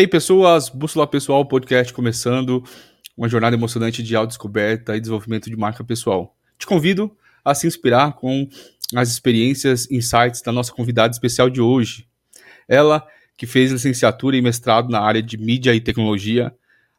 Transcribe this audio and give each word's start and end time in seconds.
Hey 0.00 0.06
pessoas, 0.06 0.70
Bússola 0.70 1.06
Pessoal 1.06 1.44
Podcast 1.44 1.92
começando, 1.92 2.64
uma 3.14 3.28
jornada 3.28 3.54
emocionante 3.54 4.02
de 4.02 4.16
autodescoberta 4.16 4.96
e 4.96 5.00
desenvolvimento 5.00 5.50
de 5.50 5.56
marca 5.58 5.84
pessoal. 5.84 6.34
Te 6.58 6.66
convido 6.66 7.14
a 7.44 7.54
se 7.54 7.66
inspirar 7.66 8.14
com 8.14 8.48
as 8.96 9.10
experiências, 9.10 9.90
insights 9.90 10.40
da 10.40 10.52
nossa 10.52 10.72
convidada 10.72 11.12
especial 11.12 11.50
de 11.50 11.60
hoje. 11.60 12.08
Ela 12.66 13.06
que 13.36 13.46
fez 13.46 13.72
licenciatura 13.72 14.38
e 14.38 14.40
mestrado 14.40 14.88
na 14.88 15.02
área 15.02 15.22
de 15.22 15.36
mídia 15.36 15.74
e 15.74 15.82
tecnologia, 15.82 16.50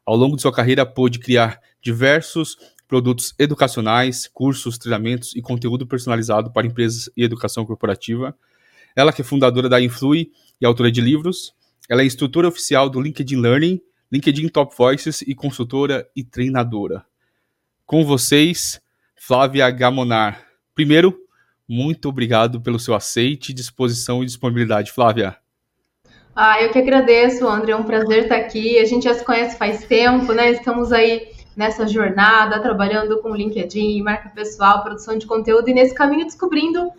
ao 0.06 0.14
longo 0.14 0.36
de 0.36 0.42
sua 0.42 0.52
carreira 0.52 0.86
pôde 0.86 1.18
criar 1.18 1.60
diversos 1.82 2.56
produtos 2.86 3.34
educacionais, 3.36 4.28
cursos, 4.32 4.78
treinamentos 4.78 5.34
e 5.34 5.42
conteúdo 5.42 5.88
personalizado 5.88 6.52
para 6.52 6.68
empresas 6.68 7.10
e 7.16 7.24
educação 7.24 7.66
corporativa. 7.66 8.32
Ela 8.94 9.12
que 9.12 9.22
é 9.22 9.24
fundadora 9.24 9.68
da 9.68 9.80
Influi 9.80 10.30
e 10.60 10.64
autora 10.64 10.92
de 10.92 11.00
livros, 11.00 11.52
ela 11.92 12.00
é 12.00 12.06
instrutora 12.06 12.48
oficial 12.48 12.88
do 12.88 12.98
LinkedIn 12.98 13.36
Learning, 13.36 13.78
LinkedIn 14.10 14.48
Top 14.48 14.74
Voices 14.74 15.20
e 15.20 15.34
consultora 15.34 16.08
e 16.16 16.24
treinadora. 16.24 17.04
Com 17.84 18.02
vocês, 18.02 18.80
Flávia 19.14 19.70
Gamonar. 19.70 20.42
Primeiro, 20.74 21.14
muito 21.68 22.08
obrigado 22.08 22.62
pelo 22.62 22.78
seu 22.78 22.94
aceite, 22.94 23.52
disposição 23.52 24.22
e 24.22 24.26
disponibilidade, 24.26 24.90
Flávia. 24.90 25.36
Ah, 26.34 26.62
eu 26.62 26.70
que 26.72 26.78
agradeço, 26.78 27.46
André. 27.46 27.72
É 27.72 27.76
um 27.76 27.84
prazer 27.84 28.22
estar 28.22 28.36
aqui. 28.36 28.78
A 28.78 28.86
gente 28.86 29.02
já 29.02 29.12
se 29.12 29.22
conhece 29.22 29.58
faz 29.58 29.84
tempo, 29.84 30.32
né? 30.32 30.50
Estamos 30.50 30.92
aí 30.92 31.28
nessa 31.54 31.86
jornada, 31.86 32.58
trabalhando 32.62 33.20
com 33.20 33.36
LinkedIn, 33.36 34.00
marca 34.00 34.30
pessoal, 34.30 34.82
produção 34.82 35.18
de 35.18 35.26
conteúdo 35.26 35.68
e 35.68 35.74
nesse 35.74 35.94
caminho 35.94 36.24
descobrindo 36.24 36.90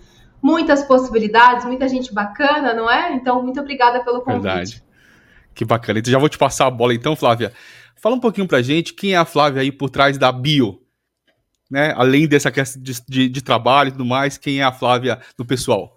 muitas 0.44 0.84
possibilidades, 0.84 1.66
muita 1.66 1.88
gente 1.88 2.14
bacana, 2.14 2.74
não 2.74 2.92
é? 2.92 3.14
Então, 3.14 3.42
muito 3.42 3.62
obrigada 3.62 4.04
pelo 4.04 4.22
convite. 4.22 4.44
Verdade. 4.44 4.84
Que 5.56 5.64
bacana. 5.64 6.00
Então, 6.00 6.12
já 6.12 6.20
vou 6.20 6.28
te 6.28 6.38
passar 6.38 6.68
a 6.68 6.72
bola 6.72 6.94
então, 6.94 7.16
Flávia. 7.16 7.54
Fala 7.96 8.16
um 8.16 8.20
pouquinho 8.20 8.48
pra 8.48 8.62
gente 8.62 8.94
quem 8.94 9.14
é 9.14 9.18
a 9.18 9.24
Flávia 9.24 9.62
aí 9.62 9.72
por 9.72 9.90
trás 9.90 10.18
da 10.18 10.30
bio, 10.30 10.82
né? 11.72 11.94
Além 11.96 12.28
dessa 12.28 12.52
questão 12.52 12.82
de, 12.82 12.94
de, 13.08 13.30
de 13.30 13.42
trabalho 13.42 13.88
e 13.88 13.92
tudo 13.94 14.06
mais, 14.06 14.38
quem 14.38 14.60
é 14.60 14.64
a 14.64 14.74
Flávia 14.74 15.20
do 15.38 15.46
pessoal? 15.46 15.96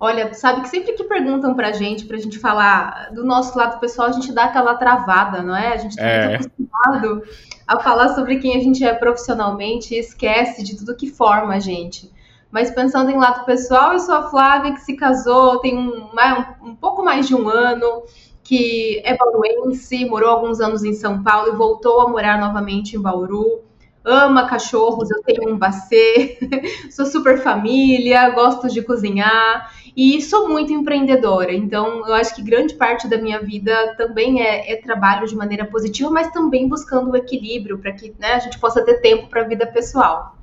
Olha, 0.00 0.32
sabe 0.34 0.62
que 0.62 0.68
sempre 0.68 0.92
que 0.92 1.04
perguntam 1.04 1.54
pra 1.54 1.72
gente, 1.72 2.04
pra 2.04 2.18
gente 2.18 2.38
falar 2.38 3.10
do 3.12 3.24
nosso 3.24 3.56
lado 3.56 3.78
pessoal, 3.80 4.08
a 4.08 4.12
gente 4.12 4.32
dá 4.32 4.44
aquela 4.44 4.74
travada, 4.74 5.42
não 5.42 5.56
é? 5.56 5.72
A 5.72 5.76
gente 5.76 5.96
tá 5.96 6.02
é. 6.02 6.28
muito 6.28 6.46
acostumado 6.46 7.22
a 7.66 7.80
falar 7.80 8.14
sobre 8.14 8.38
quem 8.38 8.56
a 8.56 8.60
gente 8.60 8.84
é 8.84 8.94
profissionalmente 8.94 9.94
e 9.94 9.98
esquece 9.98 10.62
de 10.64 10.76
tudo 10.76 10.96
que 10.96 11.10
forma 11.10 11.54
a 11.54 11.60
gente. 11.60 12.10
Mas 12.50 12.70
pensando 12.70 13.10
em 13.10 13.18
lado 13.18 13.44
pessoal, 13.44 13.92
eu 13.92 13.98
sou 13.98 14.14
a 14.14 14.30
Flávia 14.30 14.72
que 14.72 14.80
se 14.80 14.96
casou, 14.96 15.58
tem 15.60 15.76
um, 15.76 16.06
um, 16.06 16.70
um 16.70 16.74
pouco 16.74 17.04
mais 17.04 17.28
de 17.28 17.34
um 17.34 17.48
ano, 17.48 18.04
que 18.42 19.02
é 19.04 19.14
bauruense, 19.14 20.06
morou 20.06 20.30
alguns 20.30 20.58
anos 20.58 20.82
em 20.82 20.94
São 20.94 21.22
Paulo 21.22 21.48
e 21.48 21.56
voltou 21.56 22.00
a 22.00 22.08
morar 22.08 22.40
novamente 22.40 22.96
em 22.96 23.00
Bauru. 23.00 23.60
Ama 24.02 24.48
cachorros, 24.48 25.10
eu 25.10 25.22
tenho 25.22 25.52
um 25.52 25.58
bacê, 25.58 26.38
sou 26.90 27.04
super 27.04 27.42
família, 27.42 28.30
gosto 28.30 28.66
de 28.68 28.80
cozinhar 28.80 29.70
e 29.94 30.22
sou 30.22 30.48
muito 30.48 30.72
empreendedora. 30.72 31.52
Então, 31.52 32.06
eu 32.06 32.14
acho 32.14 32.34
que 32.34 32.40
grande 32.40 32.72
parte 32.72 33.06
da 33.06 33.18
minha 33.18 33.38
vida 33.40 33.94
também 33.98 34.40
é, 34.40 34.72
é 34.72 34.76
trabalho 34.76 35.26
de 35.26 35.36
maneira 35.36 35.66
positiva, 35.66 36.10
mas 36.10 36.30
também 36.30 36.66
buscando 36.66 37.10
o 37.10 37.16
equilíbrio 37.16 37.78
para 37.78 37.92
que 37.92 38.14
né, 38.18 38.32
a 38.32 38.38
gente 38.38 38.58
possa 38.58 38.82
ter 38.82 39.02
tempo 39.02 39.28
para 39.28 39.42
a 39.42 39.46
vida 39.46 39.66
pessoal. 39.66 40.37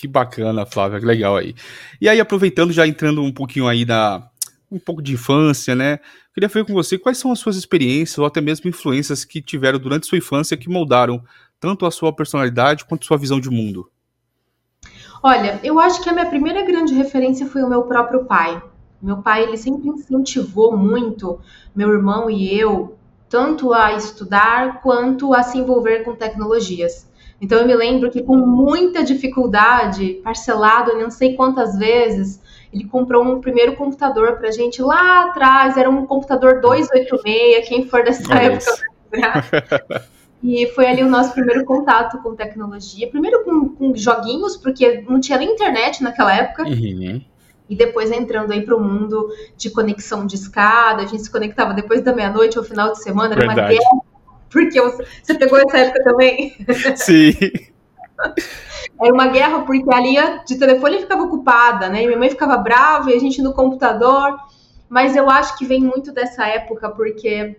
Que 0.00 0.08
bacana, 0.08 0.64
Flávia, 0.64 0.98
que 0.98 1.04
legal 1.04 1.36
aí. 1.36 1.54
E 2.00 2.08
aí, 2.08 2.18
aproveitando, 2.18 2.72
já 2.72 2.86
entrando 2.86 3.22
um 3.22 3.30
pouquinho 3.30 3.68
aí 3.68 3.84
na. 3.84 4.26
um 4.72 4.78
pouco 4.78 5.02
de 5.02 5.12
infância, 5.12 5.74
né? 5.74 5.98
Queria 6.32 6.48
ver 6.48 6.64
com 6.64 6.72
você 6.72 6.96
quais 6.96 7.18
são 7.18 7.30
as 7.30 7.38
suas 7.38 7.54
experiências 7.54 8.16
ou 8.16 8.24
até 8.24 8.40
mesmo 8.40 8.70
influências 8.70 9.26
que 9.26 9.42
tiveram 9.42 9.78
durante 9.78 10.06
sua 10.06 10.16
infância 10.16 10.56
que 10.56 10.70
moldaram 10.70 11.22
tanto 11.60 11.84
a 11.84 11.90
sua 11.90 12.14
personalidade 12.14 12.86
quanto 12.86 13.02
a 13.02 13.06
sua 13.06 13.18
visão 13.18 13.38
de 13.38 13.50
mundo. 13.50 13.90
Olha, 15.22 15.60
eu 15.62 15.78
acho 15.78 16.02
que 16.02 16.08
a 16.08 16.14
minha 16.14 16.30
primeira 16.30 16.64
grande 16.64 16.94
referência 16.94 17.44
foi 17.44 17.62
o 17.62 17.68
meu 17.68 17.82
próprio 17.82 18.24
pai. 18.24 18.62
Meu 19.02 19.18
pai, 19.18 19.42
ele 19.42 19.58
sempre 19.58 19.86
incentivou 19.86 20.74
muito 20.74 21.38
meu 21.76 21.92
irmão 21.92 22.30
e 22.30 22.58
eu, 22.58 22.96
tanto 23.28 23.74
a 23.74 23.92
estudar 23.92 24.80
quanto 24.80 25.34
a 25.34 25.42
se 25.42 25.58
envolver 25.58 26.04
com 26.04 26.16
tecnologias. 26.16 27.09
Então 27.40 27.58
eu 27.58 27.66
me 27.66 27.74
lembro 27.74 28.10
que 28.10 28.22
com 28.22 28.36
muita 28.36 29.02
dificuldade, 29.02 30.20
parcelado 30.22 30.98
não 30.98 31.10
sei 31.10 31.34
quantas 31.34 31.76
vezes, 31.78 32.40
ele 32.72 32.84
comprou 32.84 33.24
um 33.24 33.40
primeiro 33.40 33.74
computador 33.76 34.36
pra 34.36 34.50
gente 34.50 34.82
lá 34.82 35.24
atrás, 35.24 35.76
era 35.76 35.88
um 35.88 36.06
computador 36.06 36.60
286, 36.60 37.68
quem 37.68 37.86
for 37.86 38.04
dessa 38.04 38.34
é 38.34 38.46
época 38.46 38.90
vai. 39.10 40.10
E 40.42 40.66
foi 40.68 40.86
ali 40.86 41.02
o 41.02 41.08
nosso 41.08 41.34
primeiro 41.34 41.66
contato 41.66 42.18
com 42.22 42.34
tecnologia. 42.34 43.08
Primeiro 43.10 43.44
com, 43.44 43.68
com 43.68 43.94
joguinhos, 43.94 44.56
porque 44.56 45.02
não 45.06 45.20
tinha 45.20 45.36
nem 45.36 45.52
internet 45.52 46.02
naquela 46.02 46.34
época. 46.34 46.62
Uhum. 46.62 47.20
E 47.68 47.76
depois 47.76 48.10
entrando 48.10 48.50
aí 48.50 48.62
para 48.62 48.74
o 48.74 48.82
mundo 48.82 49.28
de 49.56 49.68
conexão 49.68 50.26
de 50.26 50.36
escada. 50.36 51.02
A 51.02 51.06
gente 51.06 51.22
se 51.22 51.30
conectava 51.30 51.74
depois 51.74 52.00
da 52.02 52.14
meia-noite 52.14 52.58
ou 52.58 52.64
final 52.64 52.90
de 52.90 53.02
semana. 53.02 53.34
Era 53.34 53.46
Verdade. 53.46 53.60
uma 53.60 53.68
guerra 53.68 54.09
porque 54.50 54.80
você, 54.80 55.34
pegou 55.34 55.58
essa 55.58 55.78
época 55.78 56.02
também? 56.04 56.54
Sim. 56.96 57.32
Era 59.00 59.14
uma 59.14 59.28
guerra 59.28 59.60
porque 59.60 59.92
a 59.92 60.00
linha 60.00 60.42
de 60.46 60.58
telefone 60.58 60.98
ficava 60.98 61.22
ocupada, 61.22 61.88
né? 61.88 62.02
E 62.02 62.06
minha 62.06 62.18
mãe 62.18 62.28
ficava 62.28 62.56
brava 62.56 63.10
e 63.10 63.14
a 63.14 63.18
gente 63.18 63.40
no 63.40 63.54
computador. 63.54 64.36
Mas 64.88 65.14
eu 65.14 65.30
acho 65.30 65.56
que 65.56 65.64
vem 65.64 65.80
muito 65.80 66.12
dessa 66.12 66.46
época, 66.46 66.90
porque 66.90 67.56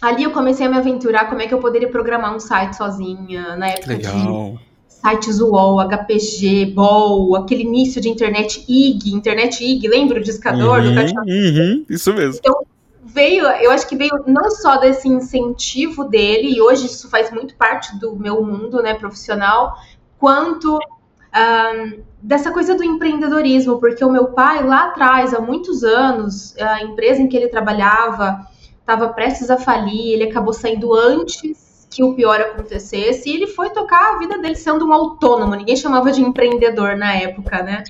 ali 0.00 0.24
eu 0.24 0.30
comecei 0.30 0.66
a 0.66 0.68
me 0.68 0.78
aventurar 0.78 1.28
como 1.28 1.42
é 1.42 1.46
que 1.46 1.52
eu 1.52 1.60
poderia 1.60 1.88
programar 1.88 2.34
um 2.34 2.40
site 2.40 2.74
sozinha, 2.74 3.54
na 3.56 3.68
época 3.68 3.92
Legal. 3.92 4.14
de 4.14 4.58
sites 4.88 5.40
UOL, 5.40 5.80
HPG, 5.80 6.72
BOL, 6.74 7.36
aquele 7.36 7.62
início 7.62 8.00
de 8.00 8.08
internet 8.08 8.64
IG, 8.66 9.12
internet 9.12 9.62
IG, 9.62 9.86
lembra 9.86 10.18
o 10.18 10.22
discador 10.22 10.80
uhum, 10.80 10.88
do 10.88 10.94
cachorro? 10.94 11.26
Uhum, 11.26 11.84
isso 11.90 12.14
mesmo. 12.14 12.38
Então, 12.38 12.66
veio, 13.04 13.46
eu 13.46 13.70
acho 13.70 13.86
que 13.86 13.96
veio 13.96 14.24
não 14.26 14.50
só 14.50 14.76
desse 14.76 15.08
incentivo 15.08 16.04
dele, 16.04 16.56
e 16.56 16.60
hoje 16.60 16.86
isso 16.86 17.08
faz 17.10 17.30
muito 17.30 17.54
parte 17.56 17.98
do 17.98 18.16
meu 18.16 18.42
mundo 18.42 18.82
né, 18.82 18.94
profissional, 18.94 19.76
quanto 20.18 20.76
um, 20.76 22.02
dessa 22.22 22.50
coisa 22.50 22.74
do 22.74 22.82
empreendedorismo, 22.82 23.78
porque 23.78 24.04
o 24.04 24.10
meu 24.10 24.28
pai, 24.28 24.64
lá 24.64 24.86
atrás, 24.86 25.34
há 25.34 25.40
muitos 25.40 25.84
anos, 25.84 26.56
a 26.58 26.82
empresa 26.82 27.20
em 27.20 27.28
que 27.28 27.36
ele 27.36 27.48
trabalhava 27.48 28.40
estava 28.80 29.08
prestes 29.08 29.50
a 29.50 29.58
falir, 29.58 30.12
ele 30.12 30.24
acabou 30.24 30.52
saindo 30.52 30.94
antes 30.94 31.86
que 31.90 32.02
o 32.02 32.14
pior 32.14 32.40
acontecesse, 32.40 33.28
e 33.28 33.34
ele 33.34 33.46
foi 33.46 33.70
tocar 33.70 34.14
a 34.14 34.18
vida 34.18 34.38
dele 34.38 34.56
sendo 34.56 34.86
um 34.86 34.92
autônomo, 34.92 35.54
ninguém 35.54 35.76
chamava 35.76 36.10
de 36.10 36.22
empreendedor 36.22 36.96
na 36.96 37.14
época, 37.14 37.62
né? 37.62 37.84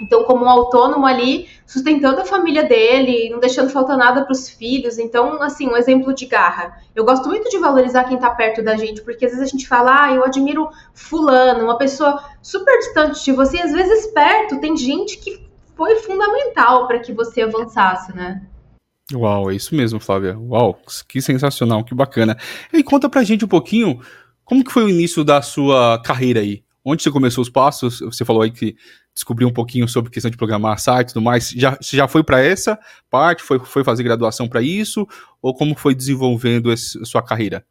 Então, 0.00 0.24
como 0.24 0.44
um 0.44 0.48
autônomo 0.48 1.06
ali, 1.06 1.48
sustentando 1.66 2.20
a 2.20 2.24
família 2.24 2.64
dele, 2.64 3.30
não 3.30 3.40
deixando 3.40 3.70
faltar 3.70 3.96
nada 3.96 4.24
para 4.24 4.32
os 4.32 4.48
filhos. 4.48 4.98
Então, 4.98 5.42
assim, 5.42 5.66
um 5.68 5.76
exemplo 5.76 6.14
de 6.14 6.26
garra. 6.26 6.78
Eu 6.94 7.04
gosto 7.04 7.28
muito 7.28 7.48
de 7.48 7.58
valorizar 7.58 8.04
quem 8.04 8.16
está 8.16 8.30
perto 8.30 8.62
da 8.62 8.76
gente, 8.76 9.02
porque 9.02 9.24
às 9.24 9.32
vezes 9.32 9.48
a 9.48 9.50
gente 9.50 9.66
fala, 9.66 10.04
ah, 10.04 10.12
eu 10.12 10.24
admiro 10.24 10.68
fulano, 10.94 11.64
uma 11.64 11.78
pessoa 11.78 12.22
super 12.42 12.78
distante 12.78 13.24
de 13.24 13.32
você, 13.32 13.58
às 13.58 13.72
vezes 13.72 14.06
perto 14.08 14.60
tem 14.60 14.76
gente 14.76 15.18
que 15.18 15.46
foi 15.74 15.96
fundamental 15.96 16.86
para 16.86 16.98
que 16.98 17.12
você 17.12 17.42
avançasse, 17.42 18.14
né? 18.14 18.42
Uau, 19.12 19.50
é 19.50 19.54
isso 19.54 19.74
mesmo, 19.74 20.00
Flávia. 20.00 20.36
Uau, 20.38 20.78
que 21.08 21.22
sensacional, 21.22 21.84
que 21.84 21.94
bacana. 21.94 22.36
E 22.72 22.82
conta 22.82 23.08
pra 23.08 23.22
gente 23.22 23.44
um 23.44 23.48
pouquinho 23.48 24.00
como 24.44 24.64
que 24.64 24.72
foi 24.72 24.84
o 24.84 24.88
início 24.88 25.24
da 25.24 25.42
sua 25.42 26.00
carreira 26.02 26.40
aí? 26.40 26.62
Onde 26.84 27.02
você 27.02 27.10
começou 27.10 27.42
os 27.42 27.50
passos? 27.50 27.98
Você 27.98 28.24
falou 28.24 28.42
aí 28.42 28.50
que 28.52 28.76
descobriu 29.16 29.48
um 29.48 29.52
pouquinho 29.52 29.88
sobre 29.88 30.10
questão 30.10 30.30
de 30.30 30.36
programar 30.36 30.78
site 30.78 31.08
e 31.08 31.12
tudo 31.14 31.24
mais. 31.24 31.48
Já, 31.50 31.76
você 31.80 31.96
já 31.96 32.06
foi 32.06 32.22
para 32.22 32.38
essa 32.40 32.78
parte? 33.10 33.42
Foi, 33.42 33.58
foi 33.58 33.82
fazer 33.82 34.02
graduação 34.02 34.46
para 34.46 34.60
isso? 34.60 35.08
Ou 35.40 35.54
como 35.54 35.74
foi 35.74 35.94
desenvolvendo 35.94 36.70
esse, 36.70 37.02
sua 37.06 37.22
carreira? 37.22 37.64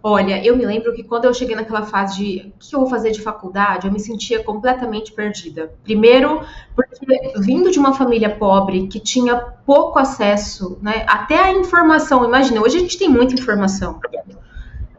Olha, 0.00 0.42
eu 0.44 0.56
me 0.56 0.64
lembro 0.64 0.94
que 0.94 1.02
quando 1.02 1.24
eu 1.24 1.34
cheguei 1.34 1.56
naquela 1.56 1.82
fase 1.82 2.16
de 2.16 2.52
o 2.54 2.58
que 2.58 2.76
eu 2.76 2.80
vou 2.80 2.88
fazer 2.88 3.10
de 3.10 3.20
faculdade, 3.20 3.88
eu 3.88 3.92
me 3.92 3.98
sentia 3.98 4.42
completamente 4.44 5.12
perdida. 5.12 5.74
Primeiro, 5.82 6.40
porque 6.76 7.32
vindo 7.40 7.68
de 7.68 7.80
uma 7.80 7.92
família 7.92 8.30
pobre 8.30 8.86
que 8.86 9.00
tinha 9.00 9.34
pouco 9.66 9.98
acesso, 9.98 10.78
né, 10.80 11.04
até 11.08 11.36
a 11.36 11.52
informação. 11.52 12.24
Imagina, 12.24 12.62
hoje 12.62 12.76
a 12.76 12.80
gente 12.80 12.96
tem 12.96 13.08
muita 13.08 13.34
informação. 13.34 13.98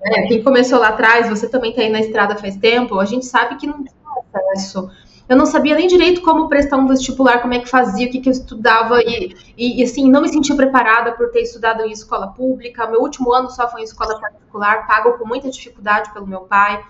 É, 0.01 0.27
quem 0.27 0.43
começou 0.43 0.79
lá 0.79 0.89
atrás, 0.89 1.29
você 1.29 1.47
também 1.47 1.71
está 1.71 1.81
aí 1.81 1.89
na 1.89 2.01
estrada 2.01 2.35
faz 2.35 2.57
tempo, 2.57 2.99
a 2.99 3.05
gente 3.05 3.25
sabe 3.25 3.55
que 3.55 3.67
não 3.67 3.81
tem 3.85 3.93
acesso. 4.33 4.89
Eu 5.29 5.37
não 5.37 5.45
sabia 5.45 5.75
nem 5.75 5.87
direito 5.87 6.21
como 6.21 6.49
prestar 6.49 6.77
um 6.77 6.87
vestibular, 6.87 7.39
como 7.39 7.53
é 7.53 7.59
que 7.59 7.69
fazia, 7.69 8.07
o 8.07 8.09
que, 8.09 8.19
que 8.19 8.27
eu 8.27 8.33
estudava, 8.33 8.99
e, 9.03 9.35
e, 9.55 9.83
assim, 9.83 10.09
não 10.09 10.23
me 10.23 10.29
sentia 10.29 10.55
preparada 10.55 11.11
por 11.11 11.29
ter 11.29 11.41
estudado 11.41 11.83
em 11.83 11.91
escola 11.91 12.29
pública. 12.29 12.87
Meu 12.87 12.99
último 12.99 13.31
ano 13.31 13.47
só 13.51 13.69
foi 13.69 13.81
em 13.81 13.83
escola 13.83 14.19
particular, 14.19 14.87
pago 14.87 15.19
com 15.19 15.27
muita 15.27 15.47
dificuldade 15.51 16.11
pelo 16.11 16.25
meu 16.25 16.41
pai. 16.41 16.83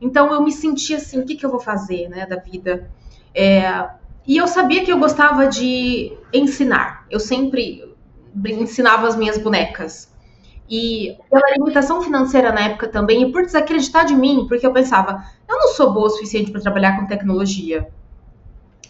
Então 0.00 0.32
eu 0.32 0.42
me 0.42 0.50
sentia 0.50 0.96
assim, 0.96 1.20
o 1.20 1.26
que, 1.26 1.34
que 1.34 1.44
eu 1.44 1.50
vou 1.50 1.60
fazer, 1.60 2.08
né, 2.08 2.24
da 2.24 2.36
vida? 2.36 2.90
É, 3.34 3.90
e 4.26 4.38
eu 4.38 4.48
sabia 4.48 4.82
que 4.82 4.90
eu 4.90 4.98
gostava 4.98 5.46
de 5.46 6.16
ensinar. 6.32 7.06
Eu 7.10 7.20
sempre, 7.20 7.94
ensinava 8.44 9.06
as 9.06 9.16
minhas 9.16 9.36
bonecas. 9.36 10.10
E 10.68 11.16
pela 11.30 11.52
limitação 11.56 12.02
financeira 12.02 12.50
na 12.52 12.62
época 12.62 12.88
também, 12.88 13.22
e 13.22 13.32
por 13.32 13.42
desacreditar 13.42 14.04
de 14.04 14.14
mim, 14.14 14.46
porque 14.48 14.66
eu 14.66 14.72
pensava, 14.72 15.24
eu 15.48 15.56
não 15.56 15.68
sou 15.68 15.92
boa 15.92 16.06
o 16.06 16.10
suficiente 16.10 16.50
para 16.50 16.60
trabalhar 16.60 16.98
com 16.98 17.06
tecnologia. 17.06 17.88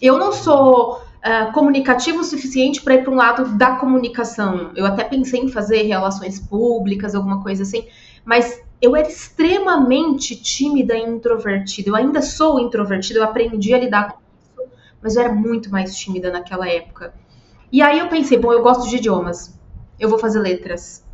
Eu 0.00 0.18
não 0.18 0.32
sou 0.32 0.96
uh, 0.96 1.52
comunicativo 1.52 2.20
o 2.20 2.24
suficiente 2.24 2.82
para 2.82 2.94
ir 2.94 3.02
para 3.02 3.12
um 3.12 3.16
lado 3.16 3.56
da 3.56 3.76
comunicação. 3.76 4.72
Eu 4.74 4.86
até 4.86 5.04
pensei 5.04 5.40
em 5.40 5.48
fazer 5.48 5.82
relações 5.82 6.40
públicas, 6.40 7.14
alguma 7.14 7.42
coisa 7.42 7.62
assim, 7.62 7.86
mas 8.24 8.60
eu 8.80 8.96
era 8.96 9.08
extremamente 9.08 10.36
tímida 10.36 10.96
e 10.96 11.02
introvertida. 11.02 11.90
Eu 11.90 11.96
ainda 11.96 12.22
sou 12.22 12.60
introvertida, 12.60 13.18
eu 13.20 13.24
aprendi 13.24 13.74
a 13.74 13.78
lidar 13.78 14.12
com 14.12 14.18
isso, 14.42 14.70
mas 15.02 15.16
eu 15.16 15.22
era 15.22 15.32
muito 15.32 15.70
mais 15.70 15.96
tímida 15.96 16.30
naquela 16.30 16.68
época. 16.68 17.14
E 17.70 17.82
aí 17.82 17.98
eu 17.98 18.08
pensei, 18.08 18.38
bom, 18.38 18.52
eu 18.52 18.62
gosto 18.62 18.88
de 18.88 18.96
idiomas, 18.96 19.58
eu 19.98 20.08
vou 20.08 20.18
fazer 20.18 20.38
letras 20.40 21.05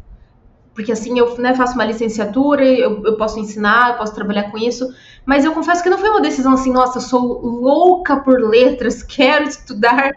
porque 0.74 0.92
assim 0.92 1.19
eu 1.19 1.36
né, 1.38 1.54
faço 1.54 1.74
uma 1.74 1.84
licenciatura, 1.84 2.64
eu, 2.64 3.02
eu 3.04 3.16
posso 3.16 3.38
ensinar, 3.38 3.90
eu 3.90 3.96
posso 3.98 4.14
trabalhar 4.14 4.50
com 4.50 4.58
isso, 4.58 4.92
mas 5.24 5.44
eu 5.44 5.52
confesso 5.52 5.82
que 5.82 5.90
não 5.90 5.98
foi 5.98 6.08
uma 6.08 6.20
decisão 6.20 6.54
assim, 6.54 6.72
nossa, 6.72 6.98
eu 6.98 7.02
sou 7.02 7.40
louca 7.40 8.16
por 8.16 8.40
letras, 8.40 9.02
quero 9.04 9.44
estudar 9.44 10.12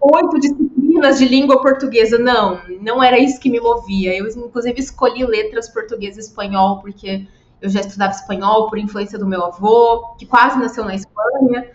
oito 0.00 0.40
disciplinas 0.40 1.18
de 1.18 1.28
língua 1.28 1.60
portuguesa. 1.60 2.18
Não, 2.18 2.60
não 2.80 3.02
era 3.02 3.18
isso 3.18 3.38
que 3.38 3.50
me 3.50 3.60
movia. 3.60 4.16
Eu, 4.16 4.26
inclusive, 4.26 4.80
escolhi 4.80 5.24
letras 5.24 5.68
português 5.68 6.16
e 6.16 6.20
espanhol, 6.20 6.80
porque 6.80 7.26
eu 7.60 7.68
já 7.68 7.80
estudava 7.80 8.12
espanhol 8.12 8.68
por 8.68 8.78
influência 8.78 9.18
do 9.18 9.26
meu 9.26 9.44
avô, 9.44 10.14
que 10.18 10.26
quase 10.26 10.58
nasceu 10.58 10.84
na 10.84 10.94
Espanha. 10.94 11.70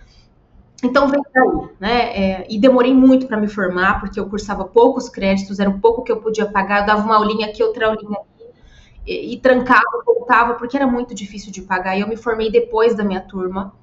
Então 0.86 1.08
veio 1.08 1.24
daí, 1.34 1.70
né? 1.80 2.18
É, 2.18 2.48
e 2.50 2.60
demorei 2.60 2.94
muito 2.94 3.28
para 3.28 3.38
me 3.38 3.48
formar, 3.48 4.00
porque 4.00 4.20
eu 4.20 4.30
cursava 4.30 4.64
poucos 4.66 5.10
créditos, 5.10 5.60
era 5.60 5.70
um 5.70 5.80
pouco 5.80 6.04
que 6.04 6.12
eu 6.12 6.18
podia 6.18 6.46
pagar, 6.46 6.82
eu 6.82 6.86
dava 6.86 7.04
uma 7.04 7.16
aulinha 7.16 7.48
aqui, 7.48 7.64
outra 7.64 7.88
aulinha 7.88 8.18
aqui, 8.18 8.46
e, 9.06 9.34
e 9.34 9.40
trancava, 9.40 10.04
voltava, 10.06 10.54
porque 10.54 10.78
era 10.78 10.88
muito 10.88 11.14
difícil 11.14 11.52
de 11.52 11.62
pagar. 11.62 11.98
E 11.98 12.02
eu 12.02 12.08
me 12.08 12.16
formei 12.16 12.52
depois 12.52 12.96
da 12.96 13.04
minha 13.04 13.22
turma, 13.22 13.74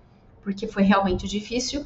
porque 0.43 0.67
foi 0.67 0.83
realmente 0.83 1.29
difícil. 1.29 1.85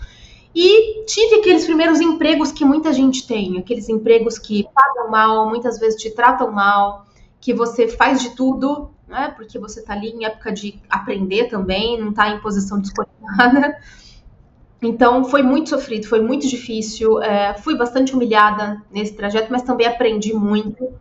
E 0.55 1.05
tive 1.05 1.37
aqueles 1.37 1.67
primeiros 1.67 2.01
empregos 2.01 2.51
que 2.51 2.65
muita 2.65 2.93
gente 2.93 3.27
tem, 3.27 3.59
aqueles 3.59 3.89
empregos 3.89 4.39
que 4.39 4.67
pagam 4.75 5.11
mal, 5.11 5.49
muitas 5.49 5.79
vezes 5.79 6.01
te 6.01 6.11
tratam 6.11 6.51
mal, 6.51 7.05
que 7.41 7.53
você 7.53 7.87
faz 7.89 8.23
de 8.23 8.31
tudo, 8.31 8.91
né? 9.07 9.33
Porque 9.37 9.59
você 9.59 9.81
está 9.81 9.93
ali 9.93 10.09
em 10.09 10.25
época 10.25 10.51
de 10.53 10.81
aprender 10.89 11.49
também, 11.49 12.01
não 12.01 12.11
está 12.11 12.31
em 12.31 12.41
posição 12.41 12.81
de 12.81 12.89
escolher 12.89 13.11
nada. 13.21 13.77
Então 14.83 15.25
foi 15.25 15.43
muito 15.43 15.71
sofrido, 15.71 16.07
foi 16.07 16.21
muito 16.21 16.47
difícil. 16.47 17.23
É, 17.23 17.55
fui 17.55 17.77
bastante 17.77 18.15
humilhada 18.15 18.83
nesse 18.91 19.15
trajeto, 19.15 19.51
mas 19.51 19.63
também 19.63 19.87
aprendi 19.87 20.35
muito. 20.35 20.93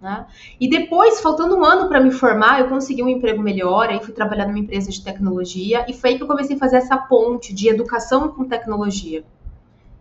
Né? 0.00 0.26
E 0.60 0.68
depois, 0.68 1.20
faltando 1.20 1.56
um 1.56 1.64
ano 1.64 1.88
para 1.88 2.00
me 2.00 2.10
formar, 2.10 2.60
eu 2.60 2.68
consegui 2.68 3.02
um 3.02 3.08
emprego 3.08 3.42
melhor, 3.42 3.88
aí 3.88 4.00
fui 4.02 4.14
trabalhar 4.14 4.46
numa 4.46 4.58
empresa 4.58 4.90
de 4.90 5.02
tecnologia, 5.02 5.84
e 5.88 5.92
foi 5.92 6.10
aí 6.10 6.16
que 6.16 6.22
eu 6.22 6.26
comecei 6.26 6.56
a 6.56 6.58
fazer 6.58 6.76
essa 6.76 6.96
ponte 6.96 7.52
de 7.52 7.68
educação 7.68 8.28
com 8.28 8.44
tecnologia. 8.44 9.24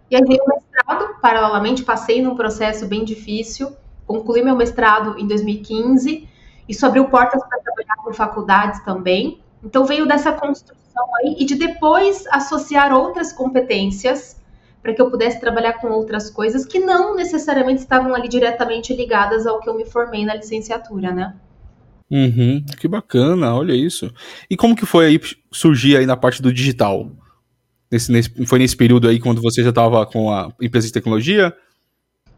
E 0.10 0.16
aí 0.16 0.22
veio 0.22 0.40
o 0.44 0.48
mestrado, 0.48 1.20
paralelamente, 1.20 1.84
passei 1.84 2.22
num 2.22 2.36
processo 2.36 2.86
bem 2.86 3.04
difícil, 3.04 3.76
concluí 4.06 4.44
meu 4.44 4.56
mestrado 4.56 5.20
em 5.20 5.28
2015, 5.28 6.30
isso 6.70 6.86
abriu 6.86 7.06
portas 7.06 7.42
para 7.44 7.60
trabalhar 7.60 7.96
com 8.04 8.14
faculdades 8.14 8.84
também. 8.84 9.42
Então 9.64 9.84
veio 9.84 10.08
dessa 10.08 10.32
construção 10.32 10.87
aí 11.18 11.36
e 11.40 11.46
de 11.46 11.56
depois 11.56 12.26
associar 12.28 12.94
outras 12.94 13.32
competências 13.32 14.38
para 14.82 14.94
que 14.94 15.02
eu 15.02 15.10
pudesse 15.10 15.40
trabalhar 15.40 15.74
com 15.74 15.90
outras 15.90 16.30
coisas 16.30 16.66
que 16.66 16.80
não 16.80 17.16
necessariamente 17.16 17.82
estavam 17.82 18.16
ali 18.16 18.28
diretamente 18.28 18.96
ligadas 18.96 19.46
ao 19.46 19.60
que 19.60 19.70
eu 19.70 19.76
me 19.76 19.86
formei 19.86 20.26
na 20.26 20.36
licenciatura, 20.36 21.12
né? 21.12 21.36
Uhum, 22.10 22.64
que 22.80 22.88
bacana, 22.88 23.54
olha 23.54 23.74
isso. 23.74 24.10
E 24.50 24.56
como 24.56 24.76
que 24.76 24.86
foi 24.86 25.06
aí 25.06 25.22
surgir 25.52 25.98
aí 25.98 26.06
na 26.06 26.16
parte 26.16 26.42
do 26.42 26.54
digital? 26.54 27.12
Nesse, 27.92 28.12
nesse, 28.12 28.46
foi 28.46 28.60
nesse 28.60 28.78
período 28.78 29.08
aí 29.08 29.20
quando 29.20 29.42
você 29.42 29.62
já 29.62 29.70
estava 29.70 30.06
com 30.06 30.32
a 30.32 30.50
empresa 30.62 30.88
de 30.88 30.94
tecnologia? 30.94 31.54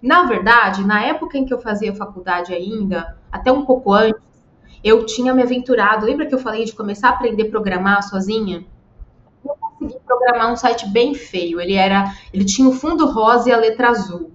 Na 0.02 0.24
verdade, 0.24 0.86
na 0.86 1.04
época 1.04 1.38
em 1.38 1.46
que 1.46 1.54
eu 1.54 1.60
fazia 1.60 1.94
faculdade 1.94 2.54
ainda, 2.54 3.18
até 3.32 3.52
um 3.52 3.66
pouco 3.66 3.94
antes, 3.94 4.22
eu 4.84 5.06
tinha 5.06 5.34
me 5.34 5.42
aventurado. 5.42 6.06
Lembra 6.06 6.26
que 6.26 6.34
eu 6.34 6.40
falei 6.40 6.66
de 6.66 6.74
começar 6.74 7.10
a 7.10 7.12
aprender 7.12 7.44
a 7.44 7.50
programar 7.50 8.04
sozinha? 8.04 8.66
Eu 9.46 9.56
consegui 9.56 10.00
programar 10.06 10.52
um 10.52 10.56
site 10.56 10.88
bem 10.90 11.14
feio. 11.14 11.60
Ele 11.60 11.74
era, 11.74 12.14
ele 12.34 12.46
tinha 12.46 12.68
o 12.68 12.74
fundo 12.74 13.06
rosa 13.06 13.50
e 13.50 13.52
a 13.52 13.58
letra 13.58 13.90
azul. 13.90 14.32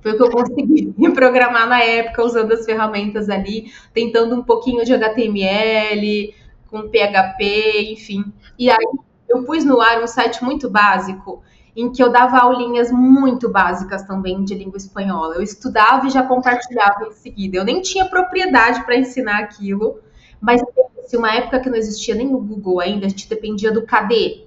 Foi 0.00 0.12
o 0.12 0.16
que 0.16 0.22
eu 0.22 0.30
consegui 0.30 0.92
programar 1.14 1.68
na 1.68 1.82
época, 1.82 2.24
usando 2.24 2.52
as 2.52 2.64
ferramentas 2.64 3.30
ali, 3.30 3.72
tentando 3.94 4.34
um 4.34 4.42
pouquinho 4.42 4.84
de 4.84 4.92
HTML, 4.92 6.34
com 6.68 6.88
PHP, 6.88 7.92
enfim. 7.92 8.24
E 8.58 8.70
aí 8.70 8.86
eu 9.28 9.44
pus 9.44 9.64
no 9.64 9.80
ar 9.80 10.02
um 10.02 10.06
site 10.06 10.42
muito 10.42 10.68
básico 10.68 11.42
em 11.74 11.90
que 11.90 12.02
eu 12.02 12.10
dava 12.10 12.38
aulinhas 12.38 12.90
muito 12.90 13.48
básicas 13.48 14.02
também 14.02 14.44
de 14.44 14.54
língua 14.54 14.76
espanhola. 14.76 15.36
Eu 15.36 15.42
estudava 15.42 16.06
e 16.06 16.10
já 16.10 16.22
compartilhava 16.22 17.06
em 17.06 17.12
seguida. 17.12 17.56
Eu 17.56 17.64
nem 17.64 17.80
tinha 17.80 18.04
propriedade 18.04 18.84
para 18.84 18.96
ensinar 18.96 19.38
aquilo, 19.38 20.00
mas 20.40 20.60
se 21.06 21.16
uma 21.16 21.34
época 21.34 21.60
que 21.60 21.70
não 21.70 21.76
existia 21.76 22.14
nem 22.14 22.34
o 22.34 22.38
Google 22.38 22.80
ainda, 22.80 23.06
a 23.06 23.08
gente 23.08 23.28
dependia 23.28 23.72
do 23.72 23.82
KD. 23.82 24.46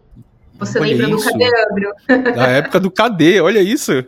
Você 0.57 0.79
olha 0.79 0.95
lembra 0.95 1.15
isso. 1.15 1.27
do 1.27 1.33
KD, 1.33 1.51
Andrew? 1.71 1.91
Da 2.35 2.47
época 2.47 2.79
do 2.79 2.91
KD, 2.91 3.41
olha 3.41 3.59
isso. 3.59 4.05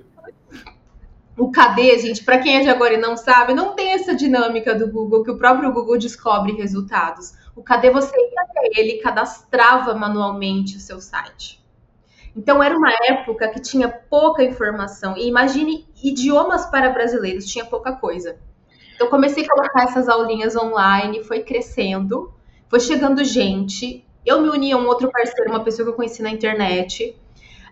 O 1.38 1.52
KD, 1.52 2.00
gente, 2.00 2.24
para 2.24 2.40
quem 2.40 2.58
é 2.58 2.62
de 2.62 2.70
agora 2.70 2.96
e 2.96 2.98
não 2.98 3.16
sabe, 3.16 3.54
não 3.54 3.76
tem 3.76 3.92
essa 3.92 4.16
dinâmica 4.16 4.74
do 4.74 4.88
Google 4.88 5.24
que 5.24 5.32
o 5.32 5.38
próprio 5.38 5.72
Google 5.72 5.98
descobre 5.98 6.54
resultados. 6.54 7.34
O 7.56 7.62
KD 7.62 7.92
você 7.92 8.16
ia 8.16 8.42
até 8.42 8.80
ele, 8.80 9.00
cadastrava 9.00 9.94
manualmente 9.94 10.78
o 10.78 10.80
seu 10.80 11.00
site. 11.00 11.57
Então 12.38 12.62
era 12.62 12.78
uma 12.78 12.92
época 13.10 13.48
que 13.48 13.60
tinha 13.60 13.90
pouca 13.90 14.44
informação. 14.44 15.18
E 15.18 15.28
imagine 15.28 15.88
idiomas 16.04 16.68
para 16.68 16.92
brasileiros, 16.92 17.48
tinha 17.48 17.66
pouca 17.66 17.94
coisa. 17.94 18.38
Então 18.94 19.10
comecei 19.10 19.44
a 19.44 19.48
colocar 19.48 19.84
essas 19.84 20.08
aulinhas 20.08 20.56
online, 20.56 21.24
foi 21.24 21.40
crescendo, 21.40 22.32
foi 22.70 22.80
chegando 22.80 23.24
gente. 23.24 24.06
Eu 24.24 24.42
me 24.42 24.50
uni 24.50 24.72
a 24.72 24.78
um 24.78 24.86
outro 24.86 25.12
parceiro, 25.12 25.50
uma 25.50 25.64
pessoa 25.64 25.86
que 25.86 25.92
eu 25.92 25.96
conheci 25.96 26.22
na 26.22 26.30
internet. 26.30 27.16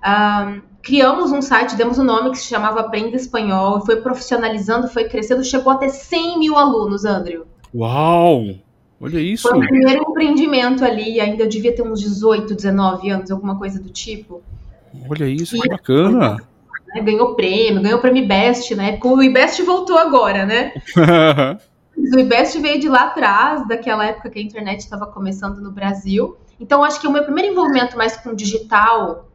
Um, 0.04 0.62
criamos 0.82 1.32
um 1.32 1.42
site, 1.42 1.75
demos 1.75 2.00
um 2.00 2.04
nome 2.04 2.32
que 2.32 2.38
se 2.38 2.48
chamava 2.48 2.80
Aprenda 2.80 3.16
Espanhol, 3.16 3.86
foi 3.86 3.98
profissionalizando, 3.98 4.88
foi 4.88 5.08
crescendo, 5.08 5.44
chegou 5.44 5.74
até 5.74 5.90
100 5.90 6.40
mil 6.40 6.58
alunos, 6.58 7.06
Andrew. 7.06 7.46
Uau! 7.74 8.56
Olha 9.00 9.20
isso! 9.20 9.50
Foi 9.50 9.58
o 9.58 9.68
primeiro 9.68 10.04
empreendimento 10.10 10.84
ali, 10.84 11.20
ainda 11.20 11.44
eu 11.44 11.50
devia 11.50 11.75
ter 11.75 11.82
uns 11.82 12.00
18, 12.00 12.56
19 12.56 13.10
anos, 13.10 13.32
alguma 13.32 13.58
coisa 13.58 13.82
do 13.82 13.90
tipo. 13.90 14.42
Olha 15.10 15.28
isso, 15.28 15.60
que 15.60 15.70
bacana. 15.70 16.38
Né, 16.96 17.02
ganhou 17.02 17.36
prêmio, 17.36 17.82
ganhou 17.82 17.98
o 17.98 18.02
prêmio 18.02 18.25
Best, 18.25 18.74
né? 18.74 18.98
O 19.04 19.22
IBEST 19.22 19.64
voltou 19.64 19.98
agora, 19.98 20.46
né? 20.46 20.72
o 21.98 22.20
IBEST 22.20 22.60
veio 22.62 22.80
de 22.80 22.88
lá 22.88 23.08
atrás, 23.08 23.68
daquela 23.68 24.06
época 24.06 24.30
que 24.30 24.40
a 24.40 24.42
internet 24.42 24.80
estava 24.80 25.06
começando 25.06 25.60
no 25.60 25.72
Brasil. 25.72 26.38
Então, 26.58 26.86
acho 26.86 27.02
que 27.02 27.08
o 27.08 27.12
meu 27.12 27.24
primeiro 27.24 27.52
envolvimento 27.52 27.98
mais 27.98 28.16
com 28.16 28.34
digital 28.34 29.30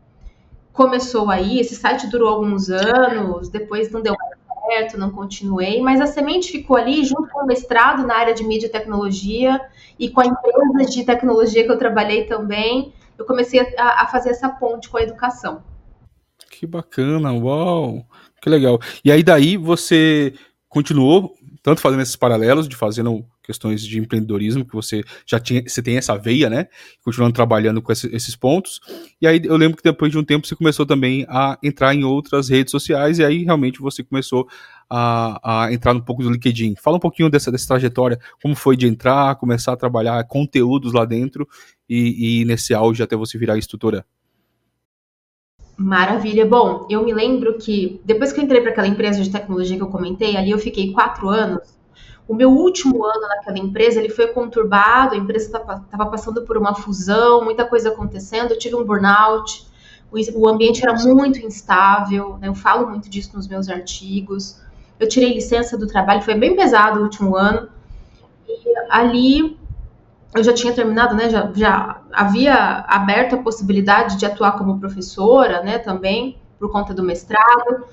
começou 0.73 1.29
aí. 1.29 1.61
Esse 1.61 1.76
site 1.76 2.07
durou 2.07 2.29
alguns 2.29 2.71
anos, 2.71 3.50
depois 3.50 3.93
não 3.93 4.00
deu 4.00 4.14
mais 4.19 4.39
certo, 4.71 4.99
não 4.99 5.11
continuei, 5.11 5.81
mas 5.81 6.00
a 6.00 6.07
semente 6.07 6.53
ficou 6.53 6.77
ali 6.77 7.05
junto 7.05 7.29
com 7.29 7.43
o 7.43 7.47
mestrado 7.47 8.07
na 8.07 8.15
área 8.17 8.35
de 8.35 8.45
mídia 8.45 8.67
e 8.67 8.71
tecnologia 8.71 9.61
e 9.99 10.11
com 10.11 10.21
a 10.21 10.27
empresa 10.27 10.91
de 10.91 11.05
tecnologia 11.05 11.65
que 11.65 11.71
eu 11.71 11.79
trabalhei 11.79 12.25
também 12.25 12.93
eu 13.21 13.27
comecei 13.27 13.61
a, 13.77 14.03
a 14.03 14.07
fazer 14.07 14.31
essa 14.31 14.49
ponte 14.49 14.89
com 14.89 14.97
a 14.97 15.03
educação. 15.03 15.62
Que 16.50 16.67
bacana, 16.67 17.31
uau, 17.33 18.03
que 18.41 18.49
legal. 18.49 18.81
E 19.05 19.12
aí 19.12 19.23
daí 19.23 19.59
você 19.59 20.33
continuou 20.69 21.37
tanto 21.62 21.81
fazendo 21.81 22.02
esses 22.02 22.17
paralelos 22.17 22.69
de 22.69 22.76
fazendo 22.76 23.25
questões 23.43 23.83
de 23.83 23.99
empreendedorismo 23.99 24.64
que 24.64 24.73
você 24.73 25.02
já 25.26 25.38
tinha, 25.40 25.62
você 25.67 25.83
tem 25.83 25.97
essa 25.97 26.17
veia, 26.17 26.49
né? 26.49 26.69
Continuando 27.05 27.33
trabalhando 27.33 27.83
com 27.83 27.93
esses 27.93 28.37
pontos. 28.37 28.81
E 29.21 29.26
aí 29.26 29.40
eu 29.45 29.57
lembro 29.57 29.76
que 29.76 29.83
depois 29.83 30.11
de 30.12 30.19
um 30.19 30.25
tempo 30.25 30.47
você 30.47 30.55
começou 30.55 30.87
também 30.87 31.26
a 31.29 31.59
entrar 31.62 31.95
em 31.95 32.05
outras 32.05 32.49
redes 32.49 32.71
sociais 32.71 33.19
e 33.19 33.25
aí 33.25 33.45
realmente 33.45 33.81
você 33.81 34.02
começou 34.02 34.49
a, 34.88 35.64
a 35.64 35.73
entrar 35.73 35.95
um 35.95 36.00
pouco 36.00 36.23
do 36.23 36.31
LinkedIn. 36.31 36.75
Fala 36.83 36.97
um 36.97 37.00
pouquinho 37.00 37.29
dessa, 37.29 37.50
dessa 37.50 37.69
trajetória, 37.69 38.19
como 38.43 38.55
foi 38.55 38.76
de 38.76 38.87
entrar, 38.87 39.37
começar 39.37 39.73
a 39.73 39.76
trabalhar 39.76 40.23
conteúdos 40.25 40.93
lá 40.93 41.05
dentro 41.05 41.49
e, 41.88 42.40
e 42.40 42.45
nesse 42.45 42.73
auge 42.73 43.02
até 43.02 43.17
você 43.17 43.37
virar 43.37 43.59
instrutora. 43.59 44.05
Maravilha. 45.83 46.45
Bom, 46.45 46.87
eu 46.91 47.03
me 47.03 47.15
lembro 47.15 47.57
que 47.57 48.03
depois 48.05 48.35
que 48.35 48.39
eu 48.39 48.45
entrei 48.45 48.61
para 48.61 48.71
aquela 48.71 48.87
empresa 48.87 49.23
de 49.23 49.31
tecnologia 49.31 49.79
que 49.79 49.83
eu 49.83 49.89
comentei, 49.89 50.37
ali 50.37 50.51
eu 50.51 50.59
fiquei 50.59 50.93
quatro 50.93 51.27
anos. 51.27 51.75
O 52.29 52.35
meu 52.35 52.51
último 52.51 53.03
ano 53.03 53.23
naquela 53.23 53.59
empresa 53.59 53.99
ele 53.99 54.11
foi 54.11 54.27
conturbado, 54.27 55.15
a 55.15 55.17
empresa 55.17 55.47
estava 55.47 56.07
passando 56.11 56.43
por 56.43 56.59
uma 56.59 56.75
fusão, 56.75 57.43
muita 57.43 57.65
coisa 57.65 57.89
acontecendo, 57.89 58.51
eu 58.51 58.59
tive 58.59 58.77
um 58.77 58.85
burnout, 58.85 59.67
o, 60.13 60.41
o 60.41 60.47
ambiente 60.47 60.83
era 60.83 60.93
muito 61.03 61.39
instável, 61.39 62.37
né? 62.37 62.49
eu 62.49 62.55
falo 62.55 62.87
muito 62.91 63.09
disso 63.09 63.35
nos 63.35 63.49
meus 63.49 63.71
artigos. 63.71 64.61
eu 64.99 65.09
tirei 65.09 65.33
licença 65.33 65.79
do 65.79 65.87
trabalho, 65.87 66.21
foi 66.21 66.35
bem 66.35 66.55
pesado 66.55 67.01
o 67.01 67.05
último 67.05 67.35
ano. 67.35 67.71
E 68.47 68.55
ali 68.91 69.59
eu 70.35 70.45
já 70.45 70.53
tinha 70.53 70.73
terminado, 70.73 71.15
né? 71.15 71.29
Já, 71.29 71.51
já 71.55 72.03
havia 72.13 72.85
aberto 72.87 73.35
a 73.35 73.39
possibilidade 73.39 74.17
de 74.17 74.27
atuar 74.27 74.53
como 74.53 74.79
professora, 74.79 75.63
né? 75.63 75.79
Também 75.79 76.39
por 76.59 76.71
conta 76.71 76.95
do 76.95 77.03
mestrado. 77.03 77.85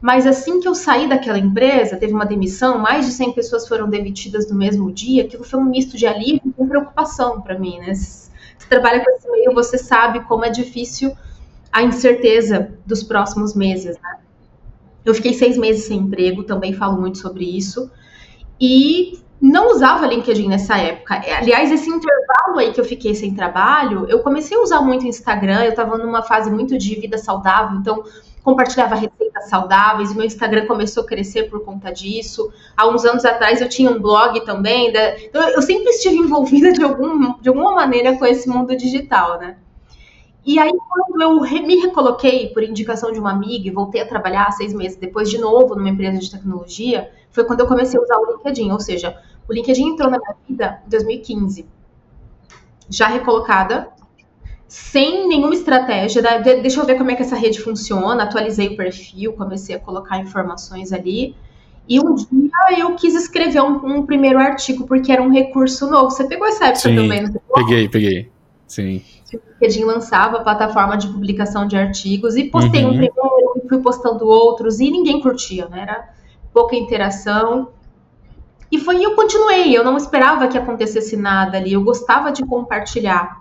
Mas 0.00 0.26
assim 0.26 0.60
que 0.60 0.68
eu 0.68 0.74
saí 0.74 1.08
daquela 1.08 1.38
empresa, 1.38 1.96
teve 1.96 2.14
uma 2.14 2.24
demissão, 2.24 2.78
mais 2.78 3.06
de 3.06 3.12
100 3.12 3.32
pessoas 3.32 3.68
foram 3.68 3.88
demitidas 3.88 4.48
no 4.50 4.56
mesmo 4.56 4.90
dia. 4.92 5.24
Aquilo 5.24 5.44
foi 5.44 5.58
um 5.58 5.64
misto 5.64 5.96
de 5.96 6.06
alívio 6.06 6.52
com 6.56 6.66
preocupação 6.66 7.40
para 7.40 7.58
mim, 7.58 7.78
né? 7.78 7.92
Você 7.94 8.30
trabalha 8.68 9.04
com 9.04 9.10
esse 9.10 9.30
meio, 9.30 9.52
você 9.52 9.76
sabe 9.76 10.20
como 10.20 10.44
é 10.44 10.50
difícil 10.50 11.14
a 11.72 11.82
incerteza 11.82 12.72
dos 12.86 13.02
próximos 13.02 13.54
meses, 13.54 13.96
né? 14.00 14.18
Eu 15.04 15.14
fiquei 15.14 15.34
seis 15.34 15.56
meses 15.56 15.84
sem 15.84 15.98
emprego, 15.98 16.44
também 16.44 16.72
falo 16.72 17.00
muito 17.00 17.18
sobre 17.18 17.44
isso. 17.44 17.90
E 18.60 19.19
não 19.40 19.70
usava 19.70 20.06
LinkedIn 20.06 20.48
nessa 20.48 20.76
época. 20.76 21.14
Aliás, 21.14 21.72
esse 21.72 21.88
intervalo 21.88 22.58
aí 22.58 22.72
que 22.72 22.80
eu 22.80 22.84
fiquei 22.84 23.14
sem 23.14 23.34
trabalho, 23.34 24.06
eu 24.08 24.18
comecei 24.18 24.56
a 24.56 24.60
usar 24.60 24.80
muito 24.82 25.04
o 25.04 25.08
Instagram, 25.08 25.64
eu 25.64 25.70
estava 25.70 25.96
numa 25.96 26.22
fase 26.22 26.50
muito 26.50 26.76
de 26.76 26.94
vida 26.96 27.16
saudável, 27.16 27.78
então 27.78 28.04
compartilhava 28.42 28.94
receitas 28.94 29.48
saudáveis, 29.48 30.14
meu 30.14 30.24
Instagram 30.24 30.66
começou 30.66 31.04
a 31.04 31.06
crescer 31.06 31.44
por 31.44 31.64
conta 31.64 31.90
disso. 31.90 32.52
Há 32.76 32.88
uns 32.88 33.04
anos 33.04 33.24
atrás 33.24 33.60
eu 33.60 33.68
tinha 33.68 33.90
um 33.90 34.00
blog 34.00 34.44
também, 34.44 34.92
da... 34.92 35.18
então 35.18 35.42
eu 35.48 35.62
sempre 35.62 35.90
estive 35.90 36.16
envolvida 36.16 36.72
de, 36.72 36.82
algum, 36.82 37.40
de 37.40 37.48
alguma 37.48 37.72
maneira 37.72 38.16
com 38.18 38.26
esse 38.26 38.48
mundo 38.48 38.76
digital, 38.76 39.38
né? 39.38 39.56
E 40.44 40.58
aí, 40.58 40.72
quando 40.88 41.20
eu 41.20 41.40
me 41.40 41.76
recoloquei 41.76 42.48
por 42.48 42.62
indicação 42.62 43.12
de 43.12 43.20
uma 43.20 43.30
amiga 43.30 43.68
e 43.68 43.70
voltei 43.70 44.00
a 44.00 44.06
trabalhar 44.06 44.50
seis 44.52 44.72
meses 44.72 44.96
depois 44.96 45.28
de 45.28 45.36
novo 45.38 45.74
numa 45.74 45.90
empresa 45.90 46.18
de 46.18 46.30
tecnologia, 46.30 47.10
foi 47.30 47.44
quando 47.44 47.60
eu 47.60 47.66
comecei 47.66 47.98
a 47.98 48.02
usar 48.02 48.18
o 48.18 48.32
LinkedIn. 48.32 48.70
Ou 48.70 48.80
seja, 48.80 49.16
o 49.48 49.52
LinkedIn 49.52 49.88
entrou 49.88 50.10
na 50.10 50.18
minha 50.18 50.36
vida 50.48 50.82
em 50.86 50.90
2015, 50.90 51.66
já 52.88 53.06
recolocada, 53.06 53.88
sem 54.68 55.26
nenhuma 55.28 55.54
estratégia. 55.54 56.22
Deixa 56.42 56.80
eu 56.80 56.86
ver 56.86 56.96
como 56.96 57.10
é 57.10 57.16
que 57.16 57.22
essa 57.22 57.36
rede 57.36 57.60
funciona. 57.60 58.22
Atualizei 58.22 58.68
o 58.68 58.76
perfil, 58.76 59.32
comecei 59.32 59.74
a 59.74 59.80
colocar 59.80 60.18
informações 60.18 60.92
ali. 60.92 61.34
E 61.88 61.98
um 61.98 62.14
dia 62.14 62.78
eu 62.78 62.94
quis 62.94 63.14
escrever 63.14 63.60
um, 63.60 63.84
um 63.84 64.06
primeiro 64.06 64.38
artigo, 64.38 64.86
porque 64.86 65.10
era 65.10 65.20
um 65.20 65.30
recurso 65.30 65.90
novo. 65.90 66.10
Você 66.10 66.24
pegou 66.24 66.46
essa 66.46 66.66
época 66.66 66.88
Sim, 66.88 66.94
também? 66.94 67.22
Não 67.22 67.32
peguei, 67.52 67.88
peguei. 67.88 68.30
Sim. 68.66 69.02
O 69.32 69.40
LinkedIn 69.60 69.84
lançava 69.84 70.36
a 70.36 70.40
plataforma 70.40 70.96
de 70.96 71.08
publicação 71.08 71.66
de 71.66 71.76
artigos 71.76 72.36
e 72.36 72.44
postei 72.44 72.84
uhum. 72.84 72.90
um 72.90 72.92
primeiro 72.92 73.14
e 73.56 73.68
fui 73.68 73.78
postando 73.78 74.26
outros 74.26 74.78
e 74.78 74.88
ninguém 74.88 75.20
curtia, 75.20 75.66
né? 75.68 75.82
Era 75.82 76.19
pouca 76.52 76.76
interação. 76.76 77.70
E 78.70 78.78
foi 78.78 79.04
eu 79.04 79.16
continuei, 79.16 79.76
eu 79.76 79.84
não 79.84 79.96
esperava 79.96 80.46
que 80.46 80.56
acontecesse 80.56 81.16
nada 81.16 81.58
ali, 81.58 81.72
eu 81.72 81.82
gostava 81.82 82.30
de 82.30 82.44
compartilhar. 82.44 83.40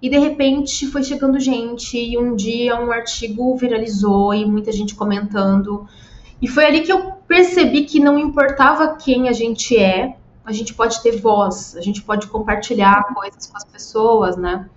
E 0.00 0.08
de 0.08 0.18
repente 0.18 0.86
foi 0.86 1.02
chegando 1.02 1.38
gente, 1.40 1.98
e 1.98 2.18
um 2.18 2.34
dia 2.34 2.78
um 2.78 2.90
artigo 2.90 3.56
viralizou 3.56 4.34
e 4.34 4.44
muita 4.44 4.72
gente 4.72 4.94
comentando. 4.94 5.86
E 6.40 6.48
foi 6.48 6.66
ali 6.66 6.80
que 6.82 6.92
eu 6.92 7.12
percebi 7.26 7.84
que 7.84 8.00
não 8.00 8.18
importava 8.18 8.96
quem 8.96 9.28
a 9.28 9.32
gente 9.32 9.76
é, 9.78 10.16
a 10.44 10.52
gente 10.52 10.74
pode 10.74 11.02
ter 11.02 11.18
voz, 11.18 11.74
a 11.76 11.80
gente 11.80 12.02
pode 12.02 12.26
compartilhar 12.26 13.02
coisas 13.14 13.46
com 13.46 13.56
as 13.56 13.64
pessoas, 13.64 14.36
né? 14.36 14.68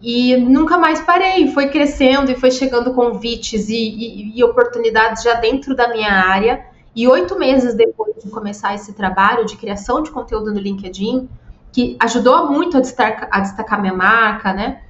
E 0.00 0.36
nunca 0.36 0.78
mais 0.78 1.00
parei, 1.00 1.48
foi 1.48 1.68
crescendo 1.68 2.30
e 2.30 2.36
foi 2.36 2.50
chegando 2.50 2.94
convites 2.94 3.68
e, 3.68 3.74
e, 3.74 4.38
e 4.38 4.44
oportunidades 4.44 5.22
já 5.22 5.34
dentro 5.34 5.74
da 5.74 5.88
minha 5.88 6.12
área. 6.12 6.64
E 6.96 7.06
oito 7.06 7.38
meses 7.38 7.74
depois 7.74 8.14
de 8.24 8.30
começar 8.30 8.74
esse 8.74 8.94
trabalho 8.94 9.44
de 9.44 9.58
criação 9.58 10.02
de 10.02 10.10
conteúdo 10.10 10.50
no 10.50 10.58
LinkedIn, 10.58 11.28
que 11.70 11.94
ajudou 12.00 12.50
muito 12.50 12.78
a 12.78 12.80
destacar, 12.80 13.28
a 13.30 13.40
destacar 13.40 13.78
minha 13.78 13.92
marca, 13.92 14.54
né? 14.54 14.80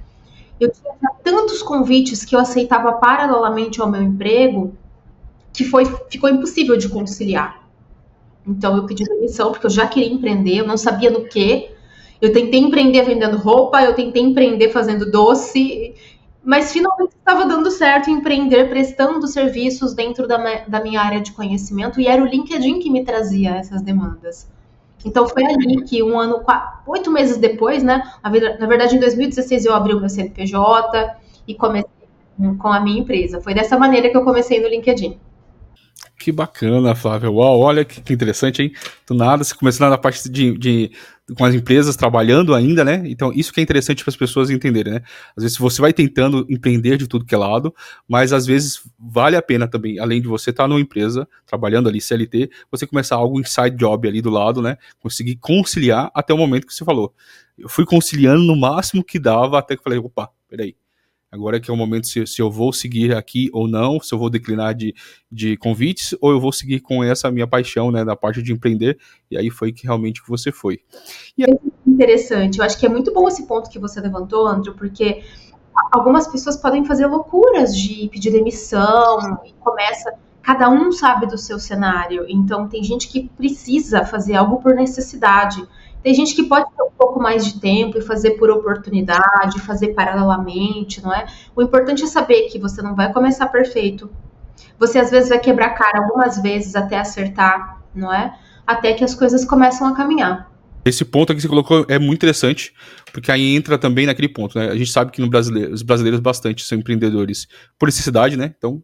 Eu 0.57 0.71
tinha 0.71 0.93
tantos 1.21 1.61
convites 1.61 2.23
que 2.23 2.33
eu 2.33 2.39
aceitava 2.39 2.93
paralelamente 2.93 3.81
ao 3.81 3.91
meu 3.91 4.01
emprego 4.01 4.73
que 5.51 5.65
foi, 5.65 5.83
ficou 6.09 6.29
impossível 6.29 6.77
de 6.77 6.87
conciliar. 6.87 7.67
Então 8.47 8.77
eu 8.77 8.85
pedi 8.85 9.03
demissão 9.03 9.51
porque 9.51 9.65
eu 9.65 9.71
já 9.71 9.85
queria 9.85 10.13
empreender, 10.13 10.59
eu 10.59 10.67
não 10.67 10.77
sabia 10.77 11.09
no 11.09 11.25
que. 11.25 11.71
Eu 12.21 12.31
tentei 12.31 12.61
empreender 12.61 13.01
vendendo 13.01 13.37
roupa, 13.37 13.83
eu 13.83 13.93
tentei 13.93 14.23
empreender 14.23 14.69
fazendo 14.69 15.11
doce, 15.11 15.93
mas 16.47 16.71
finalmente 16.71 17.11
estava 17.13 17.45
dando 17.45 17.69
certo 17.69 18.09
empreender 18.09 18.69
prestando 18.69 19.27
serviços 19.27 19.93
dentro 19.93 20.25
da, 20.25 20.37
da 20.65 20.81
minha 20.81 21.01
área 21.01 21.19
de 21.19 21.33
conhecimento 21.33 21.99
e 21.99 22.07
era 22.07 22.23
o 22.23 22.25
LinkedIn 22.25 22.79
que 22.79 22.89
me 22.89 23.03
trazia 23.03 23.57
essas 23.57 23.81
demandas. 23.81 24.49
Então 25.03 25.27
foi 25.27 25.43
ali 25.43 25.83
que 25.83 26.01
um 26.01 26.17
ano, 26.17 26.39
quatro, 26.39 26.89
oito 26.89 27.11
meses 27.11 27.35
depois, 27.35 27.83
né? 27.83 28.01
Na 28.23 28.65
verdade, 28.65 28.95
em 28.95 28.99
2016 28.99 29.65
eu 29.65 29.73
abri 29.73 29.93
o 29.93 29.99
meu 29.99 30.07
CNPJ 30.07 31.17
e 31.45 31.53
comecei 31.53 31.91
com 32.57 32.69
a 32.69 32.79
minha 32.79 33.01
empresa. 33.01 33.41
Foi 33.41 33.53
dessa 33.53 33.77
maneira 33.77 34.09
que 34.09 34.15
eu 34.15 34.23
comecei 34.23 34.61
no 34.61 34.69
LinkedIn. 34.69 35.19
Que 36.17 36.31
bacana, 36.31 36.95
Flávia. 36.95 37.29
Uau, 37.29 37.59
olha 37.59 37.83
que, 37.83 38.13
interessante, 38.13 38.63
hein? 38.63 38.71
Do 39.05 39.13
nada, 39.13 39.43
você 39.43 39.53
começou 39.53 39.89
na 39.89 39.97
parte 39.97 40.29
de, 40.29 40.57
de, 40.57 40.91
com 41.35 41.43
as 41.43 41.53
empresas 41.53 41.95
trabalhando 41.95 42.55
ainda, 42.55 42.83
né? 42.85 43.03
Então, 43.05 43.31
isso 43.33 43.51
que 43.51 43.59
é 43.59 43.63
interessante 43.63 44.03
para 44.03 44.11
as 44.11 44.15
pessoas 44.15 44.49
entenderem, 44.49 44.93
né? 44.93 45.01
Às 45.35 45.43
vezes 45.43 45.57
você 45.57 45.81
vai 45.81 45.91
tentando 45.91 46.45
empreender 46.49 46.97
de 46.97 47.07
tudo 47.07 47.25
que 47.25 47.35
é 47.35 47.37
lado, 47.37 47.73
mas 48.07 48.31
às 48.31 48.45
vezes 48.45 48.81
vale 48.97 49.35
a 49.35 49.41
pena 49.41 49.67
também, 49.67 49.99
além 49.99 50.21
de 50.21 50.27
você 50.27 50.51
estar 50.51 50.63
tá 50.63 50.67
numa 50.67 50.79
empresa, 50.79 51.27
trabalhando 51.45 51.89
ali, 51.89 51.99
CLT, 51.99 52.49
você 52.71 52.87
começar 52.87 53.15
algo 53.15 53.39
inside 53.39 53.75
job 53.75 54.07
ali 54.07 54.21
do 54.21 54.29
lado, 54.29 54.61
né? 54.61 54.77
Conseguir 54.99 55.35
conciliar 55.35 56.09
até 56.13 56.33
o 56.33 56.37
momento 56.37 56.65
que 56.65 56.73
você 56.73 56.85
falou. 56.85 57.13
Eu 57.57 57.67
fui 57.67 57.85
conciliando 57.85 58.43
no 58.43 58.55
máximo 58.55 59.03
que 59.03 59.19
dava, 59.19 59.59
até 59.59 59.75
que 59.75 59.83
falei, 59.83 59.99
opa, 59.99 60.29
peraí 60.47 60.75
Agora 61.31 61.59
que 61.59 61.69
é 61.69 61.73
o 61.73 61.77
momento 61.77 62.07
se, 62.07 62.25
se 62.25 62.41
eu 62.41 62.49
vou 62.49 62.71
seguir 62.71 63.13
aqui 63.13 63.49
ou 63.51 63.67
não, 63.67 63.99
se 63.99 64.13
eu 64.13 64.17
vou 64.17 64.29
declinar 64.29 64.73
de, 64.73 64.95
de 65.31 65.57
convites, 65.57 66.15
ou 66.21 66.31
eu 66.31 66.39
vou 66.39 66.53
seguir 66.53 66.79
com 66.79 67.03
essa 67.03 67.29
minha 67.29 67.45
paixão, 67.45 67.91
né, 67.91 68.05
da 68.05 68.15
parte 68.15 68.41
de 68.41 68.53
empreender, 68.53 68.97
e 69.29 69.37
aí 69.37 69.49
foi 69.49 69.73
que 69.73 69.83
realmente 69.85 70.23
que 70.23 70.29
você 70.29 70.51
foi. 70.51 70.79
E 71.37 71.43
aí... 71.43 71.53
Interessante, 71.85 72.59
eu 72.59 72.65
acho 72.65 72.77
que 72.77 72.85
é 72.85 72.89
muito 72.89 73.11
bom 73.11 73.27
esse 73.27 73.47
ponto 73.47 73.69
que 73.69 73.79
você 73.79 73.99
levantou, 73.99 74.45
Andrew, 74.45 74.75
porque 74.75 75.23
algumas 75.91 76.27
pessoas 76.27 76.55
podem 76.55 76.85
fazer 76.85 77.07
loucuras 77.07 77.75
de 77.75 78.07
pedir 78.09 78.31
demissão, 78.31 79.17
e 79.43 79.51
começa, 79.53 80.13
cada 80.43 80.69
um 80.69 80.91
sabe 80.91 81.25
do 81.25 81.37
seu 81.37 81.57
cenário, 81.57 82.25
então 82.29 82.67
tem 82.67 82.83
gente 82.83 83.07
que 83.07 83.29
precisa 83.29 84.05
fazer 84.05 84.35
algo 84.35 84.61
por 84.61 84.75
necessidade, 84.75 85.67
tem 86.03 86.13
gente 86.13 86.35
que 86.35 86.43
pode 86.43 86.65
ter 86.75 86.83
um 86.83 86.91
pouco 86.97 87.19
mais 87.21 87.45
de 87.45 87.59
tempo 87.59 87.97
e 87.97 88.01
fazer 88.01 88.31
por 88.31 88.49
oportunidade, 88.49 89.59
fazer 89.61 89.89
paralelamente, 89.89 91.01
não 91.01 91.13
é? 91.13 91.25
O 91.55 91.61
importante 91.61 92.03
é 92.03 92.07
saber 92.07 92.43
que 92.49 92.59
você 92.59 92.81
não 92.81 92.95
vai 92.95 93.11
começar 93.11 93.47
perfeito. 93.47 94.09
Você 94.79 94.99
às 94.99 95.09
vezes 95.09 95.29
vai 95.29 95.39
quebrar 95.39 95.71
cara 95.71 95.99
algumas 95.99 96.41
vezes 96.41 96.75
até 96.75 96.97
acertar, 96.97 97.81
não 97.93 98.13
é? 98.13 98.37
Até 98.65 98.93
que 98.93 99.03
as 99.03 99.15
coisas 99.15 99.43
começam 99.43 99.87
a 99.87 99.95
caminhar. 99.95 100.51
Esse 100.85 101.03
ponto 101.03 101.33
que 101.35 101.41
você 101.41 101.47
colocou 101.47 101.85
é 101.89 101.99
muito 101.99 102.19
interessante, 102.19 102.73
porque 103.11 103.31
aí 103.31 103.55
entra 103.55 103.77
também 103.77 104.05
naquele 104.05 104.29
ponto, 104.29 104.57
né? 104.57 104.69
A 104.69 104.75
gente 104.75 104.91
sabe 104.91 105.11
que 105.11 105.19
no 105.19 105.29
brasileiro, 105.29 105.73
os 105.73 105.81
brasileiros 105.81 106.19
bastante 106.19 106.63
são 106.63 106.77
empreendedores 106.77 107.47
por 107.77 107.87
necessidade, 107.87 108.37
né? 108.37 108.53
Então, 108.57 108.81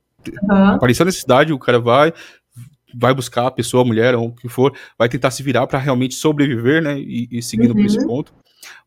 uhum. 0.49 0.67
apareceu 0.67 1.03
a 1.03 1.05
necessidade, 1.05 1.53
o 1.53 1.59
cara 1.59 1.79
vai, 1.79 2.13
vai 2.93 3.13
buscar 3.13 3.47
a 3.47 3.51
pessoa, 3.51 3.83
a 3.83 3.85
mulher, 3.85 4.15
ou 4.15 4.27
o 4.27 4.35
que 4.35 4.49
for, 4.49 4.73
vai 4.97 5.09
tentar 5.09 5.31
se 5.31 5.43
virar 5.43 5.67
para 5.67 5.79
realmente 5.79 6.15
sobreviver, 6.15 6.81
né? 6.81 6.99
E, 6.99 7.27
e 7.31 7.41
seguindo 7.41 7.71
uhum. 7.71 7.77
por 7.77 7.85
esse 7.85 7.99
uhum. 7.99 8.07
ponto. 8.07 8.33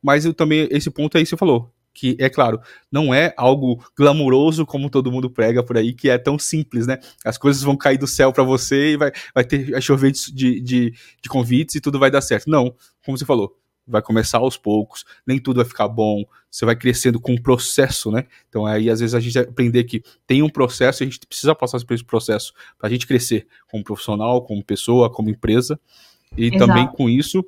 Mas 0.03 0.25
eu 0.25 0.33
também, 0.33 0.69
esse 0.71 0.91
ponto 0.91 1.17
aí 1.19 1.27
você 1.27 1.37
falou, 1.37 1.73
que 1.97 2.15
é 2.21 2.29
claro, 2.29 2.61
não 2.93 3.15
é 3.15 3.33
algo 3.39 3.83
glamuroso 3.97 4.67
como 4.67 4.91
todo 4.91 5.11
mundo 5.11 5.31
prega 5.31 5.63
por 5.63 5.79
aí, 5.79 5.95
que 5.95 6.11
é 6.11 6.19
tão 6.19 6.39
simples, 6.39 6.87
né? 6.87 6.99
As 7.25 7.39
coisas 7.39 7.63
vão 7.63 7.77
cair 7.77 7.97
do 7.97 8.07
céu 8.07 8.33
para 8.33 8.45
você 8.45 8.93
e 8.93 8.97
vai, 8.97 9.11
vai 9.35 9.45
ter 9.45 9.71
vai 9.71 9.81
chover 9.81 10.13
de, 10.13 10.61
de, 10.61 10.91
de 10.93 11.29
convites 11.29 11.75
e 11.75 11.81
tudo 11.81 11.99
vai 11.99 12.11
dar 12.11 12.21
certo. 12.21 12.51
Não, 12.51 12.75
como 13.05 13.17
você 13.17 13.25
falou, 13.25 13.57
vai 13.87 14.03
começar 14.03 14.39
aos 14.39 14.57
poucos, 14.57 15.05
nem 15.27 15.39
tudo 15.39 15.57
vai 15.57 15.65
ficar 15.65 15.89
bom, 15.89 16.25
você 16.51 16.65
vai 16.65 16.75
crescendo 16.75 17.21
com 17.21 17.33
um 17.33 17.41
processo, 17.41 18.11
né? 18.11 18.25
Então 18.49 18.67
aí 18.67 18.91
às 18.91 19.01
vezes 19.01 19.15
a 19.15 19.21
gente 19.21 19.39
aprender 19.39 19.85
que 19.85 20.03
tem 20.27 20.43
um 20.43 20.49
processo 20.49 21.03
e 21.03 21.05
a 21.05 21.07
gente 21.07 21.25
precisa 21.27 21.55
passar 21.55 21.85
por 21.85 21.95
esse 21.95 22.05
processo 22.05 22.53
para 22.79 22.89
a 22.89 22.91
gente 22.91 23.07
crescer 23.07 23.47
como 23.71 23.85
profissional, 23.85 24.43
como 24.43 24.65
pessoa, 24.65 25.11
como 25.11 25.31
empresa 25.31 25.79
e 26.37 26.47
Exato. 26.47 26.67
também 26.67 26.87
com 26.87 27.09
isso 27.09 27.45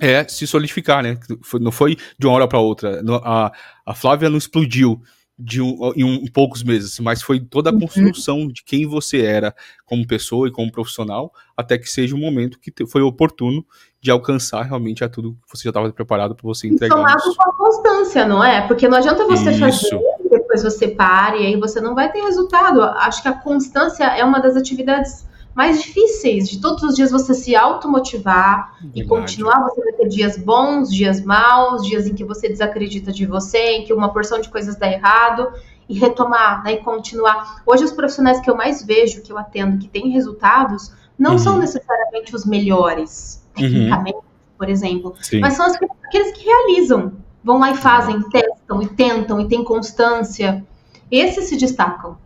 é 0.00 0.26
se 0.26 0.46
solidificar, 0.46 1.02
né? 1.02 1.18
Não 1.60 1.70
foi 1.70 1.96
de 2.18 2.26
uma 2.26 2.34
hora 2.34 2.48
para 2.48 2.58
outra. 2.58 3.02
A, 3.22 3.52
a 3.86 3.94
Flávia 3.94 4.28
não 4.28 4.38
explodiu 4.38 5.00
de 5.38 5.60
um, 5.60 5.92
em 5.96 6.04
um, 6.04 6.26
poucos 6.26 6.62
meses, 6.62 6.98
mas 7.00 7.22
foi 7.22 7.40
toda 7.40 7.70
a 7.70 7.72
uhum. 7.72 7.80
construção 7.80 8.46
de 8.48 8.62
quem 8.62 8.86
você 8.86 9.22
era 9.22 9.54
como 9.84 10.06
pessoa 10.06 10.46
e 10.48 10.52
como 10.52 10.70
profissional, 10.70 11.32
até 11.56 11.78
que 11.78 11.88
seja 11.88 12.14
um 12.14 12.20
momento 12.20 12.58
que 12.58 12.70
te, 12.70 12.86
foi 12.86 13.02
oportuno 13.02 13.66
de 14.02 14.10
alcançar 14.10 14.62
realmente 14.62 15.04
a 15.04 15.08
tudo 15.08 15.36
que 15.46 15.56
você 15.56 15.62
já 15.62 15.70
estava 15.70 15.92
preparado 15.92 16.34
para 16.34 16.44
você 16.44 16.66
entregar. 16.66 16.96
Somado 16.96 17.36
com 17.36 17.50
a 17.50 17.54
constância, 17.54 18.26
não 18.26 18.42
é? 18.42 18.66
Porque 18.66 18.88
não 18.88 18.98
adianta 18.98 19.24
você 19.24 19.52
Isso. 19.52 19.60
fazer 19.60 20.00
depois 20.28 20.62
você 20.62 20.88
pare 20.88 21.42
e 21.42 21.46
aí 21.46 21.56
você 21.56 21.80
não 21.80 21.94
vai 21.94 22.10
ter 22.10 22.20
resultado. 22.20 22.82
Acho 22.82 23.22
que 23.22 23.28
a 23.28 23.32
constância 23.32 24.04
é 24.04 24.24
uma 24.24 24.40
das 24.40 24.56
atividades 24.56 25.26
mais 25.54 25.82
difíceis, 25.82 26.48
de 26.48 26.60
todos 26.60 26.82
os 26.82 26.96
dias 26.96 27.10
você 27.10 27.34
se 27.34 27.54
automotivar 27.54 28.74
e 28.94 29.04
continuar. 29.04 29.62
Você 29.64 29.82
vai 29.82 29.92
ter 29.92 30.08
dias 30.08 30.38
bons, 30.38 30.90
dias 30.90 31.22
maus, 31.22 31.86
dias 31.86 32.06
em 32.06 32.14
que 32.14 32.24
você 32.24 32.48
desacredita 32.48 33.12
de 33.12 33.26
você, 33.26 33.76
em 33.76 33.84
que 33.84 33.92
uma 33.92 34.12
porção 34.12 34.40
de 34.40 34.48
coisas 34.48 34.76
dá 34.76 34.90
errado 34.90 35.52
e 35.88 35.98
retomar, 35.98 36.64
né, 36.64 36.72
e 36.72 36.76
continuar. 36.78 37.62
Hoje 37.66 37.84
os 37.84 37.92
profissionais 37.92 38.40
que 38.40 38.50
eu 38.50 38.56
mais 38.56 38.82
vejo, 38.82 39.20
que 39.20 39.30
eu 39.30 39.36
atendo, 39.36 39.78
que 39.78 39.88
têm 39.88 40.10
resultados, 40.10 40.92
não 41.18 41.32
uhum. 41.32 41.38
são 41.38 41.58
necessariamente 41.58 42.34
os 42.34 42.46
melhores. 42.46 43.41
Tecnicamente, 43.54 44.16
uhum. 44.16 44.22
por 44.58 44.68
exemplo, 44.68 45.14
Sim. 45.20 45.40
mas 45.40 45.54
são 45.54 45.66
aqueles 45.66 46.32
que 46.32 46.44
realizam, 46.44 47.12
vão 47.42 47.58
lá 47.58 47.72
e 47.72 47.76
fazem, 47.76 48.20
testam 48.30 48.82
e 48.82 48.88
tentam 48.88 49.40
e 49.40 49.48
têm 49.48 49.64
constância. 49.64 50.64
Esses 51.10 51.48
se 51.48 51.56
destacam. 51.56 52.16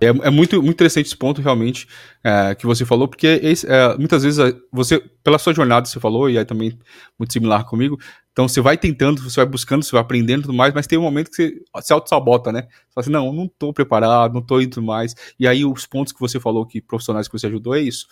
É, 0.00 0.06
é, 0.08 0.30
muito, 0.30 0.56
muito 0.56 0.74
interessante 0.74 1.06
esse 1.06 1.16
ponto, 1.16 1.40
realmente, 1.40 1.88
é, 2.22 2.54
que 2.54 2.66
você 2.66 2.84
falou, 2.84 3.08
porque 3.08 3.26
esse, 3.42 3.66
é, 3.66 3.96
muitas 3.96 4.22
vezes 4.22 4.38
é, 4.38 4.54
você, 4.70 5.00
pela 5.24 5.38
sua 5.38 5.54
jornada, 5.54 5.86
você 5.86 5.98
falou, 5.98 6.28
e 6.28 6.38
aí 6.38 6.44
também 6.44 6.78
muito 7.18 7.32
similar 7.32 7.64
comigo, 7.64 7.98
então 8.30 8.46
você 8.46 8.60
vai 8.60 8.76
tentando, 8.76 9.22
você 9.22 9.40
vai 9.40 9.46
buscando, 9.46 9.82
você 9.82 9.92
vai 9.92 10.02
aprendendo 10.02 10.40
e 10.40 10.42
tudo 10.42 10.54
mais, 10.54 10.74
mas 10.74 10.86
tem 10.86 10.98
um 10.98 11.02
momento 11.02 11.30
que 11.30 11.36
você 11.36 11.62
se 11.80 11.92
auto-sabota, 11.92 12.52
né? 12.52 12.62
Você 12.62 12.94
fala 12.94 13.02
assim, 13.04 13.10
não, 13.10 13.32
não 13.32 13.50
tô 13.58 13.72
preparado, 13.72 14.34
não 14.34 14.42
tô 14.42 14.60
indo 14.60 14.82
mais. 14.82 15.14
E 15.40 15.48
aí 15.48 15.64
os 15.64 15.86
pontos 15.86 16.12
que 16.12 16.20
você 16.20 16.38
falou 16.38 16.66
que 16.66 16.82
profissionais 16.82 17.26
que 17.26 17.38
você 17.38 17.46
ajudou 17.46 17.74
é 17.74 17.80
isso 17.80 18.06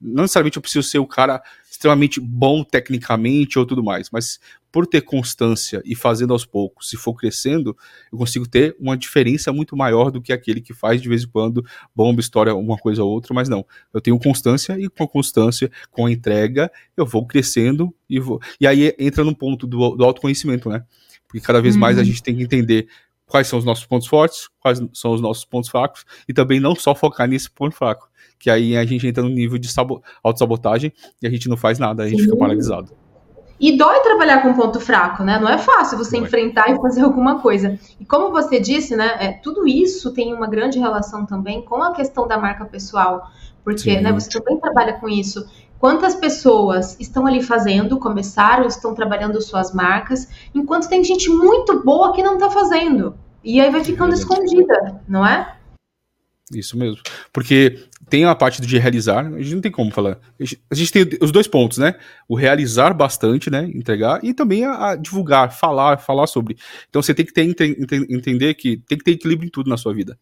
não 0.00 0.22
necessariamente 0.22 0.56
eu 0.56 0.62
preciso 0.62 0.88
ser 0.88 0.98
o 0.98 1.06
cara 1.06 1.42
extremamente 1.70 2.20
bom 2.20 2.64
tecnicamente 2.64 3.58
ou 3.58 3.64
tudo 3.66 3.82
mais, 3.84 4.10
mas 4.10 4.40
por 4.70 4.86
ter 4.86 5.00
constância 5.00 5.80
e 5.84 5.94
fazendo 5.94 6.32
aos 6.32 6.44
poucos, 6.44 6.90
se 6.90 6.96
for 6.96 7.14
crescendo, 7.14 7.76
eu 8.12 8.18
consigo 8.18 8.46
ter 8.46 8.76
uma 8.78 8.96
diferença 8.96 9.52
muito 9.52 9.76
maior 9.76 10.10
do 10.10 10.20
que 10.20 10.32
aquele 10.32 10.60
que 10.60 10.74
faz 10.74 11.00
de 11.00 11.08
vez 11.08 11.22
em 11.24 11.28
quando 11.28 11.64
bomba, 11.94 12.20
história, 12.20 12.54
uma 12.54 12.76
coisa 12.76 13.02
ou 13.02 13.10
outra, 13.10 13.32
mas 13.32 13.48
não. 13.48 13.64
Eu 13.92 14.00
tenho 14.00 14.18
constância 14.18 14.78
e 14.78 14.88
com 14.88 15.04
a 15.04 15.08
constância, 15.08 15.70
com 15.90 16.06
a 16.06 16.12
entrega, 16.12 16.70
eu 16.96 17.06
vou 17.06 17.26
crescendo 17.26 17.94
e 18.08 18.20
vou. 18.20 18.40
E 18.60 18.66
aí 18.66 18.94
entra 18.98 19.24
no 19.24 19.34
ponto 19.34 19.66
do, 19.66 19.96
do 19.96 20.04
autoconhecimento, 20.04 20.68
né? 20.68 20.84
Porque 21.26 21.40
cada 21.40 21.60
vez 21.60 21.76
mais 21.76 21.96
a 21.96 22.00
uhum. 22.00 22.06
gente 22.06 22.22
tem 22.22 22.36
que 22.36 22.42
entender 22.42 22.88
quais 23.26 23.46
são 23.46 23.58
os 23.58 23.64
nossos 23.64 23.86
pontos 23.86 24.08
fortes, 24.08 24.48
quais 24.58 24.80
são 24.94 25.12
os 25.12 25.20
nossos 25.20 25.44
pontos 25.44 25.70
fracos, 25.70 26.04
e 26.26 26.32
também 26.32 26.58
não 26.58 26.74
só 26.74 26.94
focar 26.94 27.28
nesse 27.28 27.50
ponto 27.50 27.76
fraco, 27.76 28.08
que 28.38 28.50
aí 28.50 28.76
a 28.76 28.84
gente 28.84 29.06
entra 29.06 29.22
no 29.22 29.28
nível 29.28 29.58
de 29.58 29.68
autossabotagem 30.22 30.92
e 31.20 31.26
a 31.26 31.30
gente 31.30 31.48
não 31.48 31.56
faz 31.56 31.78
nada, 31.78 32.02
a 32.02 32.08
gente 32.08 32.20
Sim. 32.20 32.24
fica 32.26 32.36
paralisado. 32.36 32.92
E 33.60 33.76
dói 33.76 34.00
trabalhar 34.00 34.40
com 34.40 34.54
ponto 34.54 34.78
fraco, 34.78 35.24
né? 35.24 35.38
Não 35.38 35.48
é 35.48 35.58
fácil 35.58 35.98
você 35.98 36.16
enfrentar 36.16 36.70
e 36.70 36.76
fazer 36.76 37.00
alguma 37.00 37.40
coisa. 37.40 37.78
E 37.98 38.04
como 38.04 38.30
você 38.30 38.60
disse, 38.60 38.94
né? 38.94 39.16
É, 39.18 39.32
tudo 39.32 39.66
isso 39.66 40.12
tem 40.12 40.32
uma 40.32 40.46
grande 40.46 40.78
relação 40.78 41.26
também 41.26 41.62
com 41.62 41.82
a 41.82 41.92
questão 41.92 42.28
da 42.28 42.38
marca 42.38 42.64
pessoal. 42.64 43.28
Porque 43.64 44.00
né, 44.00 44.12
você 44.12 44.30
também 44.30 44.60
trabalha 44.60 44.92
com 44.94 45.08
isso. 45.08 45.44
Quantas 45.78 46.14
pessoas 46.14 46.98
estão 47.00 47.26
ali 47.26 47.42
fazendo, 47.42 47.98
começaram, 47.98 48.66
estão 48.66 48.94
trabalhando 48.94 49.42
suas 49.42 49.72
marcas, 49.74 50.28
enquanto 50.54 50.88
tem 50.88 51.02
gente 51.02 51.28
muito 51.28 51.82
boa 51.84 52.12
que 52.12 52.22
não 52.22 52.34
está 52.34 52.50
fazendo. 52.50 53.16
E 53.42 53.60
aí 53.60 53.70
vai 53.70 53.82
ficando 53.82 54.14
escondida, 54.14 55.00
não 55.08 55.26
é? 55.26 55.56
Isso 56.52 56.78
mesmo. 56.78 57.00
Porque 57.32 57.87
tem 58.08 58.24
a 58.24 58.34
parte 58.34 58.62
de 58.62 58.78
realizar, 58.78 59.26
a 59.26 59.42
gente 59.42 59.54
não 59.54 59.60
tem 59.60 59.70
como 59.70 59.90
falar. 59.90 60.18
A 60.70 60.74
gente 60.74 60.92
tem 60.92 61.06
os 61.20 61.30
dois 61.30 61.46
pontos, 61.46 61.78
né? 61.78 61.94
O 62.26 62.34
realizar 62.34 62.94
bastante, 62.94 63.50
né? 63.50 63.64
Entregar, 63.74 64.20
e 64.24 64.32
também 64.32 64.64
a, 64.64 64.90
a 64.90 64.96
divulgar, 64.96 65.52
falar, 65.52 65.98
falar 65.98 66.26
sobre. 66.26 66.56
Então 66.88 67.02
você 67.02 67.12
tem 67.12 67.26
que 67.26 67.32
ter, 67.32 67.44
entender 68.08 68.54
que 68.54 68.78
tem 68.78 68.98
que 68.98 69.04
ter 69.04 69.12
equilíbrio 69.12 69.46
em 69.46 69.50
tudo 69.50 69.68
na 69.68 69.76
sua 69.76 69.92
vida. 69.92 70.18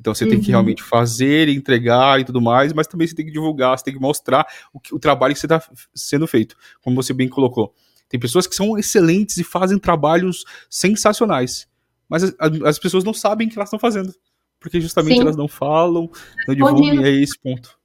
Então 0.00 0.14
você 0.14 0.24
uhum. 0.24 0.30
tem 0.30 0.40
que 0.40 0.46
uhum. 0.46 0.52
realmente 0.52 0.82
fazer, 0.82 1.48
entregar 1.48 2.20
e 2.20 2.24
tudo 2.24 2.40
mais, 2.40 2.72
mas 2.72 2.86
também 2.86 3.06
você 3.06 3.14
tem 3.14 3.26
que 3.26 3.32
divulgar, 3.32 3.76
você 3.76 3.84
tem 3.84 3.94
que 3.94 4.00
mostrar 4.00 4.46
o, 4.72 4.78
que, 4.78 4.94
o 4.94 4.98
trabalho 4.98 5.34
que 5.34 5.40
você 5.40 5.46
está 5.46 5.62
sendo 5.94 6.26
feito, 6.26 6.56
como 6.80 6.96
você 6.96 7.12
bem 7.12 7.28
colocou. 7.28 7.74
Tem 8.08 8.18
pessoas 8.18 8.46
que 8.46 8.54
são 8.54 8.78
excelentes 8.78 9.36
e 9.38 9.44
fazem 9.44 9.78
trabalhos 9.78 10.44
sensacionais, 10.70 11.68
mas 12.08 12.22
as, 12.22 12.62
as 12.64 12.78
pessoas 12.78 13.04
não 13.04 13.12
sabem 13.12 13.46
o 13.46 13.50
que 13.50 13.58
elas 13.58 13.68
estão 13.68 13.78
fazendo, 13.78 14.14
porque 14.60 14.80
justamente 14.80 15.16
Sim. 15.16 15.22
elas 15.22 15.36
não 15.36 15.48
falam, 15.48 16.10
não 16.46 16.54
divulgam, 16.54 17.02
e 17.02 17.04
é 17.04 17.10
esse 17.10 17.38
ponto. 17.38 17.78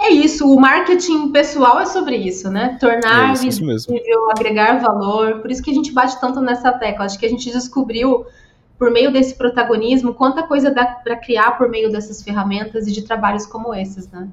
É 0.00 0.10
isso, 0.10 0.48
o 0.48 0.60
marketing 0.60 1.32
pessoal 1.32 1.80
é 1.80 1.86
sobre 1.86 2.16
isso, 2.16 2.48
né? 2.48 2.78
Tornar 2.80 3.30
é 3.30 3.32
isso, 3.32 3.66
visível, 3.66 4.30
agregar 4.30 4.80
valor. 4.80 5.40
Por 5.40 5.50
isso 5.50 5.60
que 5.60 5.72
a 5.72 5.74
gente 5.74 5.90
bate 5.90 6.20
tanto 6.20 6.40
nessa 6.40 6.70
tecla. 6.72 7.04
Acho 7.04 7.18
que 7.18 7.26
a 7.26 7.28
gente 7.28 7.50
descobriu 7.50 8.24
por 8.78 8.92
meio 8.92 9.12
desse 9.12 9.34
protagonismo, 9.34 10.14
quanta 10.14 10.44
coisa 10.44 10.70
dá 10.70 10.86
para 10.86 11.16
criar 11.16 11.58
por 11.58 11.68
meio 11.68 11.90
dessas 11.90 12.22
ferramentas 12.22 12.86
e 12.86 12.92
de 12.92 13.02
trabalhos 13.02 13.44
como 13.44 13.74
esses, 13.74 14.08
né? 14.08 14.30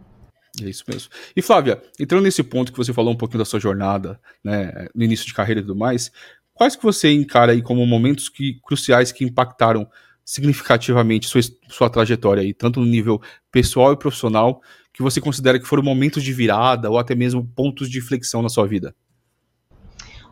É 0.61 0.69
isso 0.69 0.83
mesmo. 0.87 1.09
E 1.35 1.41
Flávia, 1.41 1.81
entrando 1.99 2.23
nesse 2.23 2.43
ponto 2.43 2.71
que 2.71 2.77
você 2.77 2.93
falou 2.93 3.11
um 3.11 3.17
pouquinho 3.17 3.39
da 3.39 3.45
sua 3.45 3.59
jornada, 3.59 4.19
né, 4.43 4.87
no 4.93 5.03
início 5.03 5.25
de 5.25 5.33
carreira 5.33 5.59
e 5.59 5.63
tudo 5.63 5.75
mais, 5.75 6.11
quais 6.53 6.75
que 6.75 6.83
você 6.83 7.11
encara 7.11 7.51
aí 7.51 7.61
como 7.61 7.85
momentos 7.85 8.29
que, 8.29 8.59
cruciais 8.63 9.11
que 9.11 9.25
impactaram 9.25 9.87
significativamente 10.25 11.27
sua, 11.27 11.41
sua 11.69 11.89
trajetória 11.89 12.41
aí, 12.41 12.53
tanto 12.53 12.79
no 12.79 12.85
nível 12.85 13.21
pessoal 13.51 13.93
e 13.93 13.97
profissional, 13.97 14.59
que 14.91 15.03
você 15.03 15.21
considera 15.21 15.59
que 15.59 15.67
foram 15.67 15.83
momentos 15.83 16.23
de 16.23 16.33
virada 16.33 16.89
ou 16.89 16.97
até 16.97 17.13
mesmo 17.13 17.47
pontos 17.55 17.89
de 17.89 17.99
inflexão 17.99 18.41
na 18.41 18.49
sua 18.49 18.65
vida? 18.65 18.95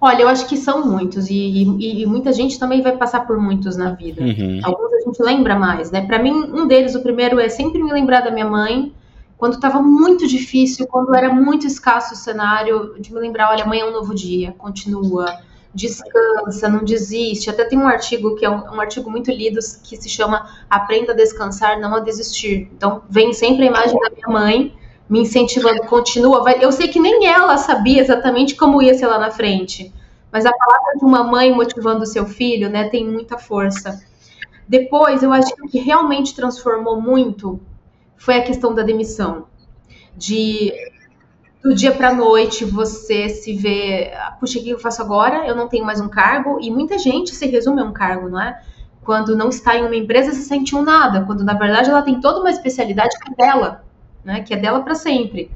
Olha, 0.02 0.24
eu 0.24 0.28
acho 0.28 0.50
que 0.50 0.58
são 0.58 0.86
muitos 0.86 1.30
e, 1.30 1.34
e, 1.34 2.02
e 2.02 2.06
muita 2.06 2.34
gente 2.34 2.60
também 2.60 2.82
vai 2.82 2.98
passar 2.98 3.26
por 3.26 3.40
muitos 3.40 3.78
na 3.78 3.92
vida. 3.92 4.22
Uhum. 4.22 4.60
Alguns 4.64 4.94
a 4.94 5.00
gente 5.06 5.22
lembra 5.22 5.58
mais, 5.58 5.92
né? 5.92 6.06
Para 6.06 6.22
mim, 6.22 6.32
um 6.32 6.68
deles, 6.68 6.96
o 6.96 7.02
primeiro 7.02 7.40
é 7.40 7.48
sempre 7.48 7.82
me 7.82 7.94
lembrar 7.94 8.22
da 8.22 8.32
minha 8.32 8.50
mãe, 8.50 8.92
quando 9.38 9.54
estava 9.54 9.82
muito 9.82 10.28
difícil, 10.28 10.88
quando 10.88 11.16
era 11.16 11.34
muito 11.34 11.68
escasso 11.68 12.14
o 12.14 12.18
cenário, 12.18 12.96
de 13.00 13.14
me 13.14 13.20
lembrar, 13.20 13.50
olha, 13.50 13.64
amanhã 13.64 13.84
é 13.84 13.90
um 13.90 13.94
novo 13.94 14.14
dia, 14.14 14.54
continua, 14.58 15.26
descansa, 15.74 16.70
não 16.70 16.84
desiste. 16.84 17.50
Até 17.50 17.66
tem 17.66 17.80
um 17.80 17.88
artigo 17.88 18.36
que 18.36 18.46
é 18.46 18.50
um, 18.50 18.76
um 18.76 18.82
artigo 18.82 19.10
muito 19.10 19.32
lido 19.32 19.60
que 19.84 19.98
se 19.98 20.08
chama 20.08 20.48
Aprenda 20.70 21.14
a 21.14 21.16
descansar, 21.16 21.80
não 21.80 21.96
a 21.96 22.00
desistir. 22.00 22.70
Então, 22.76 23.04
vem 23.10 23.34
sempre 23.34 23.64
a 23.64 23.68
imagem 23.68 24.00
da 24.00 24.10
minha 24.10 24.28
mãe 24.28 24.78
me 25.10 25.22
incentivando, 25.22 25.82
continua. 25.86 26.44
Vai, 26.44 26.64
eu 26.64 26.72
sei 26.72 26.88
que 26.88 27.00
nem 27.00 27.26
ela 27.26 27.58
sabia 27.58 28.02
exatamente 28.02 28.56
como 28.56 28.82
ia 28.82 28.94
ser 28.94 29.08
lá 29.08 29.20
na 29.20 29.32
frente, 29.32 29.94
mas 30.32 30.46
a 30.46 30.52
palavra 30.52 30.98
de 30.98 31.06
uma 31.06 31.24
mãe 31.24 31.54
motivando 31.54 32.04
o 32.04 32.08
seu 32.08 32.26
filho, 32.26 32.70
né, 32.70 32.90
tem 32.90 33.06
muita 33.06 33.38
força. 33.38 34.02
Depois, 34.68 35.22
eu 35.22 35.34
acho 35.34 35.54
que 35.54 35.62
o 35.62 35.70
que 35.70 35.80
realmente 35.80 36.36
transformou 36.36 37.00
muito 37.00 37.60
foi 38.16 38.38
a 38.38 38.44
questão 38.44 38.74
da 38.74 38.82
demissão. 38.82 39.46
De 40.16 40.72
do 41.64 41.74
dia 41.74 41.92
para 41.92 42.14
noite 42.14 42.66
você 42.66 43.30
se 43.30 43.54
vê, 43.54 44.12
puxa, 44.40 44.60
o 44.60 44.64
que 44.64 44.70
eu 44.70 44.80
faço 44.80 45.02
agora? 45.02 45.48
Eu 45.48 45.56
não 45.56 45.68
tenho 45.68 45.86
mais 45.86 46.02
um 46.02 46.10
cargo 46.10 46.60
e 46.62 46.70
muita 46.70 46.98
gente 46.98 47.34
se 47.34 47.48
resume 47.48 47.82
a 47.82 47.86
um 47.86 47.94
cargo, 47.94 48.30
não 48.30 48.42
é? 48.42 48.62
Quando 49.04 49.36
não 49.36 49.50
está 49.50 49.76
em 49.76 49.86
uma 49.86 49.96
empresa 49.96 50.32
se 50.32 50.44
sente 50.44 50.76
um 50.76 50.82
nada, 50.82 51.26
quando 51.26 51.44
na 51.44 51.54
verdade 51.54 51.90
ela 51.90 52.02
tem 52.02 52.20
toda 52.20 52.40
uma 52.40 52.50
especialidade 52.50 53.18
que 53.20 53.32
é 53.32 53.36
dela 53.36 53.84
né? 54.24 54.42
Que 54.42 54.54
é 54.54 54.58
dela 54.58 54.82
para 54.82 54.96
sempre. 54.96 55.52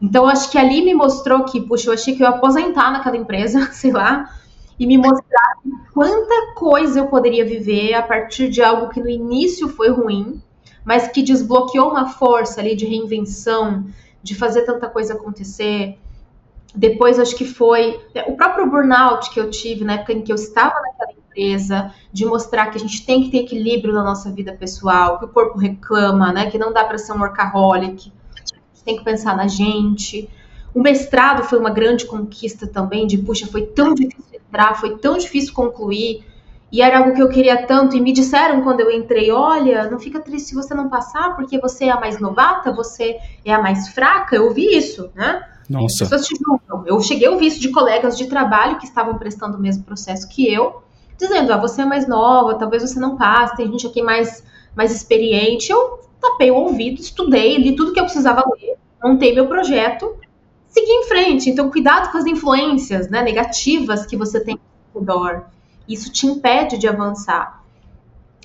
Então, 0.00 0.26
acho 0.26 0.50
que 0.50 0.58
ali 0.58 0.84
me 0.84 0.94
mostrou 0.94 1.44
que, 1.44 1.60
puxa, 1.60 1.88
eu 1.88 1.94
achei 1.94 2.14
que 2.14 2.22
eu 2.22 2.28
ia 2.28 2.34
aposentar 2.34 2.90
naquela 2.90 3.16
empresa, 3.16 3.68
sei 3.72 3.92
lá, 3.92 4.30
e 4.78 4.86
me 4.86 4.98
mostrar 4.98 5.56
quanta 5.92 6.54
coisa 6.54 7.00
eu 7.00 7.06
poderia 7.06 7.44
viver 7.44 7.94
a 7.94 8.02
partir 8.02 8.48
de 8.48 8.62
algo 8.62 8.90
que 8.90 9.00
no 9.00 9.08
início 9.08 9.68
foi 9.68 9.88
ruim, 9.88 10.40
mas 10.84 11.08
que 11.08 11.22
desbloqueou 11.22 11.90
uma 11.90 12.08
força 12.10 12.60
ali 12.60 12.76
de 12.76 12.84
reinvenção, 12.84 13.86
de 14.26 14.34
fazer 14.34 14.62
tanta 14.62 14.88
coisa 14.88 15.14
acontecer. 15.14 15.96
Depois, 16.74 17.18
acho 17.18 17.36
que 17.36 17.44
foi 17.44 18.00
o 18.26 18.36
próprio 18.36 18.68
burnout 18.68 19.30
que 19.30 19.38
eu 19.38 19.48
tive 19.48 19.84
na 19.84 19.94
época 19.94 20.12
em 20.12 20.22
que 20.22 20.32
eu 20.32 20.36
estava 20.36 20.74
naquela 20.80 21.12
empresa, 21.12 21.94
de 22.12 22.26
mostrar 22.26 22.66
que 22.66 22.76
a 22.76 22.80
gente 22.80 23.06
tem 23.06 23.22
que 23.22 23.30
ter 23.30 23.38
equilíbrio 23.38 23.94
na 23.94 24.02
nossa 24.02 24.30
vida 24.32 24.52
pessoal, 24.52 25.18
que 25.18 25.24
o 25.26 25.28
corpo 25.28 25.58
reclama, 25.58 26.32
né? 26.32 26.50
Que 26.50 26.58
não 26.58 26.72
dá 26.72 26.84
para 26.84 26.98
ser 26.98 27.12
um 27.12 27.20
workaholic, 27.20 28.12
tem 28.84 28.96
que 28.96 29.04
pensar 29.04 29.36
na 29.36 29.46
gente. 29.46 30.28
O 30.74 30.82
mestrado 30.82 31.44
foi 31.44 31.58
uma 31.58 31.70
grande 31.70 32.04
conquista 32.04 32.66
também, 32.66 33.06
de 33.06 33.16
puxa, 33.18 33.46
foi 33.46 33.62
tão 33.66 33.94
difícil 33.94 34.40
entrar, 34.48 34.74
foi 34.74 34.98
tão 34.98 35.16
difícil 35.16 35.54
concluir, 35.54 36.24
e 36.70 36.82
era 36.82 36.98
algo 36.98 37.14
que 37.14 37.22
eu 37.22 37.28
queria 37.28 37.66
tanto, 37.66 37.96
e 37.96 38.00
me 38.00 38.12
disseram 38.12 38.62
quando 38.62 38.80
eu 38.80 38.90
entrei, 38.90 39.30
olha, 39.30 39.88
não 39.88 39.98
fica 39.98 40.20
triste 40.20 40.48
se 40.48 40.54
você 40.54 40.74
não 40.74 40.88
passar, 40.88 41.36
porque 41.36 41.58
você 41.60 41.86
é 41.86 41.90
a 41.90 42.00
mais 42.00 42.18
novata, 42.18 42.72
você 42.72 43.16
é 43.44 43.52
a 43.52 43.62
mais 43.62 43.88
fraca, 43.88 44.34
eu 44.34 44.46
ouvi 44.46 44.76
isso, 44.76 45.10
né? 45.14 45.44
Nossa. 45.68 46.04
As 46.04 46.10
pessoas 46.10 46.26
te 46.26 46.36
julgam. 46.36 46.84
Eu 46.86 47.00
cheguei 47.00 47.28
a 47.28 47.30
ouvir 47.30 47.46
isso 47.46 47.60
de 47.60 47.70
colegas 47.70 48.16
de 48.16 48.26
trabalho 48.26 48.78
que 48.78 48.84
estavam 48.84 49.16
prestando 49.16 49.56
o 49.56 49.60
mesmo 49.60 49.84
processo 49.84 50.28
que 50.28 50.52
eu, 50.52 50.82
dizendo, 51.18 51.52
ah, 51.52 51.56
você 51.56 51.82
é 51.82 51.84
mais 51.84 52.06
nova, 52.06 52.54
talvez 52.54 52.82
você 52.82 52.98
não 52.98 53.16
passe, 53.16 53.56
tem 53.56 53.70
gente 53.70 53.86
aqui 53.86 54.02
mais, 54.02 54.44
mais 54.74 54.94
experiente. 54.94 55.70
Eu 55.70 56.00
tapei 56.20 56.50
o 56.50 56.56
ouvido, 56.56 57.00
estudei, 57.00 57.56
li 57.56 57.74
tudo 57.74 57.92
que 57.92 58.00
eu 58.00 58.04
precisava 58.04 58.44
ler, 58.60 58.76
montei 59.02 59.34
meu 59.34 59.46
projeto, 59.46 60.16
segui 60.68 60.90
em 60.90 61.04
frente. 61.04 61.48
Então, 61.48 61.70
cuidado 61.70 62.10
com 62.10 62.18
as 62.18 62.26
influências 62.26 63.08
né, 63.08 63.22
negativas 63.22 64.04
que 64.04 64.16
você 64.16 64.40
tem 64.40 64.58
ao 64.94 65.00
redor. 65.00 65.55
Isso 65.88 66.10
te 66.10 66.26
impede 66.26 66.78
de 66.78 66.88
avançar. 66.88 67.62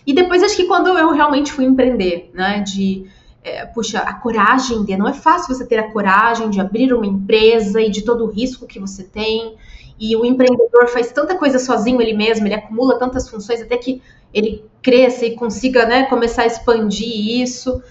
E 0.06 0.14
depois, 0.14 0.42
acho 0.44 0.56
que 0.56 0.66
quando 0.66 0.88
eu 0.98 1.12
realmente 1.12 1.52
fui 1.52 1.66
empreender, 1.66 2.32
né, 2.34 2.60
de 2.62 3.08
é, 3.44 3.66
puxa, 3.66 4.00
a 4.00 4.14
coragem 4.14 4.84
de. 4.84 4.96
Não 4.96 5.08
é 5.08 5.14
fácil 5.14 5.54
você 5.54 5.66
ter 5.66 5.80
a 5.80 5.92
coragem 5.92 6.50
de 6.50 6.60
abrir 6.60 6.94
uma 6.94 7.06
empresa 7.06 7.82
e 7.82 7.90
de 7.90 8.04
todo 8.04 8.26
o 8.26 8.28
risco 8.28 8.68
que 8.68 8.80
você 8.80 9.04
tem. 9.04 9.56
E 10.00 10.16
o 10.16 10.26
empreendedor 10.26 10.88
faz 10.88 11.12
tanta 11.12 11.36
coisa 11.36 11.60
sozinho 11.60 12.02
ele 12.02 12.14
mesmo, 12.14 12.48
ele 12.48 12.56
acumula 12.56 12.98
tantas 12.98 13.30
funções 13.30 13.62
até 13.62 13.78
que 13.78 14.02
ele 14.34 14.64
cresça 14.82 15.26
e 15.26 15.36
consiga 15.36 15.86
né, 15.86 16.06
começar 16.06 16.44
a 16.44 16.48
expandir 16.48 17.42
isso. 17.42 17.82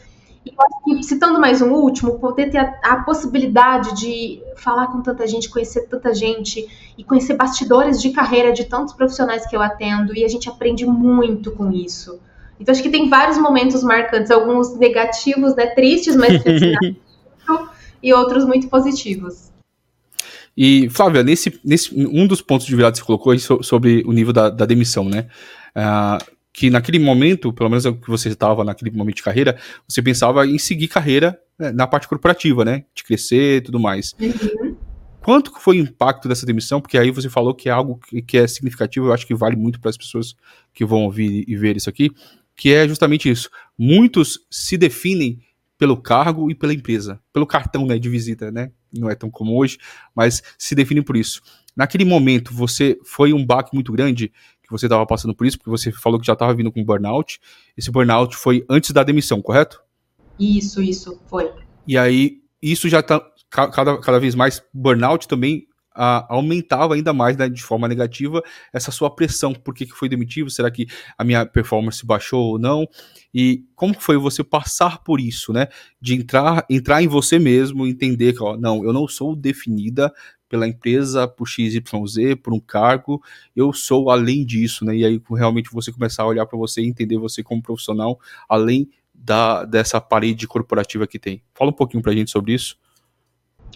E 0.44 0.53
acho 0.59 0.85
que, 0.85 1.03
citando 1.03 1.38
mais 1.38 1.61
um 1.61 1.70
último, 1.72 2.18
poder 2.18 2.50
ter 2.50 2.59
a, 2.59 2.79
a, 2.83 2.96
possibilidade 3.03 3.94
de 4.00 4.42
falar 4.57 4.87
com 4.87 5.03
tanta 5.03 5.26
gente, 5.26 5.50
conhecer 5.50 5.87
tanta 5.87 6.14
gente 6.14 6.66
e 6.96 7.05
conhecer 7.05 7.35
bastidores 7.35 8.00
de 8.00 8.11
carreira 8.11 8.53
de 8.53 8.64
tantos 8.64 8.94
profissionais 8.94 9.46
que 9.46 9.55
eu 9.55 9.61
atendo, 9.61 10.16
e 10.16 10.24
a 10.24 10.29
gente 10.29 10.48
aprende 10.48 10.87
muito 10.87 11.50
com 11.53 11.70
isso. 11.70 12.18
Então, 12.59 12.72
acho 12.72 12.83
que 12.83 12.90
tem 12.90 13.09
vários 13.09 13.38
momentos 13.38 13.83
marcantes, 13.83 14.31
alguns 14.31 14.76
negativos, 14.79 15.55
né, 15.55 15.66
tristes, 15.68 16.16
mas 16.16 16.42
e 18.03 18.14
outros 18.14 18.46
muito 18.46 18.68
positivos. 18.68 19.50
E, 20.57 20.88
Flávia, 20.90 21.22
nesse, 21.22 21.59
nesse, 21.64 21.94
um 21.94 22.26
dos 22.26 22.42
pontos 22.42 22.66
de 22.66 22.74
virada 22.74 22.92
que 22.92 22.98
você 22.98 23.05
colocou 23.05 23.38
sobre 23.62 24.03
o 24.07 24.12
nível 24.12 24.33
da, 24.33 24.50
da 24.50 24.66
demissão, 24.66 25.05
né? 25.05 25.26
Uh, 25.76 26.39
que 26.53 26.71
naquele 26.71 26.99
momento, 26.99 27.53
pelo 27.53 27.71
menos 27.71 27.87
é 27.87 27.93
que 27.93 28.09
você 28.09 28.29
estava 28.29 28.65
naquele 28.65 28.91
momento 28.91 29.17
de 29.17 29.23
carreira, 29.23 29.59
você 29.89 30.03
pensava 30.03 30.47
em 30.47 30.59
seguir 30.59 30.89
carreira 30.89 31.41
né, 31.59 31.71
na 31.73 31.87
parte 31.87 32.09
corporativa, 32.09 32.65
né? 32.65 32.85
De 32.95 33.05
crescer 33.05 33.59
e 33.59 33.61
tudo 33.61 33.79
mais. 33.79 34.15
Uhum. 34.21 34.77
Quanto 35.23 35.53
foi 35.61 35.79
o 35.79 35.83
impacto 35.83 36.29
dessa 36.29 36.47
demissão? 36.47 36.81
Porque 36.81 36.97
aí 36.97 37.11
você 37.11 37.29
falou 37.29 37.55
que 37.55 37.69
é 37.69 37.73
algo 37.73 37.99
que, 37.99 38.23
que 38.23 38.39
é 38.39 38.47
significativo, 38.47 39.07
eu 39.07 39.13
acho 39.13 39.27
que 39.27 39.35
vale 39.35 39.55
muito 39.55 39.81
para 39.81 39.91
as 39.91 39.97
pessoas 39.97 40.35
que 40.73 40.85
vão 40.85 41.05
ouvir 41.05 41.45
e 41.47 41.57
ver 41.57 41.77
isso 41.77 41.91
aqui, 41.91 42.11
que 42.57 42.73
é 42.73 42.89
justamente 42.89 43.31
isso. 43.31 43.51
Muitos 43.79 44.41
se 44.51 44.77
definem 44.77 45.39
pelo 45.79 45.97
cargo 45.97 46.51
e 46.51 46.55
pela 46.55 46.75
empresa, 46.75 47.21
pelo 47.33 47.47
cartão 47.47 47.87
né, 47.87 47.99
de 47.99 48.09
visita, 48.09 48.51
né? 48.51 48.71
Não 48.93 49.09
é 49.09 49.15
tão 49.15 49.31
comum 49.31 49.57
hoje, 49.57 49.79
mas 50.15 50.43
se 50.59 50.75
definem 50.75 51.03
por 51.03 51.17
isso. 51.17 51.41
Naquele 51.77 52.05
momento, 52.05 52.53
você 52.53 52.99
foi 53.05 53.33
um 53.33 53.45
baque 53.45 53.75
muito 53.75 53.93
grande 53.93 54.33
que 54.70 54.78
você 54.78 54.87
estava 54.87 55.04
passando 55.04 55.35
por 55.35 55.46
isso, 55.46 55.59
porque 55.59 55.70
você 55.70 55.90
falou 55.90 56.20
que 56.20 56.26
já 56.26 56.35
estava 56.35 56.54
vindo 56.54 56.70
com 56.70 56.85
burnout. 56.85 57.40
Esse 57.76 57.90
burnout 57.90 58.37
foi 58.37 58.64
antes 58.70 58.92
da 58.92 59.02
demissão, 59.02 59.42
correto? 59.42 59.83
Isso, 60.38 60.80
isso, 60.80 61.20
foi. 61.26 61.50
E 61.87 61.98
aí, 61.98 62.40
isso 62.62 62.88
já 62.88 63.00
está 63.00 63.20
cada, 63.50 63.98
cada 63.98 64.20
vez 64.20 64.37
mais 64.37 64.62
burnout 64.72 65.26
também 65.26 65.66
a, 65.92 66.33
aumentava 66.33 66.94
ainda 66.94 67.12
mais 67.12 67.37
né, 67.37 67.48
de 67.48 67.62
forma 67.62 67.88
negativa 67.88 68.42
essa 68.72 68.92
sua 68.92 69.12
pressão. 69.12 69.52
Por 69.52 69.74
que, 69.74 69.87
que 69.87 69.92
foi 69.92 70.09
demitido? 70.09 70.48
Será 70.48 70.70
que 70.70 70.87
a 71.18 71.24
minha 71.24 71.44
performance 71.44 72.06
baixou 72.06 72.52
ou 72.52 72.59
não? 72.59 72.87
E 73.35 73.64
como 73.74 73.92
foi 73.98 74.16
você 74.16 74.44
passar 74.44 75.02
por 75.02 75.20
isso, 75.20 75.52
né? 75.52 75.66
De 76.00 76.14
entrar, 76.14 76.64
entrar 76.70 77.02
em 77.02 77.09
você 77.09 77.38
mesmo, 77.38 77.87
entender 77.87 78.35
que, 78.35 78.42
ó, 78.42 78.56
não, 78.56 78.85
eu 78.85 78.92
não 78.92 79.09
sou 79.09 79.35
definida 79.35 80.12
pela 80.51 80.67
empresa, 80.67 81.29
por 81.29 81.47
XYZ, 81.47 82.35
por 82.43 82.53
um 82.53 82.59
cargo, 82.59 83.23
eu 83.55 83.73
sou 83.73 84.11
além 84.11 84.45
disso, 84.45 84.85
né? 84.85 84.97
E 84.97 85.05
aí 85.05 85.23
realmente 85.31 85.71
você 85.73 85.93
começar 85.93 86.25
a 86.25 86.27
olhar 86.27 86.45
para 86.45 86.59
você 86.59 86.83
e 86.83 86.89
entender 86.89 87.17
você 87.17 87.41
como 87.41 87.63
profissional, 87.63 88.19
além 88.49 88.91
da, 89.15 89.65
dessa 89.65 90.01
parede 90.01 90.49
corporativa 90.49 91.07
que 91.07 91.21
tem. 91.21 91.41
Fala 91.55 91.71
um 91.71 91.75
pouquinho 91.75 92.03
para 92.03 92.11
a 92.11 92.15
gente 92.17 92.33
sobre 92.33 92.53
isso. 92.53 92.77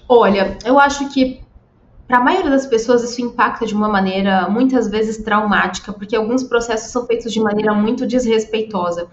Olha, 0.08 0.58
eu 0.64 0.76
acho 0.78 1.08
que 1.10 1.40
para 2.08 2.18
a 2.18 2.20
maioria 2.20 2.50
das 2.50 2.66
pessoas 2.66 3.04
isso 3.04 3.22
impacta 3.22 3.64
de 3.64 3.72
uma 3.72 3.88
maneira 3.88 4.48
muitas 4.48 4.90
vezes 4.90 5.18
traumática, 5.18 5.92
porque 5.92 6.16
alguns 6.16 6.42
processos 6.42 6.90
são 6.90 7.06
feitos 7.06 7.32
de 7.32 7.40
maneira 7.40 7.72
muito 7.72 8.04
desrespeitosa. 8.04 9.08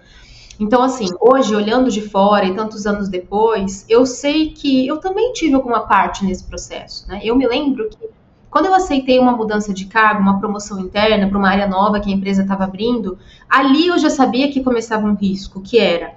Então, 0.60 0.82
assim, 0.82 1.06
hoje, 1.20 1.54
olhando 1.54 1.90
de 1.90 2.00
fora 2.00 2.44
e 2.44 2.54
tantos 2.54 2.86
anos 2.86 3.08
depois, 3.08 3.84
eu 3.88 4.04
sei 4.06 4.50
que 4.50 4.86
eu 4.86 4.98
também 4.98 5.32
tive 5.32 5.54
alguma 5.54 5.80
parte 5.80 6.24
nesse 6.24 6.44
processo. 6.44 7.08
Né? 7.08 7.20
Eu 7.22 7.36
me 7.36 7.46
lembro 7.46 7.88
que 7.88 8.08
quando 8.50 8.66
eu 8.66 8.74
aceitei 8.74 9.18
uma 9.18 9.32
mudança 9.32 9.72
de 9.72 9.86
cargo, 9.86 10.20
uma 10.20 10.38
promoção 10.38 10.78
interna 10.78 11.26
para 11.26 11.38
uma 11.38 11.48
área 11.48 11.66
nova 11.66 12.00
que 12.00 12.10
a 12.10 12.14
empresa 12.14 12.42
estava 12.42 12.64
abrindo, 12.64 13.18
ali 13.48 13.86
eu 13.86 13.98
já 13.98 14.10
sabia 14.10 14.52
que 14.52 14.62
começava 14.62 15.06
um 15.06 15.14
risco, 15.14 15.60
que 15.60 15.78
era 15.78 16.14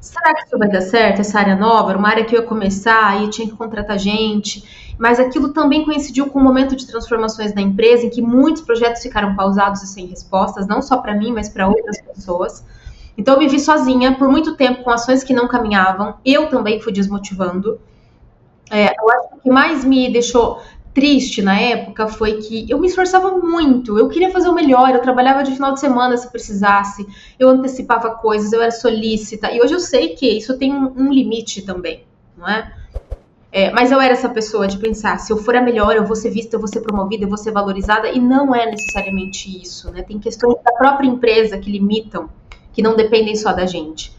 será 0.00 0.34
que 0.34 0.46
isso 0.46 0.58
vai 0.58 0.68
dar 0.68 0.80
certo, 0.80 1.20
essa 1.20 1.38
área 1.38 1.56
nova? 1.56 1.90
Era 1.90 1.98
uma 1.98 2.08
área 2.08 2.24
que 2.24 2.34
eu 2.34 2.40
ia 2.40 2.46
começar 2.46 3.22
e 3.22 3.28
tinha 3.28 3.48
que 3.48 3.56
contratar 3.56 3.98
gente. 3.98 4.94
Mas 4.98 5.20
aquilo 5.20 5.52
também 5.52 5.84
coincidiu 5.84 6.28
com 6.28 6.40
um 6.40 6.42
momento 6.42 6.74
de 6.74 6.86
transformações 6.86 7.54
na 7.54 7.60
empresa, 7.60 8.06
em 8.06 8.10
que 8.10 8.20
muitos 8.20 8.62
projetos 8.62 9.02
ficaram 9.02 9.34
pausados 9.34 9.82
e 9.82 9.86
sem 9.86 10.06
respostas, 10.06 10.66
não 10.66 10.82
só 10.82 10.98
para 10.98 11.14
mim, 11.14 11.32
mas 11.32 11.48
para 11.48 11.68
outras 11.68 12.00
pessoas. 12.00 12.64
Então 13.18 13.34
eu 13.34 13.40
me 13.40 13.48
vi 13.48 13.58
sozinha 13.58 14.14
por 14.14 14.28
muito 14.28 14.54
tempo 14.54 14.84
com 14.84 14.90
ações 14.90 15.24
que 15.24 15.34
não 15.34 15.48
caminhavam. 15.48 16.14
Eu 16.24 16.48
também 16.48 16.80
fui 16.80 16.92
desmotivando. 16.92 17.80
É, 18.70 18.94
eu 18.96 19.10
acho 19.10 19.28
que 19.28 19.34
o 19.34 19.40
que 19.40 19.50
mais 19.50 19.84
me 19.84 20.08
deixou 20.12 20.62
triste 20.94 21.42
na 21.42 21.58
época 21.58 22.06
foi 22.06 22.38
que 22.38 22.70
eu 22.70 22.78
me 22.78 22.86
esforçava 22.86 23.30
muito, 23.30 23.96
eu 23.98 24.08
queria 24.08 24.30
fazer 24.30 24.48
o 24.48 24.54
melhor, 24.54 24.90
eu 24.90 25.00
trabalhava 25.00 25.44
de 25.44 25.52
final 25.52 25.72
de 25.72 25.78
semana 25.78 26.16
se 26.16 26.28
precisasse, 26.28 27.06
eu 27.38 27.48
antecipava 27.48 28.10
coisas, 28.16 28.52
eu 28.52 28.60
era 28.60 28.72
solícita, 28.72 29.52
e 29.52 29.60
hoje 29.60 29.74
eu 29.74 29.78
sei 29.78 30.16
que 30.16 30.26
isso 30.26 30.58
tem 30.58 30.74
um, 30.74 31.12
limite 31.12 31.62
também, 31.62 32.02
não 32.36 32.48
é? 32.48 32.72
é? 33.52 33.70
Mas 33.70 33.92
eu 33.92 34.00
era 34.00 34.12
essa 34.12 34.28
pessoa 34.28 34.66
de 34.66 34.76
pensar, 34.78 35.18
se 35.18 35.32
eu 35.32 35.36
for 35.36 35.54
a 35.54 35.62
melhor, 35.62 35.94
eu 35.94 36.04
vou 36.04 36.16
ser 36.16 36.30
vista, 36.30 36.56
eu 36.56 36.60
vou 36.60 36.68
ser 36.68 36.80
promovida, 36.80 37.24
eu 37.24 37.28
vou 37.28 37.38
ser 37.38 37.52
valorizada, 37.52 38.08
e 38.08 38.18
não 38.18 38.52
é 38.52 38.66
necessariamente 38.68 39.62
isso, 39.62 39.92
né? 39.92 40.02
Tem 40.02 40.18
questões 40.18 40.56
da 40.64 40.72
própria 40.72 41.06
empresa 41.06 41.58
que 41.58 41.70
limitam 41.70 42.28
que 42.78 42.82
não 42.82 42.94
dependem 42.94 43.34
só 43.34 43.52
da 43.52 43.66
gente. 43.66 44.16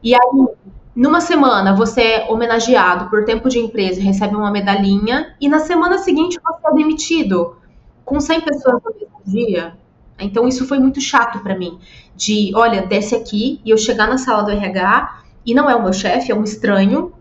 E 0.00 0.14
aí, 0.14 0.46
numa 0.94 1.20
semana, 1.20 1.74
você 1.74 2.00
é 2.02 2.30
homenageado 2.30 3.10
por 3.10 3.24
tempo 3.24 3.48
de 3.48 3.58
empresa 3.58 3.98
e 3.98 4.04
recebe 4.04 4.36
uma 4.36 4.48
medalhinha, 4.48 5.34
e 5.40 5.48
na 5.48 5.58
semana 5.58 5.98
seguinte 5.98 6.38
você 6.40 6.68
é 6.68 6.72
demitido 6.72 7.56
com 8.04 8.20
100 8.20 8.42
pessoas 8.42 8.80
no 8.84 8.92
mesmo 8.94 9.20
dia. 9.26 9.74
Então, 10.20 10.46
isso 10.46 10.68
foi 10.68 10.78
muito 10.78 11.00
chato 11.00 11.40
para 11.40 11.58
mim. 11.58 11.80
De, 12.14 12.52
olha, 12.54 12.86
desce 12.86 13.16
aqui 13.16 13.60
e 13.64 13.70
eu 13.70 13.76
chegar 13.76 14.06
na 14.06 14.18
sala 14.18 14.44
do 14.44 14.52
RH 14.52 15.22
e 15.44 15.52
não 15.52 15.68
é 15.68 15.74
o 15.74 15.82
meu 15.82 15.92
chefe, 15.92 16.30
é 16.30 16.34
um 16.34 16.44
estranho, 16.44 17.12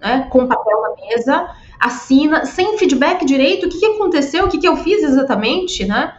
né, 0.00 0.26
com 0.30 0.46
papel 0.46 0.80
na 0.80 1.06
mesa, 1.06 1.50
assina, 1.78 2.46
sem 2.46 2.78
feedback 2.78 3.26
direito, 3.26 3.66
o 3.66 3.68
que, 3.68 3.78
que 3.78 3.84
aconteceu, 3.84 4.46
o 4.46 4.48
que, 4.48 4.56
que 4.56 4.66
eu 4.66 4.78
fiz 4.78 5.02
exatamente, 5.02 5.84
né? 5.84 6.14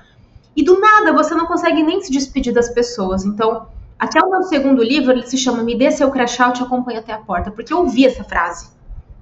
E 0.55 0.63
do 0.63 0.79
nada 0.79 1.11
você 1.11 1.33
não 1.33 1.47
consegue 1.47 1.81
nem 1.81 1.99
se 2.01 2.11
despedir 2.11 2.53
das 2.53 2.69
pessoas. 2.69 3.25
Então, 3.25 3.65
até 4.01 4.19
o 4.19 4.31
meu 4.31 4.41
segundo 4.41 4.81
livro, 4.81 5.11
ele 5.11 5.27
se 5.27 5.37
chama 5.37 5.61
Me 5.61 5.77
dê 5.77 5.91
seu 5.91 6.09
crachá, 6.09 6.47
eu 6.47 6.53
te 6.53 6.63
acompanho 6.63 6.97
até 6.97 7.13
a 7.13 7.19
porta, 7.19 7.51
porque 7.51 7.71
eu 7.71 7.77
ouvi 7.77 8.03
essa 8.03 8.23
frase. 8.23 8.67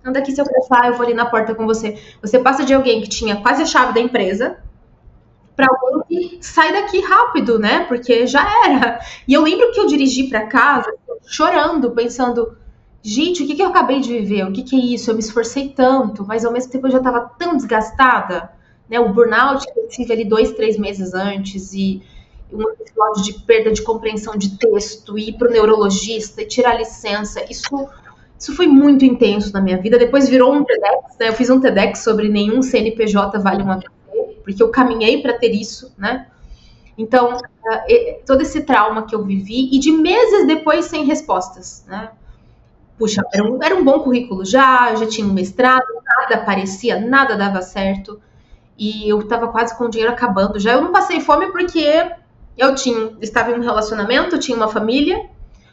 Anda 0.05 0.19
aqui 0.19 0.31
seu 0.31 0.45
crachá, 0.45 0.87
eu 0.87 0.93
vou 0.93 1.05
ali 1.05 1.13
na 1.13 1.25
porta 1.25 1.53
com 1.53 1.65
você. 1.65 2.01
Você 2.21 2.39
passa 2.39 2.63
de 2.63 2.73
alguém 2.73 3.01
que 3.01 3.09
tinha 3.09 3.41
quase 3.41 3.61
a 3.61 3.65
chave 3.65 3.93
da 3.93 3.99
empresa 3.99 4.57
para 5.53 5.67
alguém 5.69 6.29
que 6.29 6.45
sai 6.45 6.71
daqui 6.71 7.01
rápido, 7.01 7.59
né? 7.59 7.83
Porque 7.89 8.25
já 8.25 8.41
era. 8.65 9.01
E 9.27 9.33
eu 9.33 9.41
lembro 9.41 9.69
que 9.73 9.81
eu 9.81 9.85
dirigi 9.85 10.29
para 10.29 10.47
casa 10.47 10.89
chorando, 11.27 11.91
pensando, 11.91 12.57
gente, 13.03 13.43
o 13.43 13.45
que, 13.45 13.55
que 13.55 13.61
eu 13.61 13.67
acabei 13.67 13.99
de 13.99 14.13
viver? 14.13 14.47
O 14.47 14.53
que, 14.53 14.63
que 14.63 14.77
é 14.77 14.79
isso? 14.79 15.11
Eu 15.11 15.15
me 15.15 15.19
esforcei 15.19 15.73
tanto, 15.75 16.25
mas 16.25 16.45
ao 16.45 16.53
mesmo 16.53 16.71
tempo 16.71 16.87
eu 16.87 16.91
já 16.91 16.99
estava 16.99 17.19
tão 17.37 17.57
desgastada, 17.57 18.49
né? 18.89 18.97
O 18.97 19.13
burnout 19.13 19.65
que 19.65 19.77
eu 19.77 19.89
tive 19.89 20.13
ali 20.13 20.23
dois, 20.23 20.53
três 20.53 20.79
meses 20.79 21.13
antes 21.13 21.73
e 21.73 22.01
um 22.51 22.69
episódio 22.69 23.23
de 23.23 23.33
perda 23.41 23.71
de 23.71 23.81
compreensão 23.81 24.35
de 24.35 24.57
texto, 24.57 25.17
ir 25.17 25.33
para 25.33 25.47
o 25.47 25.51
neurologista 25.51 26.43
tirar 26.45 26.77
licença. 26.77 27.43
Isso, 27.49 27.87
isso 28.37 28.55
foi 28.55 28.67
muito 28.67 29.05
intenso 29.05 29.53
na 29.53 29.61
minha 29.61 29.77
vida. 29.77 29.97
Depois 29.97 30.27
virou 30.27 30.53
um 30.53 30.63
TEDx, 30.63 31.17
né? 31.19 31.29
Eu 31.29 31.33
fiz 31.33 31.49
um 31.49 31.59
TEDx 31.59 31.99
sobre 31.99 32.27
nenhum 32.27 32.61
CNPJ 32.61 33.39
vale 33.39 33.61
uma 33.61 33.75
AVC, 33.75 33.87
porque 34.43 34.61
eu 34.63 34.69
caminhei 34.69 35.21
para 35.21 35.33
ter 35.33 35.53
isso, 35.53 35.93
né? 35.97 36.27
Então, 36.97 37.37
uh, 37.37 38.25
todo 38.25 38.41
esse 38.41 38.61
trauma 38.61 39.03
que 39.05 39.15
eu 39.15 39.23
vivi 39.23 39.69
e 39.71 39.79
de 39.79 39.91
meses 39.91 40.45
depois 40.47 40.85
sem 40.85 41.05
respostas, 41.05 41.85
né? 41.87 42.11
Puxa, 42.97 43.23
era 43.33 43.43
um, 43.43 43.63
era 43.63 43.73
um 43.73 43.85
bom 43.85 44.01
currículo 44.01 44.43
já, 44.43 44.93
já 44.95 45.05
tinha 45.05 45.25
um 45.25 45.31
mestrado, 45.31 45.85
nada 46.03 46.35
aparecia, 46.35 46.99
nada 46.99 47.37
dava 47.37 47.61
certo. 47.61 48.19
E 48.77 49.07
eu 49.09 49.19
estava 49.19 49.47
quase 49.47 49.77
com 49.77 49.85
o 49.85 49.89
dinheiro 49.89 50.11
acabando 50.11 50.59
já. 50.59 50.73
Eu 50.73 50.81
não 50.81 50.91
passei 50.91 51.21
fome 51.21 51.49
porque 51.51 52.11
eu 52.57 52.75
tinha, 52.75 53.17
estava 53.21 53.51
em 53.51 53.55
um 53.55 53.61
relacionamento, 53.61 54.37
tinha 54.37 54.55
uma 54.55 54.67
família, 54.67 55.29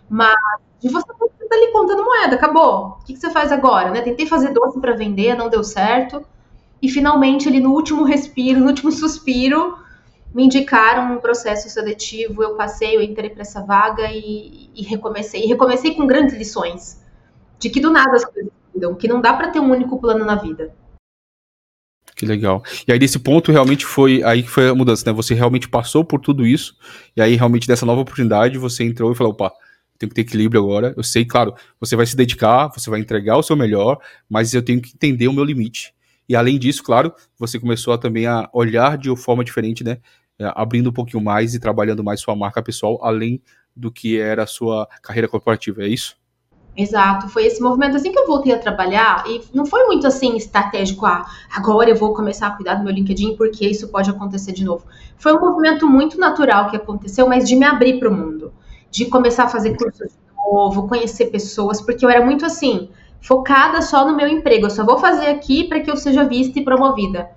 mas 0.09 0.37
de 0.81 0.89
você 0.89 1.07
tá 1.07 1.55
ali 1.55 1.73
contando 1.73 2.05
moeda, 2.05 2.37
acabou. 2.37 2.99
O 3.01 3.05
que, 3.05 3.15
que 3.15 3.21
você 3.21 3.31
faz 3.31 3.51
agora? 3.51 3.91
Né? 3.91 4.03
Tentei 4.03 4.27
fazer 4.27 4.53
doce 4.53 4.81
para 4.81 4.95
vender, 4.95 5.37
não 5.37 5.49
deu 5.49 5.65
certo. 5.65 6.25
E 6.81 6.89
finalmente, 6.89 7.49
ali 7.49 7.61
no 7.61 7.73
último 7.73 8.05
respiro, 8.05 8.61
no 8.61 8.67
último 8.67 8.93
suspiro, 8.93 9.79
me 10.35 10.45
indicaram 10.45 11.15
um 11.15 11.19
processo 11.19 11.69
seletivo. 11.71 12.43
Eu 12.43 12.55
passei, 12.55 12.97
eu 12.97 13.01
entrei 13.01 13.31
para 13.31 13.43
essa 13.43 13.63
vaga 13.63 14.11
e, 14.11 14.71
e, 14.75 14.83
recomecei. 14.83 15.45
E 15.45 15.47
recomecei 15.47 15.95
com 15.95 16.07
grandes 16.07 16.37
lições 16.37 17.03
de 17.59 17.71
que 17.71 17.81
do 17.81 17.91
nada 17.91 18.15
as 18.15 18.25
coisas 18.25 18.53
mudam, 18.75 18.95
que 18.95 19.09
não 19.09 19.21
dá 19.21 19.33
para 19.33 19.49
ter 19.49 19.61
um 19.61 19.71
único 19.71 19.99
plano 19.99 20.25
na 20.25 20.35
vida. 20.35 20.75
Que 22.17 22.25
legal. 22.25 22.63
E 22.89 22.93
aí, 22.93 22.99
desse 22.99 23.19
ponto, 23.19 23.53
realmente 23.53 23.85
foi 23.85 24.23
aí 24.25 24.43
que 24.43 24.49
foi 24.49 24.71
a 24.71 24.75
mudança, 24.75 25.05
né? 25.07 25.15
Você 25.15 25.35
realmente 25.35 25.69
passou 25.69 26.03
por 26.03 26.19
tudo 26.19 26.47
isso, 26.47 26.75
e 27.15 27.21
aí, 27.21 27.37
realmente, 27.37 27.69
dessa 27.69 27.85
nova 27.85 28.01
oportunidade, 28.01 28.57
você 28.57 28.85
entrou 28.85 29.13
e 29.13 29.15
falou: 29.15 29.33
opa, 29.35 29.53
tenho 29.99 30.09
que 30.09 30.15
ter 30.15 30.23
equilíbrio 30.23 30.63
agora. 30.63 30.95
Eu 30.97 31.03
sei, 31.03 31.27
claro, 31.27 31.55
você 31.79 31.95
vai 31.95 32.07
se 32.07 32.17
dedicar, 32.17 32.69
você 32.69 32.89
vai 32.89 33.01
entregar 33.01 33.37
o 33.37 33.43
seu 33.43 33.55
melhor, 33.55 33.99
mas 34.31 34.55
eu 34.55 34.63
tenho 34.63 34.81
que 34.81 34.93
entender 34.95 35.29
o 35.29 35.33
meu 35.33 35.45
limite. 35.45 35.95
E 36.27 36.35
além 36.35 36.59
disso, 36.59 36.83
claro, 36.83 37.13
você 37.39 37.61
começou 37.61 37.93
a, 37.93 37.99
também 37.99 38.27
a 38.27 38.49
olhar 38.53 38.97
de 38.97 39.11
uma 39.11 39.17
forma 39.17 39.45
diferente, 39.45 39.85
né? 39.85 39.99
É, 40.39 40.51
abrindo 40.55 40.89
um 40.91 40.93
pouquinho 40.93 41.23
mais 41.23 41.55
e 41.55 41.61
trabalhando 41.61 42.03
mais 42.03 42.21
sua 42.21 42.35
marca 42.35 42.63
pessoal, 42.63 42.99
além 43.05 43.43
do 43.75 43.93
que 43.93 44.19
era 44.19 44.45
a 44.45 44.47
sua 44.47 44.89
carreira 45.03 45.29
corporativa, 45.29 45.85
é 45.85 45.89
isso? 45.89 46.17
Exato, 46.77 47.31
foi 47.31 47.47
esse 47.47 47.63
movimento 47.63 47.97
assim 47.97 48.13
que 48.13 48.19
eu 48.19 48.27
voltei 48.27 48.53
a 48.53 48.59
trabalhar 48.59 49.25
e 49.27 49.43
não 49.55 49.65
foi 49.65 49.85
muito 49.87 50.07
assim 50.07 50.37
estratégico, 50.37 51.07
ah, 51.07 51.25
agora 51.51 51.89
eu 51.89 51.97
vou 51.97 52.13
começar 52.13 52.49
a 52.49 52.51
cuidar 52.51 52.75
do 52.75 52.85
meu 52.85 52.93
LinkedIn 52.93 53.35
porque 53.35 53.67
isso 53.67 53.89
pode 53.89 54.11
acontecer 54.11 54.53
de 54.53 54.63
novo. 54.63 54.85
Foi 55.17 55.35
um 55.35 55.41
movimento 55.41 55.89
muito 55.89 56.21
natural 56.21 56.69
que 56.69 56.77
aconteceu, 56.77 57.27
mas 57.27 57.49
de 57.49 57.57
me 57.57 57.65
abrir 57.65 57.99
para 57.99 58.11
o 58.11 58.13
mundo, 58.13 58.53
de 58.91 59.07
começar 59.07 59.45
a 59.45 59.49
fazer 59.49 59.75
cursos 59.75 60.09
de 60.09 60.19
novo, 60.37 60.87
conhecer 60.87 61.27
pessoas, 61.27 61.81
porque 61.81 62.05
eu 62.05 62.11
era 62.11 62.23
muito 62.23 62.45
assim, 62.45 62.91
focada 63.23 63.81
só 63.81 64.07
no 64.07 64.15
meu 64.15 64.29
emprego, 64.29 64.67
eu 64.67 64.71
só 64.71 64.85
vou 64.85 64.99
fazer 64.99 65.29
aqui 65.29 65.65
para 65.65 65.81
que 65.81 65.91
eu 65.91 65.97
seja 65.97 66.25
vista 66.25 66.59
e 66.59 66.65
promovida. 66.65 67.31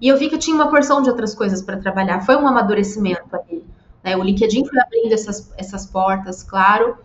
E 0.00 0.08
eu 0.08 0.16
vi 0.16 0.30
que 0.30 0.36
eu 0.36 0.38
tinha 0.38 0.56
uma 0.56 0.70
porção 0.70 1.02
de 1.02 1.10
outras 1.10 1.34
coisas 1.34 1.60
para 1.60 1.76
trabalhar, 1.76 2.22
foi 2.22 2.36
um 2.36 2.48
amadurecimento 2.48 3.36
ali. 3.36 3.62
Né? 4.02 4.16
O 4.16 4.22
LinkedIn 4.22 4.64
foi 4.64 4.80
abrindo 4.80 5.12
essas, 5.12 5.52
essas 5.58 5.84
portas, 5.84 6.42
claro. 6.42 6.96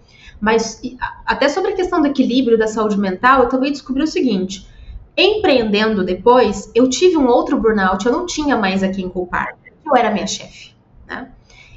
Mas 0.44 0.82
até 1.26 1.48
sobre 1.48 1.72
a 1.72 1.74
questão 1.74 2.02
do 2.02 2.08
equilíbrio 2.08 2.58
da 2.58 2.68
saúde 2.68 3.00
mental, 3.00 3.44
eu 3.44 3.48
também 3.48 3.72
descobri 3.72 4.04
o 4.04 4.08
seguinte: 4.08 4.68
empreendendo 5.16 6.04
depois, 6.04 6.70
eu 6.76 6.90
tive 6.90 7.16
um 7.16 7.28
outro 7.28 7.58
burnout, 7.58 8.06
eu 8.06 8.12
não 8.12 8.26
tinha 8.26 8.58
mais 8.58 8.84
a 8.84 8.90
quem 8.90 9.08
culpar, 9.08 9.56
eu 9.86 9.96
era 9.96 10.12
minha 10.12 10.28
chefe. 10.28 10.76
Né? 11.08 11.32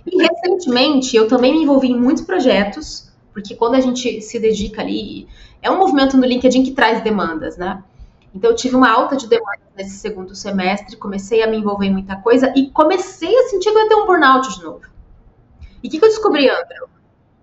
E 0.05 0.21
recentemente 0.21 1.17
eu 1.17 1.29
também 1.29 1.53
me 1.53 1.63
envolvi 1.63 1.93
em 1.93 1.97
muitos 1.97 2.25
projetos, 2.25 3.09
porque 3.33 3.55
quando 3.55 3.77
a 3.77 3.81
gente 3.81 4.21
se 4.21 4.41
dedica 4.41 4.83
ali, 4.83 5.29
é 5.63 5.71
um 5.71 5.79
movimento 5.79 6.17
no 6.17 6.27
LinkedIn 6.27 6.65
que 6.65 6.73
traz 6.73 7.05
demandas, 7.05 7.57
né? 7.57 7.85
Então 8.35 8.51
eu 8.51 8.57
tive 8.57 8.75
uma 8.75 8.91
alta 8.91 9.17
de 9.17 9.29
demandas 9.29 9.61
nesse 9.77 9.97
segundo 9.97 10.35
semestre, 10.35 10.97
comecei 10.97 11.41
a 11.41 11.47
me 11.47 11.57
envolver 11.57 11.87
em 11.87 11.93
muita 11.93 12.17
coisa 12.17 12.53
e 12.57 12.69
comecei 12.71 13.33
a 13.33 13.45
sentir 13.45 13.71
que 13.71 13.79
eu 13.79 13.83
ia 13.83 13.89
ter 13.89 13.95
um 13.95 14.07
burnout 14.07 14.59
de 14.59 14.65
novo. 14.65 14.83
E 15.85 15.87
o 15.87 15.91
que, 15.91 16.01
que 16.01 16.05
eu 16.05 16.09
descobri, 16.09 16.49
André? 16.49 16.96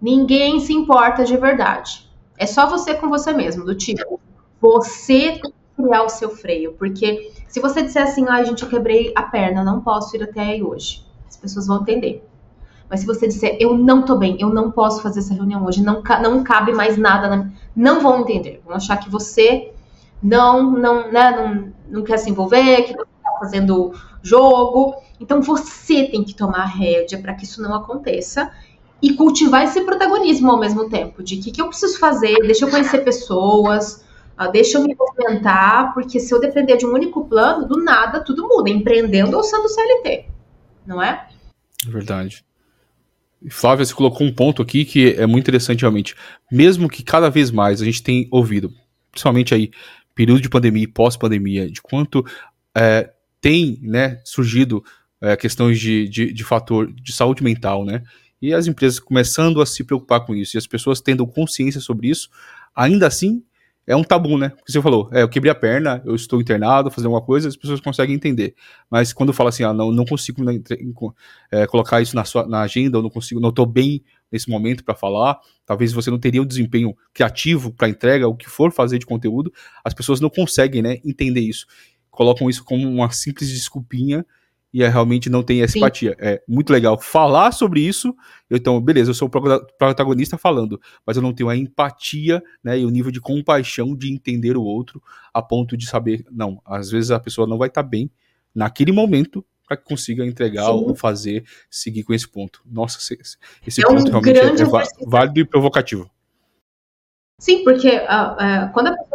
Ninguém 0.03 0.59
se 0.59 0.73
importa 0.73 1.23
de 1.23 1.37
verdade. 1.37 2.05
É 2.37 2.45
só 2.45 2.69
você 2.69 2.93
com 2.93 3.07
você 3.07 3.31
mesmo, 3.31 3.63
do 3.63 3.73
tipo, 3.73 4.19
você 4.59 5.39
criar 5.77 6.03
o 6.03 6.09
seu 6.09 6.29
freio. 6.29 6.73
Porque 6.73 7.31
se 7.47 7.61
você 7.61 7.81
disser 7.81 8.03
assim, 8.03 8.25
ai, 8.27 8.41
ah, 8.41 8.43
gente, 8.43 8.63
eu 8.63 8.69
quebrei 8.69 9.13
a 9.15 9.23
perna, 9.23 9.63
não 9.63 9.79
posso 9.79 10.13
ir 10.17 10.23
até 10.23 10.41
aí 10.41 10.61
hoje, 10.61 11.05
as 11.25 11.37
pessoas 11.37 11.67
vão 11.67 11.83
entender. 11.83 12.21
Mas 12.89 12.99
se 12.99 13.05
você 13.05 13.29
disser, 13.29 13.55
eu 13.61 13.77
não 13.77 14.03
tô 14.03 14.17
bem, 14.17 14.35
eu 14.41 14.49
não 14.49 14.71
posso 14.71 15.01
fazer 15.01 15.19
essa 15.19 15.33
reunião 15.33 15.65
hoje, 15.65 15.81
não, 15.81 16.03
não 16.21 16.43
cabe 16.43 16.73
mais 16.73 16.97
nada, 16.97 17.33
na... 17.33 17.49
não 17.73 18.01
vão 18.01 18.19
entender. 18.19 18.61
Vão 18.65 18.75
achar 18.75 18.97
que 18.97 19.09
você 19.09 19.71
não, 20.21 20.69
não, 20.69 21.09
né, 21.13 21.31
não, 21.31 21.73
não 21.87 22.03
quer 22.03 22.17
se 22.17 22.29
envolver, 22.29 22.81
que 22.81 22.93
você 22.93 23.03
está 23.03 23.39
fazendo 23.39 23.93
jogo. 24.21 24.95
Então 25.17 25.41
você 25.41 26.03
tem 26.09 26.25
que 26.25 26.35
tomar 26.35 26.63
a 26.63 26.65
rédea 26.65 27.21
para 27.21 27.33
que 27.33 27.45
isso 27.45 27.61
não 27.61 27.73
aconteça 27.73 28.51
e 29.03 29.13
cultivar 29.15 29.65
esse 29.65 29.81
protagonismo 29.81 30.49
ao 30.49 30.57
mesmo 30.57 30.89
tempo, 30.89 31.21
de 31.21 31.35
que 31.35 31.51
que 31.51 31.61
eu 31.61 31.67
preciso 31.67 31.99
fazer, 31.99 32.37
deixa 32.43 32.63
eu 32.63 32.69
conhecer 32.69 32.99
pessoas, 32.99 34.05
uh, 34.39 34.49
deixa 34.49 34.77
eu 34.77 34.83
me 34.87 34.95
movimentar, 34.95 35.93
porque 35.93 36.21
se 36.21 36.33
eu 36.33 36.39
depender 36.39 36.77
de 36.77 36.85
um 36.85 36.93
único 36.93 37.25
plano, 37.25 37.67
do 37.67 37.83
nada 37.83 38.23
tudo 38.23 38.47
muda, 38.47 38.69
empreendendo 38.69 39.35
ou 39.35 39.43
sendo 39.43 39.67
CLT, 39.67 40.25
não 40.87 41.03
é? 41.03 41.27
é 41.85 41.89
verdade. 41.91 42.45
Flávia, 43.49 43.83
você 43.83 43.93
colocou 43.93 44.25
um 44.25 44.33
ponto 44.33 44.61
aqui 44.61 44.85
que 44.85 45.15
é 45.15 45.27
muito 45.27 45.43
interessante 45.43 45.81
realmente. 45.81 46.15
Mesmo 46.49 46.87
que 46.87 47.03
cada 47.03 47.29
vez 47.29 47.51
mais 47.51 47.81
a 47.81 47.85
gente 47.85 48.01
tem 48.01 48.25
ouvido, 48.31 48.71
principalmente 49.11 49.53
aí, 49.53 49.69
período 50.15 50.39
de 50.39 50.49
pandemia 50.49 50.83
e 50.85 50.87
pós-pandemia, 50.87 51.69
de 51.69 51.81
quanto 51.81 52.25
é, 52.73 53.11
tem 53.41 53.79
né, 53.81 54.21
surgido 54.23 54.81
é, 55.19 55.35
questões 55.35 55.77
de, 55.77 56.07
de, 56.07 56.31
de 56.31 56.43
fator 56.45 56.89
de 56.93 57.11
saúde 57.11 57.43
mental, 57.43 57.83
né? 57.83 58.01
E 58.43 58.53
as 58.53 58.67
empresas 58.67 58.99
começando 58.99 59.61
a 59.61 59.65
se 59.65 59.85
preocupar 59.85 60.25
com 60.25 60.35
isso 60.35 60.57
e 60.57 60.59
as 60.59 60.67
pessoas 60.67 60.99
tendo 60.99 61.25
consciência 61.25 61.79
sobre 61.79 62.09
isso, 62.09 62.29
ainda 62.75 63.07
assim 63.07 63.41
é 63.87 63.95
um 63.95 64.03
tabu, 64.03 64.37
né? 64.37 64.49
Porque 64.49 64.69
você 64.69 64.81
falou, 64.81 65.09
é, 65.13 65.21
eu 65.21 65.29
quebrei 65.29 65.49
a 65.49 65.55
perna, 65.55 66.03
eu 66.05 66.13
estou 66.13 66.41
internado, 66.41 66.91
fazendo 66.91 67.05
alguma 67.05 67.25
coisa, 67.25 67.47
as 67.47 67.55
pessoas 67.55 67.79
conseguem 67.79 68.13
entender. 68.13 68.53
Mas 68.91 69.13
quando 69.13 69.31
fala 69.31 69.47
assim, 69.47 69.63
ah, 69.63 69.71
não, 69.71 69.93
não 69.93 70.03
consigo 70.03 70.43
né, 70.43 70.61
é, 71.49 71.65
colocar 71.67 72.01
isso 72.01 72.17
na, 72.17 72.25
sua, 72.25 72.45
na 72.45 72.63
agenda, 72.63 72.97
eu 72.97 73.01
não 73.01 73.09
consigo, 73.09 73.39
não 73.39 73.47
estou 73.47 73.65
bem 73.65 74.03
nesse 74.29 74.49
momento 74.49 74.83
para 74.83 74.93
falar, 74.93 75.39
talvez 75.65 75.93
você 75.93 76.11
não 76.11 76.19
teria 76.19 76.41
o 76.41 76.45
desempenho 76.45 76.93
criativo 77.13 77.71
para 77.71 77.87
entrega, 77.87 78.27
o 78.27 78.35
que 78.35 78.49
for 78.49 78.73
fazer 78.73 78.99
de 78.99 79.05
conteúdo, 79.05 79.53
as 79.85 79.93
pessoas 79.93 80.19
não 80.19 80.29
conseguem, 80.29 80.81
né, 80.81 80.97
entender 81.05 81.39
isso. 81.39 81.65
Colocam 82.11 82.49
isso 82.49 82.61
como 82.65 82.85
uma 82.89 83.09
simples 83.09 83.49
desculpinha 83.49 84.25
e 84.73 84.81
é, 84.81 84.89
realmente 84.89 85.29
não 85.29 85.43
tem 85.43 85.61
essa 85.61 85.77
empatia. 85.77 86.15
É 86.19 86.41
muito 86.47 86.73
legal 86.73 86.99
falar 86.99 87.51
sobre 87.51 87.81
isso. 87.81 88.15
Então, 88.49 88.81
beleza, 88.81 89.11
eu 89.11 89.13
sou 89.13 89.27
o 89.27 89.61
protagonista 89.77 90.37
falando, 90.37 90.81
mas 91.05 91.15
eu 91.15 91.21
não 91.21 91.31
tenho 91.31 91.49
a 91.49 91.55
empatia, 91.55 92.41
né, 92.63 92.79
e 92.79 92.85
o 92.85 92.89
nível 92.89 93.11
de 93.11 93.21
compaixão 93.21 93.95
de 93.95 94.11
entender 94.11 94.57
o 94.57 94.63
outro 94.63 95.01
a 95.33 95.41
ponto 95.41 95.77
de 95.77 95.85
saber, 95.85 96.25
não, 96.31 96.59
às 96.65 96.89
vezes 96.89 97.11
a 97.11 97.19
pessoa 97.19 97.47
não 97.47 97.57
vai 97.57 97.67
estar 97.67 97.83
tá 97.83 97.89
bem 97.89 98.09
naquele 98.53 98.91
momento 98.91 99.45
para 99.67 99.77
que 99.77 99.83
consiga 99.83 100.25
entregar 100.25 100.65
Sim. 100.65 100.71
ou 100.71 100.95
fazer, 100.95 101.45
seguir 101.69 102.03
com 102.03 102.13
esse 102.13 102.27
ponto. 102.27 102.61
Nossa, 102.65 102.97
esse, 102.97 103.37
esse 103.65 103.81
é 103.81 103.87
ponto 103.87 104.09
um 104.09 104.19
realmente 104.19 104.61
é, 104.61 104.65
é 104.65 105.05
válido 105.07 105.39
e 105.39 105.45
provocativo. 105.45 106.09
Sim, 107.39 107.63
porque 107.63 107.89
uh, 107.89 108.69
uh, 108.69 108.73
quando 108.73 108.87
a 108.87 108.97
pessoa 108.97 109.12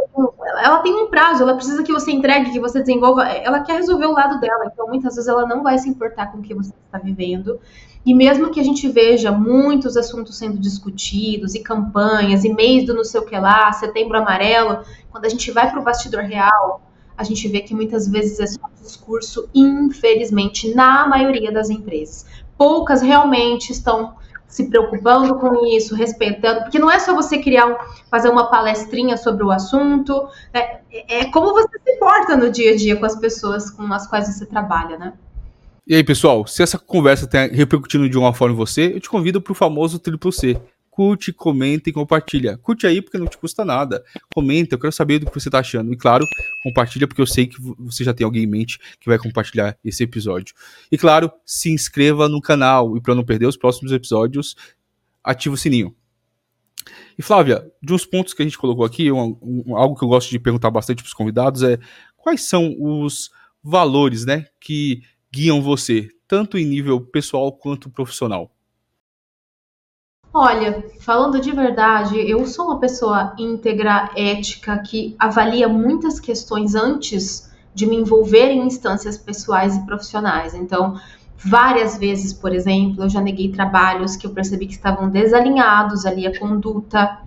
ela 0.61 0.79
tem 0.79 0.95
um 0.95 1.09
prazo, 1.09 1.43
ela 1.43 1.55
precisa 1.55 1.83
que 1.83 1.93
você 1.93 2.11
entregue, 2.11 2.53
que 2.53 2.61
você 2.61 2.81
desenvolva, 2.81 3.25
ela 3.25 3.61
quer 3.61 3.77
resolver 3.77 4.07
o 4.07 4.13
lado 4.13 4.41
dela, 4.41 4.71
então 4.73 4.87
muitas 4.87 5.15
vezes 5.15 5.29
ela 5.29 5.47
não 5.47 5.63
vai 5.63 5.79
se 5.79 5.89
importar 5.89 6.33
com 6.33 6.39
o 6.39 6.43
que 6.43 6.55
você 6.55 6.73
está 6.87 6.99
vivendo. 6.99 7.61
E 8.05 8.15
mesmo 8.15 8.51
que 8.51 8.61
a 8.61 8.65
gente 8.65 8.89
veja 8.89 9.31
muitos 9.31 9.97
assuntos 9.97 10.39
sendo 10.39 10.59
discutidos, 10.59 11.55
e 11.55 11.61
campanhas, 11.61 12.45
e 12.45 12.53
mês 12.53 12.87
do 12.87 12.95
não 12.95 13.05
sei 13.05 13.21
o 13.21 13.25
que 13.25 13.39
lá, 13.39 13.71
setembro 13.73 14.19
amarelo, 14.19 14.83
quando 15.11 15.25
a 15.25 15.29
gente 15.29 15.51
vai 15.51 15.71
para 15.71 15.81
o 15.81 15.85
bastidor 15.85 16.23
real, 16.23 16.81
a 17.17 17.25
gente 17.25 17.49
vê 17.49 17.61
que 17.61 17.75
muitas 17.75 18.09
vezes 18.09 18.39
é 18.39 18.47
só 18.47 18.61
um 18.65 18.83
discurso, 18.83 19.49
infelizmente, 19.55 20.75
na 20.75 21.07
maioria 21.07 21.51
das 21.51 21.69
empresas. 21.69 22.25
Poucas 22.57 23.03
realmente 23.03 23.73
estão 23.73 24.15
se 24.49 24.69
preocupando 24.69 25.39
com 25.39 25.67
isso, 25.67 25.95
respeitando, 25.95 26.63
porque 26.63 26.79
não 26.79 26.91
é 26.91 26.99
só 26.99 27.15
você 27.15 27.39
criar, 27.39 27.67
um, 27.67 27.77
fazer 28.11 28.31
uma 28.31 28.51
palestrinha 28.51 29.17
sobre 29.17 29.45
o 29.45 29.51
assunto, 29.51 30.27
é, 30.53 30.79
é, 30.91 31.25
como 31.27 31.53
você 31.53 31.79
se 31.79 31.99
porta 31.99 32.37
no 32.37 32.51
dia 32.51 32.73
a 32.73 32.77
dia 32.77 32.97
com 32.97 33.05
as 33.05 33.15
pessoas 33.15 33.71
com 33.71 33.85
as 33.93 34.07
quais 34.07 34.27
você 34.27 34.47
trabalha, 34.47 34.97
né? 34.97 35.13
E 35.87 35.95
aí, 35.95 36.05
pessoal, 36.05 36.47
se 36.47 36.63
essa 36.63 36.79
conversa 36.79 37.25
está 37.25 37.47
repercutindo 37.47 38.09
de 38.09 38.19
uma 38.19 38.35
forma 38.35 38.55
em 38.55 38.59
você, 38.59 38.93
eu 38.95 39.01
te 39.01 39.09
convido 39.09 39.41
para 39.41 39.53
o 39.53 39.55
famoso 39.55 39.99
triplo 39.99 40.33
C 40.33 40.61
curte, 40.99 41.33
comenta 41.33 41.89
e 41.89 41.93
compartilha. 41.93 42.59
Curte 42.59 42.85
aí 42.85 43.01
porque 43.01 43.17
não 43.17 43.29
te 43.29 43.39
custa 43.39 43.65
nada. 43.65 44.05
Comenta, 44.35 44.75
eu 44.75 44.81
quero 44.81 44.93
saber 44.93 45.21
do 45.21 45.27
que 45.27 45.41
você 45.41 45.49
está 45.49 45.61
achando. 45.61 45.93
E 45.93 45.97
claro, 45.97 46.27
compartilha 46.65 47.07
porque 47.07 47.23
eu 47.23 47.27
sei 47.27 47.47
que 47.47 47.55
você 47.79 48.03
já 48.03 48.13
tem 48.13 48.25
alguém 48.25 48.43
em 48.43 48.49
mente 48.49 48.81
que 48.99 49.09
vai 49.09 49.17
compartilhar 49.17 49.79
esse 49.85 50.03
episódio. 50.03 50.57
E 50.91 50.99
claro, 50.99 51.31
se 51.47 51.71
inscreva 51.71 52.29
no 52.29 52.41
canal 52.41 52.97
e 52.97 53.01
para 53.01 53.15
não 53.15 53.25
perder 53.25 53.47
os 53.47 53.57
próximos 53.57 53.93
episódios, 53.93 54.57
ativa 55.23 55.55
o 55.55 55.57
sininho. 55.57 55.95
E 57.17 57.23
Flávia, 57.23 57.71
de 57.81 57.93
uns 57.93 58.05
pontos 58.05 58.35
que 58.35 58.43
a 58.43 58.45
gente 58.45 58.59
colocou 58.59 58.85
aqui, 58.85 59.13
um, 59.13 59.39
um, 59.41 59.77
algo 59.77 59.97
que 59.97 60.05
eu 60.05 60.09
gosto 60.09 60.29
de 60.31 60.41
perguntar 60.41 60.73
bastante 60.73 61.01
para 61.01 61.07
os 61.07 61.15
convidados 61.15 61.63
é 61.63 61.79
quais 62.17 62.43
são 62.43 62.75
os 62.77 63.31
valores, 63.63 64.27
né, 64.27 64.47
que 64.61 65.03
guiam 65.33 65.63
você, 65.63 66.09
tanto 66.27 66.59
em 66.59 66.65
nível 66.65 67.01
pessoal 67.01 67.53
quanto 67.53 67.89
profissional? 67.89 68.53
Olha, 70.33 70.85
falando 71.01 71.41
de 71.41 71.51
verdade, 71.53 72.19
eu 72.19 72.47
sou 72.47 72.67
uma 72.67 72.79
pessoa 72.79 73.35
íntegra, 73.39 74.11
ética, 74.15 74.79
que 74.79 75.17
avalia 75.19 75.67
muitas 75.69 76.21
questões 76.21 76.75
antes 76.75 77.51
de 77.75 77.87
me 77.87 77.97
envolver 77.97 78.51
em 78.51 78.67
instâncias 78.67 79.17
pessoais 79.17 79.77
e 79.77 79.87
profissionais. 79.87 80.55
Então, 80.55 81.01
várias 81.37 81.97
vezes, 81.97 82.35
por 82.35 82.53
exemplo, 82.53 83.05
eu 83.05 83.09
já 83.09 83.23
neguei 83.23 83.51
trabalhos 83.51 84.17
que 84.17 84.27
eu 84.27 84.31
percebi 84.31 84.67
que 84.67 84.75
estavam 84.75 85.09
desalinhados 85.09 86.05
ali 86.05 86.27
a 86.27 86.39
conduta, 86.39 87.21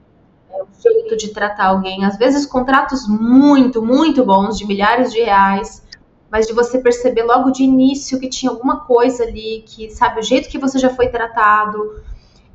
é, 0.52 0.62
o 0.62 0.68
jeito 0.80 1.18
de 1.18 1.30
tratar 1.30 1.68
alguém. 1.68 2.06
Às 2.06 2.18
vezes, 2.18 2.46
contratos 2.46 3.08
muito, 3.08 3.82
muito 3.82 4.24
bons, 4.24 4.60
de 4.60 4.68
milhares 4.68 5.12
de 5.12 5.22
reais, 5.22 5.84
mas 6.30 6.46
de 6.46 6.54
você 6.54 6.78
perceber 6.78 7.24
logo 7.24 7.50
de 7.50 7.64
início 7.64 8.20
que 8.20 8.30
tinha 8.30 8.52
alguma 8.52 8.82
coisa 8.82 9.24
ali, 9.24 9.64
que, 9.66 9.90
sabe, 9.90 10.20
o 10.20 10.24
jeito 10.24 10.50
que 10.50 10.60
você 10.60 10.78
já 10.78 10.92
foi 10.92 11.08
tratado 11.10 12.00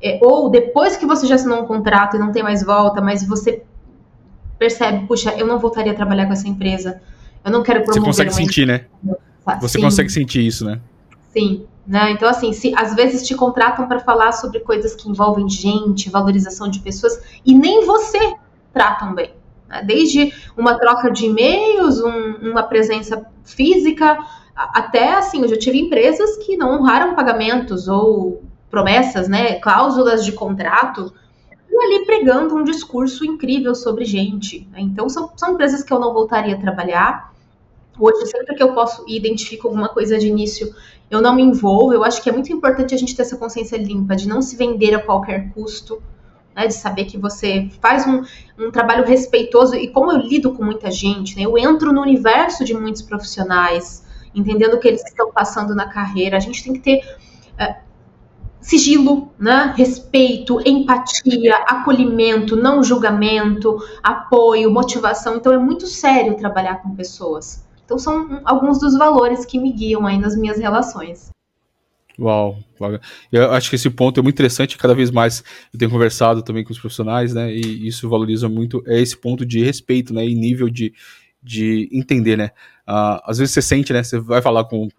é, 0.01 0.19
ou 0.21 0.49
depois 0.49 0.95
que 0.95 1.05
você 1.05 1.25
já 1.25 1.35
assinou 1.35 1.61
um 1.61 1.65
contrato 1.65 2.15
e 2.15 2.19
não 2.19 2.31
tem 2.31 2.43
mais 2.43 2.63
volta, 2.63 3.01
mas 3.01 3.27
você 3.27 3.63
percebe, 4.57 5.05
puxa, 5.07 5.31
eu 5.37 5.45
não 5.45 5.59
voltaria 5.59 5.91
a 5.91 5.95
trabalhar 5.95 6.25
com 6.25 6.33
essa 6.33 6.47
empresa, 6.47 7.01
eu 7.43 7.51
não 7.51 7.63
quero 7.63 7.83
promover... 7.83 8.01
Você 8.01 8.23
consegue 8.25 8.33
sentir, 8.33 8.67
né? 8.67 8.85
Você 9.61 9.77
Sim. 9.77 9.83
consegue 9.83 10.09
sentir 10.09 10.45
isso, 10.45 10.65
né? 10.65 10.79
Sim, 11.31 11.65
Né? 11.85 12.11
Então, 12.11 12.27
assim, 12.27 12.51
se 12.51 12.73
às 12.75 12.93
vezes 12.95 13.25
te 13.25 13.33
contratam 13.33 13.87
para 13.87 13.99
falar 13.99 14.33
sobre 14.33 14.59
coisas 14.59 14.93
que 14.93 15.09
envolvem 15.09 15.47
gente, 15.47 16.09
valorização 16.09 16.69
de 16.69 16.79
pessoas, 16.79 17.39
e 17.45 17.53
nem 17.55 17.85
você 17.85 18.35
tratam 18.73 19.15
bem. 19.15 19.31
Né? 19.69 19.83
Desde 19.83 20.33
uma 20.57 20.77
troca 20.77 21.09
de 21.09 21.27
e-mails, 21.27 22.01
um, 22.01 22.51
uma 22.51 22.63
presença 22.63 23.25
física, 23.45 24.17
até 24.53 25.13
assim, 25.13 25.43
eu 25.43 25.47
já 25.47 25.57
tive 25.57 25.79
empresas 25.79 26.37
que 26.37 26.57
não 26.57 26.79
honraram 26.79 27.15
pagamentos 27.15 27.87
ou 27.87 28.43
promessas, 28.69 29.27
né, 29.27 29.55
cláusulas 29.59 30.25
de 30.25 30.31
contrato, 30.31 31.13
e 31.69 31.75
ali 31.75 32.05
pregando 32.05 32.55
um 32.55 32.63
discurso 32.63 33.25
incrível 33.25 33.75
sobre 33.75 34.05
gente. 34.05 34.67
Né? 34.71 34.81
Então, 34.81 35.09
são, 35.09 35.31
são 35.35 35.53
empresas 35.53 35.83
que 35.83 35.93
eu 35.93 35.99
não 35.99 36.13
voltaria 36.13 36.55
a 36.55 36.59
trabalhar. 36.59 37.33
Hoje, 37.99 38.25
sempre 38.27 38.55
que 38.55 38.63
eu 38.63 38.73
posso 38.73 39.03
e 39.07 39.17
identifico 39.17 39.67
alguma 39.67 39.89
coisa 39.89 40.17
de 40.17 40.27
início, 40.27 40.73
eu 41.09 41.21
não 41.21 41.35
me 41.35 41.43
envolvo. 41.43 41.93
Eu 41.93 42.03
acho 42.03 42.21
que 42.21 42.29
é 42.29 42.33
muito 42.33 42.51
importante 42.51 42.93
a 42.93 42.97
gente 42.97 43.15
ter 43.15 43.23
essa 43.23 43.37
consciência 43.37 43.77
limpa, 43.77 44.15
de 44.15 44.27
não 44.27 44.41
se 44.41 44.55
vender 44.55 44.93
a 44.93 44.99
qualquer 44.99 45.51
custo, 45.53 46.01
né, 46.55 46.67
de 46.67 46.73
saber 46.73 47.05
que 47.05 47.17
você 47.17 47.69
faz 47.79 48.05
um, 48.07 48.23
um, 48.57 48.71
trabalho 48.71 49.05
respeitoso. 49.05 49.75
E 49.75 49.87
como 49.89 50.11
eu 50.11 50.17
lido 50.17 50.53
com 50.53 50.63
muita 50.63 50.89
gente, 50.89 51.35
né, 51.35 51.43
eu 51.43 51.57
entro 51.57 51.93
no 51.93 52.01
universo 52.01 52.65
de 52.65 52.73
muitos 52.73 53.01
profissionais, 53.01 54.03
entendendo 54.33 54.73
o 54.73 54.79
que 54.79 54.87
eles 54.87 55.03
estão 55.03 55.31
passando 55.31 55.75
na 55.75 55.87
carreira. 55.87 56.37
A 56.37 56.39
gente 56.39 56.63
tem 56.63 56.73
que 56.73 56.79
ter. 56.79 57.17
Sigilo, 58.59 59.31
né? 59.39 59.73
respeito, 59.77 60.59
empatia, 60.67 61.55
acolhimento, 61.67 62.55
não 62.55 62.83
julgamento, 62.83 63.77
apoio, 64.03 64.71
motivação. 64.71 65.37
Então 65.37 65.53
é 65.53 65.57
muito 65.57 65.87
sério 65.87 66.35
trabalhar 66.35 66.81
com 66.81 66.95
pessoas. 66.95 67.65
Então 67.85 67.97
são 67.97 68.41
alguns 68.43 68.79
dos 68.79 68.97
valores 68.97 69.45
que 69.45 69.57
me 69.57 69.71
guiam 69.71 70.05
aí 70.05 70.17
nas 70.17 70.35
minhas 70.35 70.59
relações. 70.59 71.29
Uau, 72.19 72.57
eu 73.31 73.51
acho 73.51 73.69
que 73.69 73.75
esse 73.75 73.89
ponto 73.91 74.19
é 74.19 74.23
muito 74.23 74.35
interessante, 74.35 74.75
cada 74.75 74.95
vez 74.95 75.11
mais 75.11 75.43
eu 75.71 75.77
tenho 75.77 75.91
conversado 75.91 76.41
também 76.41 76.63
com 76.63 76.71
os 76.71 76.79
profissionais, 76.79 77.31
né, 77.31 77.53
e 77.53 77.87
isso 77.87 78.09
valoriza 78.09 78.49
muito, 78.49 78.83
é 78.87 78.99
esse 78.99 79.15
ponto 79.15 79.45
de 79.45 79.63
respeito, 79.63 80.15
né, 80.15 80.27
e 80.27 80.33
nível 80.33 80.67
de, 80.67 80.91
de 81.43 81.87
entender, 81.91 82.35
né, 82.35 82.49
uh, 82.89 83.21
às 83.23 83.37
vezes 83.37 83.53
você 83.53 83.61
sente, 83.61 83.93
né, 83.93 84.01
você 84.01 84.19
vai 84.19 84.41
falar 84.41 84.63
com 84.65 84.89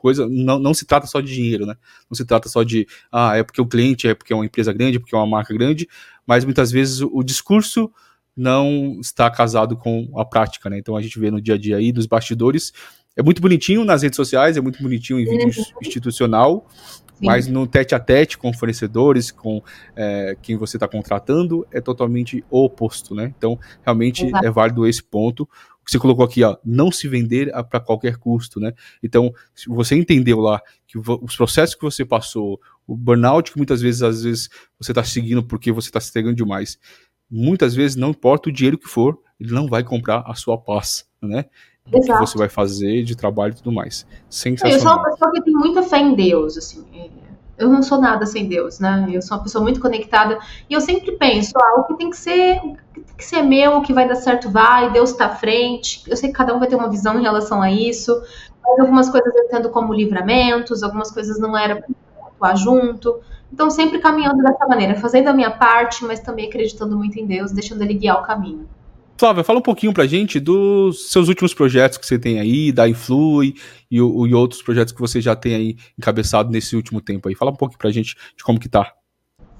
coisa, 0.00 0.28
não, 0.28 0.58
não 0.58 0.74
se 0.74 0.84
trata 0.84 1.06
só 1.06 1.20
de 1.20 1.32
dinheiro, 1.32 1.66
né, 1.66 1.74
não 2.10 2.16
se 2.16 2.24
trata 2.24 2.48
só 2.48 2.62
de, 2.62 2.86
ah, 3.12 3.36
é 3.36 3.42
porque 3.42 3.60
o 3.60 3.66
cliente, 3.66 4.08
é 4.08 4.14
porque 4.14 4.32
é 4.32 4.36
uma 4.36 4.46
empresa 4.46 4.72
grande, 4.72 4.96
é 4.96 5.00
porque 5.00 5.14
é 5.14 5.18
uma 5.18 5.26
marca 5.26 5.54
grande, 5.54 5.88
mas 6.26 6.44
muitas 6.44 6.70
vezes 6.70 7.00
o, 7.00 7.10
o 7.12 7.22
discurso 7.22 7.90
não 8.36 8.98
está 9.00 9.30
casado 9.30 9.76
com 9.76 10.10
a 10.18 10.24
prática, 10.24 10.70
né? 10.70 10.78
Então 10.78 10.96
a 10.96 11.02
gente 11.02 11.18
vê 11.18 11.30
no 11.30 11.40
dia 11.40 11.54
a 11.54 11.58
dia 11.58 11.76
aí, 11.76 11.92
dos 11.92 12.06
bastidores, 12.06 12.72
é 13.16 13.22
muito 13.22 13.42
bonitinho 13.42 13.84
nas 13.84 14.02
redes 14.02 14.16
sociais, 14.16 14.56
é 14.56 14.60
muito 14.60 14.82
bonitinho 14.82 15.20
em 15.20 15.24
vídeo 15.24 15.50
institucional, 15.82 16.66
Sim. 17.20 17.26
mas 17.26 17.46
no 17.46 17.66
tete 17.66 17.94
a 17.94 18.00
tete 18.00 18.38
com 18.38 18.52
fornecedores, 18.52 19.30
com 19.30 19.62
é, 19.94 20.36
quem 20.40 20.56
você 20.56 20.76
está 20.76 20.88
contratando, 20.88 21.66
é 21.70 21.80
totalmente 21.80 22.42
o 22.48 22.64
oposto, 22.64 23.14
né? 23.14 23.32
Então, 23.36 23.58
realmente 23.82 24.24
Exato. 24.24 24.46
é 24.46 24.50
válido 24.50 24.86
esse 24.86 25.02
ponto. 25.02 25.48
O 25.90 25.92
você 25.92 25.98
colocou 25.98 26.24
aqui, 26.24 26.44
ó, 26.44 26.56
não 26.64 26.92
se 26.92 27.08
vender 27.08 27.50
para 27.68 27.80
qualquer 27.80 28.16
custo, 28.16 28.60
né? 28.60 28.72
Então, 29.02 29.34
se 29.52 29.68
você 29.68 29.96
entendeu 29.96 30.38
lá 30.38 30.62
que 30.86 30.96
os 30.96 31.34
processos 31.36 31.74
que 31.74 31.82
você 31.82 32.04
passou, 32.04 32.60
o 32.86 32.96
burnout 32.96 33.50
que 33.50 33.56
muitas 33.56 33.82
vezes, 33.82 34.00
às 34.00 34.22
vezes, 34.22 34.48
você 34.78 34.92
está 34.92 35.02
seguindo 35.02 35.42
porque 35.42 35.72
você 35.72 35.88
está 35.88 35.98
se 35.98 36.10
entregando 36.10 36.36
demais, 36.36 36.78
muitas 37.28 37.74
vezes, 37.74 37.96
não 37.96 38.10
importa 38.10 38.48
o 38.48 38.52
dinheiro 38.52 38.78
que 38.78 38.86
for, 38.86 39.18
ele 39.40 39.52
não 39.52 39.66
vai 39.66 39.82
comprar 39.82 40.22
a 40.26 40.34
sua 40.34 40.56
paz, 40.56 41.08
né? 41.20 41.46
Do 41.84 41.98
Exato. 41.98 42.20
que 42.20 42.26
você 42.26 42.38
vai 42.38 42.48
fazer 42.48 43.02
de 43.02 43.16
trabalho 43.16 43.52
e 43.52 43.56
tudo 43.56 43.72
mais. 43.72 44.06
Sensacional. 44.28 44.76
Eu 44.76 44.80
sou 44.80 44.92
uma 44.92 45.10
pessoa 45.10 45.32
que 45.32 45.42
tem 45.42 45.54
muita 45.54 45.82
fé 45.82 45.98
em 45.98 46.14
Deus, 46.14 46.56
assim. 46.56 46.84
É, 46.94 47.10
eu 47.60 47.68
não 47.68 47.82
sou 47.82 48.00
nada 48.00 48.24
sem 48.24 48.48
Deus, 48.48 48.80
né? 48.80 49.06
Eu 49.12 49.20
sou 49.20 49.36
uma 49.36 49.42
pessoa 49.42 49.62
muito 49.62 49.80
conectada 49.80 50.38
e 50.68 50.74
eu 50.74 50.80
sempre 50.80 51.12
penso, 51.12 51.52
ah, 51.56 51.80
o 51.80 51.84
que 51.84 51.94
tem 51.98 52.10
que 52.10 52.16
ser, 52.16 52.56
o 52.56 52.74
que 52.94 53.02
tem 53.02 53.16
que 53.16 53.24
ser 53.24 53.42
meu, 53.42 53.76
o 53.76 53.82
que 53.82 53.92
vai 53.92 54.08
dar 54.08 54.16
certo 54.16 54.50
vai, 54.50 54.90
Deus 54.90 55.10
está 55.10 55.26
à 55.26 55.34
frente. 55.36 56.02
Eu 56.08 56.16
sei 56.16 56.30
que 56.30 56.34
cada 56.34 56.54
um 56.54 56.58
vai 56.58 56.68
ter 56.68 56.76
uma 56.76 56.88
visão 56.88 57.18
em 57.18 57.22
relação 57.22 57.60
a 57.60 57.70
isso, 57.70 58.20
mas 58.62 58.80
algumas 58.80 59.10
coisas 59.10 59.34
eu 59.34 59.44
entendo 59.44 59.68
como 59.68 59.92
livramentos, 59.92 60.82
algumas 60.82 61.10
coisas 61.10 61.38
não 61.38 61.56
era 61.56 61.84
atuar 62.26 62.56
junto. 62.56 63.20
Então, 63.52 63.68
sempre 63.68 63.98
caminhando 63.98 64.42
dessa 64.42 64.66
maneira, 64.66 64.94
fazendo 64.94 65.28
a 65.28 65.32
minha 65.32 65.50
parte, 65.50 66.04
mas 66.04 66.20
também 66.20 66.48
acreditando 66.48 66.96
muito 66.96 67.18
em 67.18 67.26
Deus, 67.26 67.52
deixando 67.52 67.82
Ele 67.82 67.94
guiar 67.94 68.20
o 68.20 68.22
caminho. 68.22 68.68
Flávia, 69.20 69.44
fala 69.44 69.58
um 69.58 69.62
pouquinho 69.62 69.92
pra 69.92 70.06
gente 70.06 70.40
dos 70.40 71.12
seus 71.12 71.28
últimos 71.28 71.52
projetos 71.52 71.98
que 71.98 72.06
você 72.06 72.18
tem 72.18 72.40
aí, 72.40 72.72
da 72.72 72.88
Influi 72.88 73.54
e, 73.90 73.96
e 73.96 74.00
outros 74.00 74.62
projetos 74.62 74.94
que 74.94 75.00
você 75.00 75.20
já 75.20 75.36
tem 75.36 75.54
aí 75.54 75.76
encabeçado 75.98 76.50
nesse 76.50 76.74
último 76.74 77.02
tempo 77.02 77.28
aí. 77.28 77.34
Fala 77.34 77.50
um 77.50 77.54
pouquinho 77.54 77.78
pra 77.78 77.90
gente 77.90 78.16
de 78.34 78.42
como 78.42 78.58
que 78.58 78.66
tá. 78.66 78.94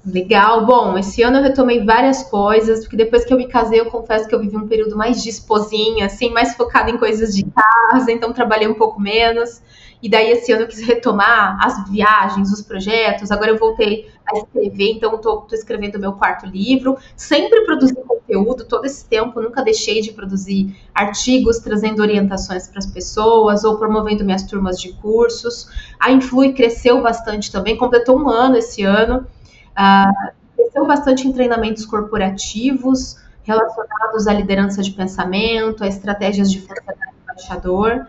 Legal, 0.03 0.65
bom, 0.65 0.97
esse 0.97 1.21
ano 1.21 1.37
eu 1.37 1.43
retomei 1.43 1.85
várias 1.85 2.23
coisas, 2.23 2.79
porque 2.79 2.97
depois 2.97 3.23
que 3.23 3.31
eu 3.31 3.37
me 3.37 3.47
casei, 3.47 3.79
eu 3.79 3.85
confesso 3.85 4.27
que 4.27 4.33
eu 4.33 4.39
vivi 4.39 4.57
um 4.57 4.67
período 4.67 4.97
mais 4.97 5.21
de 5.21 5.29
esposinha, 5.29 6.07
assim, 6.07 6.31
mais 6.31 6.55
focada 6.55 6.89
em 6.89 6.97
coisas 6.97 7.35
de 7.35 7.45
casa, 7.45 8.11
então 8.11 8.33
trabalhei 8.33 8.67
um 8.67 8.73
pouco 8.73 8.99
menos. 8.99 9.61
E 10.01 10.09
daí 10.09 10.31
esse 10.31 10.51
ano 10.51 10.63
eu 10.63 10.67
quis 10.67 10.81
retomar 10.81 11.57
as 11.63 11.87
viagens, 11.89 12.51
os 12.51 12.61
projetos. 12.61 13.29
Agora 13.31 13.51
eu 13.51 13.57
voltei 13.57 14.09
a 14.25 14.37
escrever, 14.37 14.93
então 14.93 15.15
estou 15.15 15.45
escrevendo 15.51 15.99
meu 15.99 16.13
quarto 16.13 16.45
livro. 16.45 16.97
Sempre 17.15 17.61
produzi 17.65 17.93
conteúdo 17.93 18.65
todo 18.65 18.85
esse 18.85 19.05
tempo, 19.05 19.41
nunca 19.41 19.61
deixei 19.61 20.01
de 20.01 20.11
produzir 20.11 20.75
artigos 20.93 21.59
trazendo 21.59 22.01
orientações 22.01 22.67
para 22.67 22.79
as 22.79 22.87
pessoas 22.87 23.63
ou 23.63 23.77
promovendo 23.77 24.23
minhas 24.23 24.43
turmas 24.43 24.79
de 24.79 24.93
cursos. 24.93 25.67
A 25.99 26.11
Influi 26.11 26.53
cresceu 26.53 27.01
bastante 27.01 27.51
também, 27.51 27.77
completou 27.77 28.19
um 28.19 28.29
ano 28.29 28.57
esse 28.57 28.83
ano. 28.83 29.27
Uh, 29.71 30.31
cresceu 30.55 30.85
bastante 30.87 31.27
em 31.27 31.31
treinamentos 31.31 31.85
corporativos 31.85 33.17
relacionados 33.43 34.27
à 34.27 34.33
liderança 34.33 34.81
de 34.81 34.91
pensamento, 34.91 35.83
a 35.83 35.87
estratégias 35.87 36.51
de 36.51 36.61
funcionário 36.61 37.13
embaixador. 37.23 38.07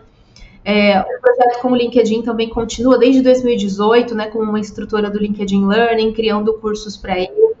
É, 0.65 0.99
o 0.99 1.21
projeto 1.21 1.61
com 1.61 1.71
o 1.71 1.75
LinkedIn 1.75 2.21
também 2.21 2.49
continua 2.49 2.97
desde 2.97 3.21
2018, 3.21 4.15
né, 4.15 4.27
como 4.27 4.49
uma 4.49 4.59
instrutora 4.59 5.09
do 5.09 5.19
LinkedIn 5.19 5.65
Learning, 5.65 6.13
criando 6.13 6.53
cursos 6.53 6.95
para 6.95 7.17
eles. 7.19 7.53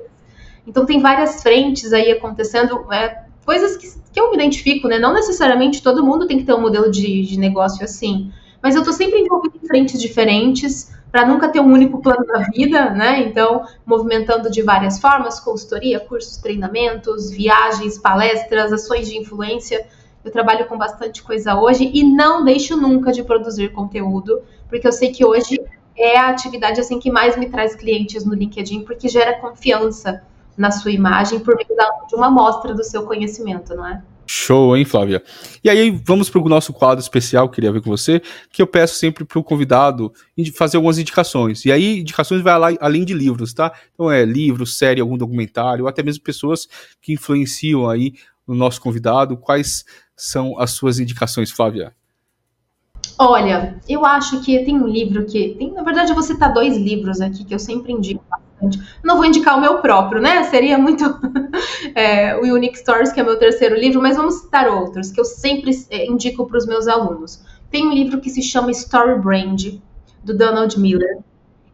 Então 0.65 0.85
tem 0.85 1.01
várias 1.01 1.43
frentes 1.43 1.91
aí 1.91 2.11
acontecendo, 2.11 2.91
é, 2.93 3.23
coisas 3.45 3.75
que, 3.75 3.87
que, 4.11 4.19
eu 4.19 4.29
me 4.29 4.35
identifico, 4.35 4.87
né? 4.87 4.97
Não 4.97 5.13
necessariamente 5.13 5.83
todo 5.83 6.05
mundo 6.05 6.25
tem 6.25 6.37
que 6.37 6.45
ter 6.45 6.53
um 6.53 6.61
modelo 6.61 6.89
de, 6.89 7.23
de 7.23 7.37
negócio 7.37 7.83
assim, 7.83 8.31
mas 8.61 8.75
eu 8.75 8.81
estou 8.81 8.93
sempre 8.93 9.19
envolvida 9.19 9.57
em 9.61 9.67
frentes 9.67 9.99
diferentes 9.99 10.93
para 11.11 11.27
nunca 11.27 11.49
ter 11.49 11.59
um 11.59 11.71
único 11.71 12.01
plano 12.01 12.25
na 12.25 12.39
vida, 12.49 12.89
né? 12.91 13.19
Então, 13.19 13.65
movimentando 13.85 14.49
de 14.49 14.61
várias 14.61 14.99
formas, 14.99 15.39
consultoria, 15.39 15.99
cursos, 15.99 16.37
treinamentos, 16.37 17.29
viagens, 17.29 17.99
palestras, 17.99 18.71
ações 18.71 19.09
de 19.09 19.17
influência 19.17 19.85
eu 20.23 20.31
trabalho 20.31 20.65
com 20.67 20.77
bastante 20.77 21.21
coisa 21.21 21.55
hoje 21.55 21.89
e 21.93 22.03
não 22.03 22.43
deixo 22.43 22.77
nunca 22.77 23.11
de 23.11 23.23
produzir 23.23 23.71
conteúdo, 23.71 24.41
porque 24.69 24.87
eu 24.87 24.91
sei 24.91 25.11
que 25.11 25.25
hoje 25.25 25.59
é 25.95 26.17
a 26.17 26.29
atividade 26.29 26.79
assim 26.79 26.99
que 26.99 27.11
mais 27.11 27.37
me 27.37 27.49
traz 27.49 27.75
clientes 27.75 28.25
no 28.25 28.33
LinkedIn, 28.33 28.83
porque 28.83 29.07
gera 29.07 29.39
confiança 29.39 30.23
na 30.57 30.71
sua 30.71 30.91
imagem 30.91 31.39
por 31.39 31.55
meio 31.55 31.67
de 32.07 32.15
uma 32.15 32.27
amostra 32.27 32.73
do 32.73 32.83
seu 32.83 33.03
conhecimento, 33.03 33.75
não 33.75 33.85
é? 33.85 34.01
Show, 34.25 34.75
hein, 34.75 34.85
Flávia? 34.85 35.21
E 35.63 35.69
aí, 35.69 35.91
vamos 36.05 36.29
para 36.29 36.41
o 36.41 36.47
nosso 36.47 36.71
quadro 36.71 37.01
especial, 37.01 37.49
queria 37.49 37.71
ver 37.71 37.81
com 37.81 37.89
você, 37.89 38.21
que 38.51 38.61
eu 38.61 38.67
peço 38.67 38.95
sempre 38.95 39.25
para 39.25 39.37
o 39.37 39.43
convidado 39.43 40.13
fazer 40.55 40.77
algumas 40.77 40.97
indicações. 40.97 41.65
E 41.65 41.71
aí, 41.71 41.99
indicações 41.99 42.41
vai 42.41 42.57
lá, 42.57 42.69
além 42.79 43.03
de 43.03 43.13
livros, 43.13 43.53
tá? 43.53 43.73
Então, 43.93 44.09
é 44.09 44.23
livro, 44.23 44.65
série, 44.65 45.01
algum 45.01 45.17
documentário, 45.17 45.83
ou 45.83 45.89
até 45.89 46.01
mesmo 46.01 46.23
pessoas 46.23 46.67
que 47.01 47.13
influenciam 47.13 47.89
aí 47.89 48.13
o 48.47 48.53
nosso 48.53 48.79
convidado. 48.79 49.37
Quais 49.37 49.83
são 50.15 50.59
as 50.59 50.71
suas 50.71 50.99
indicações, 50.99 51.51
Flávia? 51.51 51.93
Olha, 53.17 53.79
eu 53.87 54.05
acho 54.05 54.41
que 54.41 54.63
tem 54.65 54.75
um 54.75 54.87
livro 54.87 55.25
que. 55.25 55.55
Tem, 55.57 55.71
na 55.71 55.83
verdade, 55.83 56.11
eu 56.11 56.15
vou 56.15 56.23
citar 56.23 56.53
dois 56.53 56.75
livros 56.75 57.21
aqui 57.21 57.43
que 57.43 57.53
eu 57.53 57.59
sempre 57.59 57.93
indico 57.93 58.23
bastante. 58.29 58.97
Não 59.03 59.17
vou 59.17 59.25
indicar 59.25 59.57
o 59.57 59.61
meu 59.61 59.79
próprio, 59.79 60.21
né? 60.21 60.43
Seria 60.45 60.77
muito. 60.77 61.03
é, 61.93 62.35
o 62.35 62.41
Unique 62.53 62.77
Stories, 62.77 63.11
que 63.11 63.19
é 63.19 63.23
meu 63.23 63.37
terceiro 63.37 63.75
livro, 63.75 64.01
mas 64.01 64.17
vamos 64.17 64.35
citar 64.35 64.67
outros 64.67 65.11
que 65.11 65.19
eu 65.19 65.25
sempre 65.25 65.71
é, 65.89 66.07
indico 66.07 66.47
para 66.47 66.57
os 66.57 66.65
meus 66.65 66.87
alunos. 66.87 67.43
Tem 67.69 67.85
um 67.85 67.93
livro 67.93 68.19
que 68.19 68.29
se 68.29 68.41
chama 68.41 68.71
Story 68.71 69.19
Brand, 69.19 69.79
do 70.23 70.35
Donald 70.35 70.79
Miller. 70.79 71.19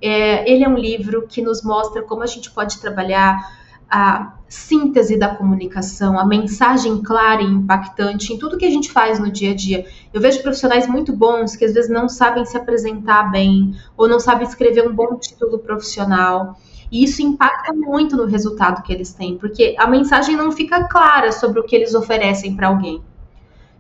É, 0.02 0.50
ele 0.50 0.64
é 0.64 0.70
um 0.70 0.78
livro 0.78 1.26
que 1.28 1.42
nos 1.42 1.62
mostra 1.62 2.02
como 2.02 2.24
a 2.24 2.28
gente 2.28 2.52
pode 2.52 2.80
trabalhar 2.80 3.59
a 3.90 4.34
síntese 4.48 5.18
da 5.18 5.36
comunicação, 5.36 6.20
a 6.20 6.26
mensagem 6.26 7.02
clara 7.02 7.42
e 7.42 7.46
impactante 7.46 8.34
em 8.34 8.38
tudo 8.38 8.58
que 8.58 8.66
a 8.66 8.70
gente 8.70 8.92
faz 8.92 9.20
no 9.20 9.32
dia 9.32 9.52
a 9.52 9.56
dia. 9.56 9.86
Eu 10.12 10.20
vejo 10.20 10.42
profissionais 10.42 10.88
muito 10.88 11.16
bons 11.16 11.56
que 11.56 11.64
às 11.64 11.74
vezes 11.74 11.90
não 11.90 12.10
sabem 12.10 12.44
se 12.46 12.58
apresentar 12.58 13.32
bem 13.32 13.76
ou 13.96 14.08
não 14.08 14.20
sabem 14.20 14.48
escrever 14.48 14.88
um 14.88 14.94
bom 14.94 15.16
título 15.16 15.60
profissional. 15.60 16.58
E 16.92 17.04
isso 17.04 17.22
impacta 17.22 17.72
muito 17.72 18.18
no 18.18 18.26
resultado 18.26 18.82
que 18.82 18.92
eles 18.92 19.14
têm, 19.14 19.38
porque 19.38 19.76
a 19.78 19.86
mensagem 19.86 20.36
não 20.36 20.52
fica 20.52 20.84
clara 20.86 21.32
sobre 21.32 21.60
o 21.60 21.64
que 21.64 21.76
eles 21.76 21.94
oferecem 21.94 22.56
para 22.56 22.68
alguém. 22.68 23.04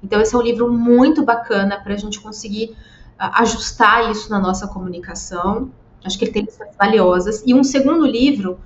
Então, 0.03 0.22
esse 0.22 0.36
é 0.36 0.38
um 0.38 0.41
livro 0.41 0.72
muito 0.72 1.26
bacana 1.26 1.80
para 1.84 1.93
a 1.93 1.97
gente 1.97 2.20
conseguir 2.20 2.76
ajustar 3.18 4.12
isso 4.12 4.30
na 4.30 4.39
nossa 4.39 4.68
comunicação. 4.68 5.72
Acho 6.05 6.18
que 6.18 6.26
ele 6.26 6.32
tem 6.32 6.43
lições 6.43 6.76
valiosas. 6.78 7.43
E 7.45 7.53
um 7.53 7.64
segundo 7.64 8.05
livro 8.05 8.60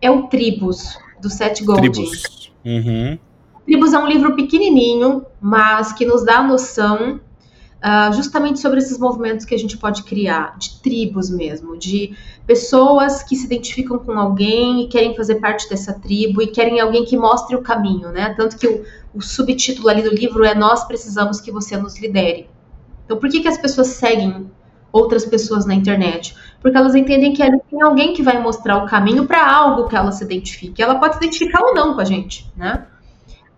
é 0.00 0.10
o 0.10 0.24
Tribos, 0.28 0.98
do 1.20 1.30
Seth 1.30 1.62
Godin. 1.64 1.90
Tribos. 1.90 2.52
Uhum. 2.64 3.18
Tribos 3.64 3.92
é 3.92 3.98
um 3.98 4.06
livro 4.06 4.34
pequenininho, 4.36 5.24
mas 5.40 5.92
que 5.92 6.04
nos 6.04 6.24
dá 6.24 6.38
a 6.38 6.42
noção 6.42 7.20
uh, 7.76 8.12
justamente 8.12 8.60
sobre 8.60 8.78
esses 8.78 8.98
movimentos 8.98 9.44
que 9.44 9.54
a 9.54 9.58
gente 9.58 9.76
pode 9.76 10.02
criar, 10.04 10.56
de 10.58 10.80
tribos 10.80 11.30
mesmo, 11.30 11.76
de 11.76 12.16
pessoas 12.46 13.22
que 13.22 13.34
se 13.34 13.46
identificam 13.46 13.98
com 13.98 14.12
alguém 14.12 14.84
e 14.84 14.88
querem 14.88 15.14
fazer 15.16 15.36
parte 15.36 15.68
dessa 15.68 15.94
tribo 15.94 16.42
e 16.42 16.46
querem 16.46 16.80
alguém 16.80 17.04
que 17.04 17.16
mostre 17.16 17.56
o 17.56 17.62
caminho, 17.62 18.10
né? 18.10 18.34
Tanto 18.36 18.56
que 18.56 18.66
o, 18.66 18.84
o 19.14 19.20
subtítulo 19.20 19.88
ali 19.88 20.02
do 20.02 20.14
livro 20.14 20.44
é 20.44 20.54
Nós 20.54 20.84
precisamos 20.84 21.40
que 21.40 21.50
você 21.50 21.76
nos 21.76 21.98
lidere. 21.98 22.48
Então, 23.04 23.18
por 23.18 23.28
que, 23.28 23.40
que 23.40 23.48
as 23.48 23.58
pessoas 23.58 23.88
seguem 23.88 24.50
outras 24.96 25.24
pessoas 25.24 25.66
na 25.66 25.74
internet? 25.74 26.34
Porque 26.60 26.76
elas 26.76 26.94
entendem 26.94 27.32
que 27.32 27.42
ali 27.42 27.60
tem 27.70 27.82
alguém 27.82 28.12
que 28.12 28.22
vai 28.22 28.40
mostrar 28.40 28.82
o 28.82 28.86
caminho 28.86 29.26
para 29.26 29.46
algo 29.46 29.88
que 29.88 29.96
ela 29.96 30.10
se 30.10 30.24
identifique. 30.24 30.82
Ela 30.82 30.96
pode 30.96 31.14
se 31.14 31.24
identificar 31.24 31.62
ou 31.62 31.74
não 31.74 31.94
com 31.94 32.00
a 32.00 32.04
gente, 32.04 32.50
né? 32.56 32.86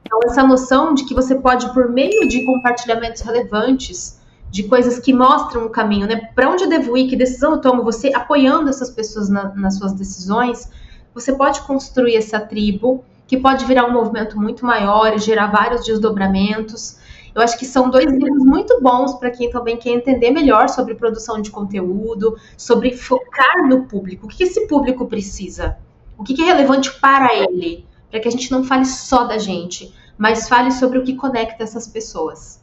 Então, 0.02 0.20
essa 0.24 0.42
noção 0.42 0.94
de 0.94 1.04
que 1.04 1.14
você 1.14 1.34
pode, 1.34 1.72
por 1.74 1.90
meio 1.90 2.26
de 2.26 2.44
compartilhamentos 2.44 3.20
relevantes, 3.22 4.18
de 4.50 4.62
coisas 4.62 4.98
que 4.98 5.12
mostram 5.12 5.66
o 5.66 5.70
caminho, 5.70 6.06
né? 6.06 6.30
Para 6.34 6.48
onde 6.50 6.64
eu 6.64 6.68
devo 6.68 6.96
ir, 6.96 7.08
que 7.08 7.16
decisão 7.16 7.52
eu 7.52 7.60
tomo, 7.60 7.82
você 7.82 8.12
apoiando 8.14 8.70
essas 8.70 8.90
pessoas 8.90 9.28
na, 9.28 9.54
nas 9.54 9.76
suas 9.76 9.92
decisões, 9.92 10.70
você 11.12 11.32
pode 11.32 11.60
construir 11.62 12.16
essa 12.16 12.40
tribo, 12.40 13.04
que 13.26 13.36
pode 13.36 13.66
virar 13.66 13.84
um 13.84 13.92
movimento 13.92 14.40
muito 14.40 14.64
maior 14.64 15.14
e 15.14 15.18
gerar 15.18 15.48
vários 15.48 15.84
desdobramentos. 15.84 16.96
Eu 17.34 17.42
acho 17.42 17.58
que 17.58 17.64
são 17.64 17.90
dois 17.90 18.10
livros 18.10 18.44
muito 18.44 18.80
bons 18.80 19.14
para 19.14 19.30
quem 19.30 19.50
também 19.50 19.76
quer 19.76 19.90
entender 19.90 20.30
melhor 20.30 20.68
sobre 20.68 20.94
produção 20.94 21.40
de 21.40 21.50
conteúdo, 21.50 22.36
sobre 22.56 22.96
focar 22.96 23.68
no 23.68 23.86
público. 23.86 24.26
O 24.26 24.28
que 24.28 24.44
esse 24.44 24.66
público 24.66 25.06
precisa? 25.06 25.78
O 26.16 26.24
que 26.24 26.40
é 26.42 26.46
relevante 26.46 26.92
para 27.00 27.34
ele? 27.34 27.86
Para 28.10 28.20
que 28.20 28.28
a 28.28 28.30
gente 28.30 28.50
não 28.50 28.64
fale 28.64 28.84
só 28.84 29.24
da 29.24 29.38
gente, 29.38 29.94
mas 30.16 30.48
fale 30.48 30.72
sobre 30.72 30.98
o 30.98 31.04
que 31.04 31.14
conecta 31.14 31.62
essas 31.62 31.86
pessoas. 31.86 32.62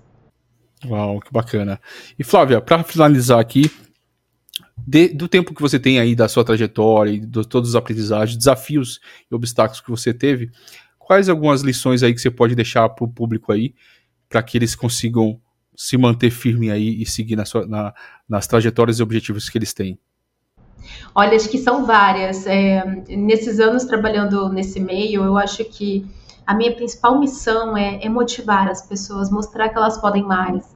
Uau, 0.86 1.20
que 1.20 1.32
bacana. 1.32 1.80
E 2.18 2.24
Flávia, 2.24 2.60
para 2.60 2.84
finalizar 2.84 3.40
aqui, 3.40 3.72
de, 4.78 5.10
do 5.10 5.28
tempo 5.28 5.54
que 5.54 5.62
você 5.62 5.80
tem 5.80 6.00
aí 6.00 6.16
da 6.16 6.28
sua 6.28 6.44
trajetória 6.44 7.12
e 7.12 7.20
de 7.20 7.48
todos 7.48 7.70
os 7.70 7.76
aprendizagens, 7.76 8.38
desafios 8.38 9.00
e 9.32 9.34
obstáculos 9.34 9.82
que 9.82 9.90
você 9.90 10.14
teve, 10.14 10.52
quais 11.00 11.30
algumas 11.30 11.62
lições 11.62 12.04
aí 12.04 12.14
que 12.14 12.22
você 12.22 12.32
pode 12.32 12.56
deixar 12.56 12.90
para 12.90 13.06
o 13.06 13.12
público 13.12 13.52
aí, 13.52 13.74
para 14.30 14.44
que 14.44 14.58
eles 14.58 14.76
consigam 14.76 15.40
se 15.76 15.98
manter 15.98 16.30
firme 16.30 16.72
aí 16.72 17.02
e 17.02 17.06
seguir 17.06 17.36
na 17.36 17.46
sua, 17.46 17.68
na, 17.68 17.94
nas 18.28 18.48
trajetórias 18.48 19.00
e 19.00 19.04
objetivos 19.04 19.50
que 19.50 19.58
eles 19.58 19.74
têm? 19.74 20.00
Olha, 21.14 21.36
acho 21.36 21.50
que 21.50 21.58
são 21.58 21.86
várias. 21.86 22.46
É, 22.46 22.84
nesses 23.10 23.60
anos 23.60 23.86
trabalhando 23.86 24.50
nesse 24.50 24.80
meio, 24.80 25.24
eu 25.24 25.38
acho 25.38 25.64
que 25.66 26.06
a 26.46 26.54
minha 26.54 26.74
principal 26.76 27.20
missão 27.20 27.76
é, 27.76 28.04
é 28.04 28.10
motivar 28.10 28.70
as 28.70 28.86
pessoas, 28.88 29.32
mostrar 29.32 29.70
que 29.70 29.78
elas 29.78 29.98
podem 29.98 30.24
mais, 30.24 30.76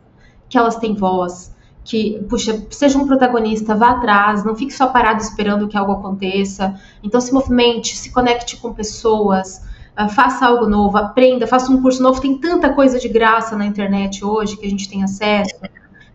que 0.50 0.58
elas 0.58 0.78
têm 0.78 0.96
voz, 0.96 1.54
que, 1.84 2.24
puxa, 2.30 2.66
seja 2.72 2.98
um 2.98 3.06
protagonista, 3.06 3.76
vá 3.76 3.92
atrás, 3.92 4.44
não 4.44 4.56
fique 4.56 4.74
só 4.74 4.88
parado 4.88 5.22
esperando 5.22 5.68
que 5.68 5.78
algo 5.78 5.92
aconteça. 5.92 6.80
Então 7.04 7.22
se 7.22 7.32
movimente, 7.34 7.96
se 7.96 8.12
conecte 8.12 8.58
com 8.58 8.74
pessoas, 8.74 9.62
faça 10.08 10.46
algo 10.46 10.66
novo, 10.66 10.98
aprenda, 10.98 11.46
faça 11.46 11.70
um 11.72 11.82
curso 11.82 12.02
novo. 12.02 12.22
Tem 12.22 12.38
tanta 12.38 12.70
coisa 12.70 12.98
de 12.98 13.10
graça 13.10 13.58
na 13.58 13.66
internet 13.66 14.24
hoje 14.24 14.56
que 14.56 14.66
a 14.66 14.70
gente 14.70 14.88
tem 14.88 15.04
acesso. 15.04 15.56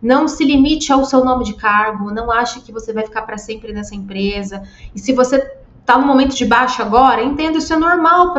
Não 0.01 0.27
se 0.27 0.43
limite 0.43 0.91
ao 0.91 1.05
seu 1.05 1.23
nome 1.23 1.43
de 1.43 1.53
cargo, 1.53 2.11
não 2.11 2.31
ache 2.31 2.61
que 2.61 2.71
você 2.71 2.91
vai 2.91 3.03
ficar 3.03 3.21
para 3.23 3.37
sempre 3.37 3.73
nessa 3.73 3.93
empresa. 3.93 4.63
E 4.93 4.99
se 4.99 5.13
você 5.13 5.37
está 5.79 5.99
no 5.99 6.07
momento 6.07 6.35
de 6.35 6.45
baixa 6.45 6.81
agora, 6.81 7.23
entenda, 7.23 7.59
isso 7.59 7.73
é 7.73 7.77
normal. 7.77 8.33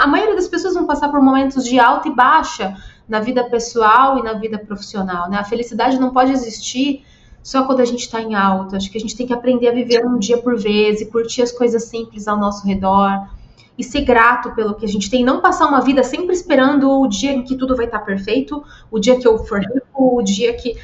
A 0.00 0.06
maioria 0.06 0.34
das 0.34 0.48
pessoas 0.48 0.74
vão 0.74 0.86
passar 0.86 1.08
por 1.08 1.22
momentos 1.22 1.64
de 1.64 1.78
alta 1.78 2.08
e 2.08 2.14
baixa 2.14 2.76
na 3.08 3.20
vida 3.20 3.44
pessoal 3.44 4.18
e 4.18 4.22
na 4.22 4.32
vida 4.32 4.58
profissional. 4.58 5.30
Né? 5.30 5.38
A 5.38 5.44
felicidade 5.44 5.98
não 5.98 6.10
pode 6.10 6.32
existir 6.32 7.04
só 7.40 7.62
quando 7.64 7.80
a 7.80 7.84
gente 7.84 8.00
está 8.00 8.20
em 8.20 8.34
alta. 8.34 8.76
Acho 8.76 8.90
que 8.90 8.98
a 8.98 9.00
gente 9.00 9.16
tem 9.16 9.26
que 9.26 9.32
aprender 9.32 9.68
a 9.68 9.72
viver 9.72 10.04
um 10.04 10.18
dia 10.18 10.38
por 10.38 10.58
vez 10.58 11.00
e 11.00 11.06
curtir 11.06 11.42
as 11.42 11.52
coisas 11.52 11.84
simples 11.84 12.26
ao 12.26 12.36
nosso 12.36 12.66
redor 12.66 13.37
e 13.78 13.84
ser 13.84 14.00
grato 14.00 14.52
pelo 14.56 14.74
que 14.74 14.84
a 14.84 14.88
gente 14.88 15.08
tem, 15.08 15.24
não 15.24 15.40
passar 15.40 15.68
uma 15.68 15.80
vida 15.80 16.02
sempre 16.02 16.34
esperando 16.34 16.90
o 16.90 17.06
dia 17.06 17.30
em 17.30 17.44
que 17.44 17.56
tudo 17.56 17.76
vai 17.76 17.86
estar 17.86 18.00
perfeito, 18.00 18.62
o 18.90 18.98
dia 18.98 19.18
que 19.18 19.26
eu 19.26 19.38
for 19.38 19.60
rico, 19.60 20.18
o 20.18 20.20
dia 20.20 20.52
que 20.54 20.76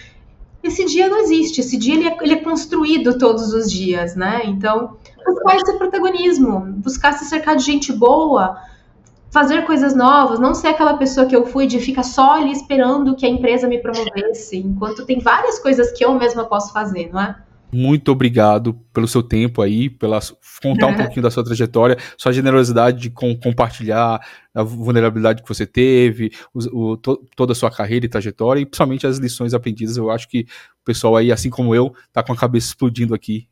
esse 0.62 0.84
dia 0.86 1.08
não 1.08 1.18
existe, 1.18 1.60
esse 1.60 1.76
dia 1.76 1.94
ele 1.94 2.08
é, 2.08 2.16
ele 2.22 2.34
é 2.34 2.40
construído 2.40 3.18
todos 3.18 3.52
os 3.52 3.70
dias, 3.70 4.14
né? 4.14 4.42
Então, 4.44 4.96
buscar 5.26 5.56
esse 5.56 5.72
protagonismo, 5.76 6.60
buscar 6.78 7.12
se 7.12 7.26
cercar 7.26 7.56
de 7.56 7.64
gente 7.64 7.92
boa, 7.92 8.56
fazer 9.30 9.66
coisas 9.66 9.94
novas, 9.94 10.38
não 10.38 10.54
ser 10.54 10.68
aquela 10.68 10.96
pessoa 10.96 11.26
que 11.26 11.34
eu 11.34 11.44
fui 11.44 11.66
de 11.66 11.80
ficar 11.80 12.04
só 12.04 12.36
ali 12.36 12.52
esperando 12.52 13.16
que 13.16 13.26
a 13.26 13.28
empresa 13.28 13.66
me 13.66 13.78
promovesse, 13.78 14.56
enquanto 14.56 15.04
tem 15.04 15.18
várias 15.18 15.58
coisas 15.58 15.90
que 15.92 16.04
eu 16.04 16.14
mesma 16.14 16.44
posso 16.44 16.72
fazer, 16.72 17.10
não 17.12 17.20
é? 17.20 17.36
Muito 17.74 18.12
obrigado 18.12 18.74
pelo 18.92 19.08
seu 19.08 19.20
tempo 19.20 19.60
aí, 19.60 19.90
pela 19.90 20.20
contar 20.62 20.86
um 20.86 20.94
pouquinho 20.96 21.22
da 21.22 21.30
sua 21.30 21.44
trajetória, 21.44 21.98
sua 22.16 22.32
generosidade 22.32 23.00
de 23.00 23.10
com, 23.10 23.36
compartilhar 23.36 24.20
a 24.54 24.62
vulnerabilidade 24.62 25.42
que 25.42 25.48
você 25.48 25.66
teve, 25.66 26.30
o, 26.54 26.92
o, 26.92 26.96
to, 26.96 27.20
toda 27.34 27.50
a 27.50 27.54
sua 27.56 27.72
carreira 27.72 28.06
e 28.06 28.08
trajetória, 28.08 28.60
e 28.60 28.64
principalmente 28.64 29.08
as 29.08 29.18
lições 29.18 29.54
aprendidas. 29.54 29.96
Eu 29.96 30.08
acho 30.08 30.28
que 30.28 30.42
o 30.82 30.84
pessoal 30.84 31.16
aí, 31.16 31.32
assim 31.32 31.50
como 31.50 31.74
eu, 31.74 31.92
tá 32.12 32.22
com 32.22 32.32
a 32.32 32.36
cabeça 32.36 32.68
explodindo 32.68 33.12
aqui. 33.12 33.48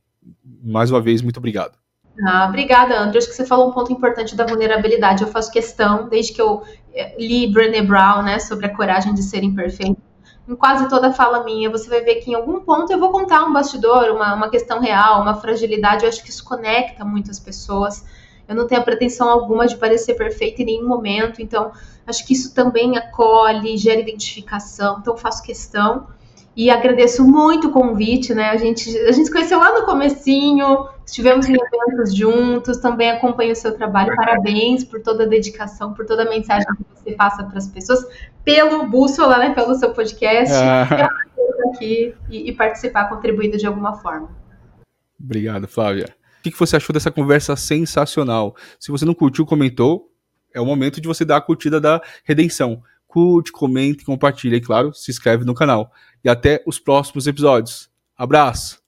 Mais 0.63 0.89
uma 0.89 1.01
vez, 1.01 1.21
muito 1.21 1.39
obrigado. 1.39 1.77
Ah, 2.25 2.47
obrigada, 2.49 2.97
André. 3.01 3.19
Acho 3.19 3.29
que 3.29 3.35
você 3.35 3.45
falou 3.45 3.71
um 3.71 3.73
ponto 3.73 3.93
importante 3.93 4.37
da 4.37 4.47
vulnerabilidade. 4.47 5.25
Eu 5.25 5.29
faço 5.29 5.51
questão, 5.51 6.09
desde 6.09 6.33
que 6.33 6.41
eu 6.41 6.63
eh, 6.95 7.17
li 7.19 7.51
Brené 7.53 7.83
Brown, 7.83 8.23
né, 8.23 8.39
sobre 8.39 8.67
a 8.67 8.77
coragem 8.77 9.15
de 9.15 9.23
ser 9.23 9.43
imperfeito, 9.43 10.01
em 10.49 10.57
quase 10.57 10.89
toda 10.89 11.13
fala 11.13 11.45
minha, 11.45 11.71
você 11.71 11.89
vai 11.89 12.01
ver 12.01 12.17
que 12.17 12.31
em 12.31 12.35
algum 12.35 12.61
ponto 12.61 12.93
eu 12.93 12.99
vou 12.99 13.11
contar 13.11 13.45
um 13.45 13.53
bastidor, 13.53 14.11
uma, 14.11 14.35
uma 14.35 14.51
questão 14.51 14.81
real, 14.81 15.23
uma 15.23 15.35
fragilidade. 15.35 16.05
Eu 16.05 16.09
acho 16.09 16.23
que 16.23 16.31
isso 16.31 16.45
conecta 16.45 17.05
muitas 17.05 17.39
pessoas. 17.39 18.05
Eu 18.49 18.57
não 18.57 18.67
tenho 18.67 18.81
a 18.81 18.85
pretensão 18.85 19.29
alguma 19.29 19.67
de 19.67 19.77
parecer 19.77 20.15
perfeita 20.15 20.63
em 20.63 20.67
nenhum 20.67 20.87
momento, 20.87 21.41
então 21.41 21.71
acho 22.07 22.27
que 22.27 22.33
isso 22.33 22.53
também 22.55 22.99
acolhe, 22.99 23.77
gera 23.77 24.01
identificação, 24.01 24.99
então 25.01 25.17
faço 25.17 25.43
questão. 25.43 26.09
E 26.55 26.69
agradeço 26.69 27.25
muito 27.25 27.69
o 27.69 27.73
convite, 27.73 28.35
né? 28.35 28.51
A 28.51 28.57
gente, 28.59 28.95
a 28.99 29.13
gente 29.13 29.27
se 29.27 29.33
conheceu 29.33 29.59
lá 29.59 29.79
no 29.79 29.87
comecinho, 29.87 30.87
estivemos 31.13 31.47
em 31.47 31.55
eventos 31.55 32.17
juntos, 32.17 32.79
também 32.79 33.11
acompanho 33.11 33.53
o 33.53 33.57
seu 33.57 33.77
trabalho. 33.77 34.17
Parabéns 34.17 34.83
por 34.83 35.03
toda 35.03 35.25
a 35.25 35.27
dedicação, 35.27 35.93
por 35.93 36.07
toda 36.07 36.23
a 36.23 36.29
mensagem 36.29 36.67
que 36.75 36.85
você 36.95 37.13
passa 37.13 37.45
para 37.45 37.59
as 37.59 37.69
pessoas, 37.69 38.05
pelo 38.43 38.87
Bússola, 38.87 39.37
né? 39.39 39.55
Pelo 39.55 39.75
seu 39.75 39.93
podcast. 39.93 40.55
Ah. 40.55 41.09
aqui 41.75 42.15
e, 42.29 42.49
e, 42.49 42.53
participar, 42.53 43.09
contribuindo 43.09 43.57
de 43.57 43.67
alguma 43.67 43.95
forma. 43.95 44.31
Obrigado, 45.19 45.69
Flávia. 45.69 46.15
O 46.41 46.43
que 46.43 46.59
você 46.59 46.77
achou 46.77 46.93
dessa 46.93 47.11
conversa 47.11 47.55
sensacional? 47.57 48.57
Se 48.81 48.91
você 48.91 49.05
não 49.05 49.15
curtiu, 49.15 49.47
comentou, 49.47 50.11
é 50.53 50.61
o 50.61 50.67
momento 50.67 51.01
de 51.01 51.07
você 51.09 51.25
dar 51.25 51.37
a 51.37 51.41
curtida 51.41 51.81
da 51.81 52.01
redenção. 52.25 52.83
Curte, 53.07 53.53
comente, 53.53 54.05
compartilha 54.05 54.57
e, 54.57 54.61
claro, 54.61 54.93
se 54.93 55.11
inscreve 55.11 55.45
no 55.45 55.55
canal 55.55 55.93
e 56.25 56.29
até 56.29 56.63
os 56.67 56.79
próximos 56.79 57.27
episódios. 57.27 57.91
Abraço! 58.17 58.82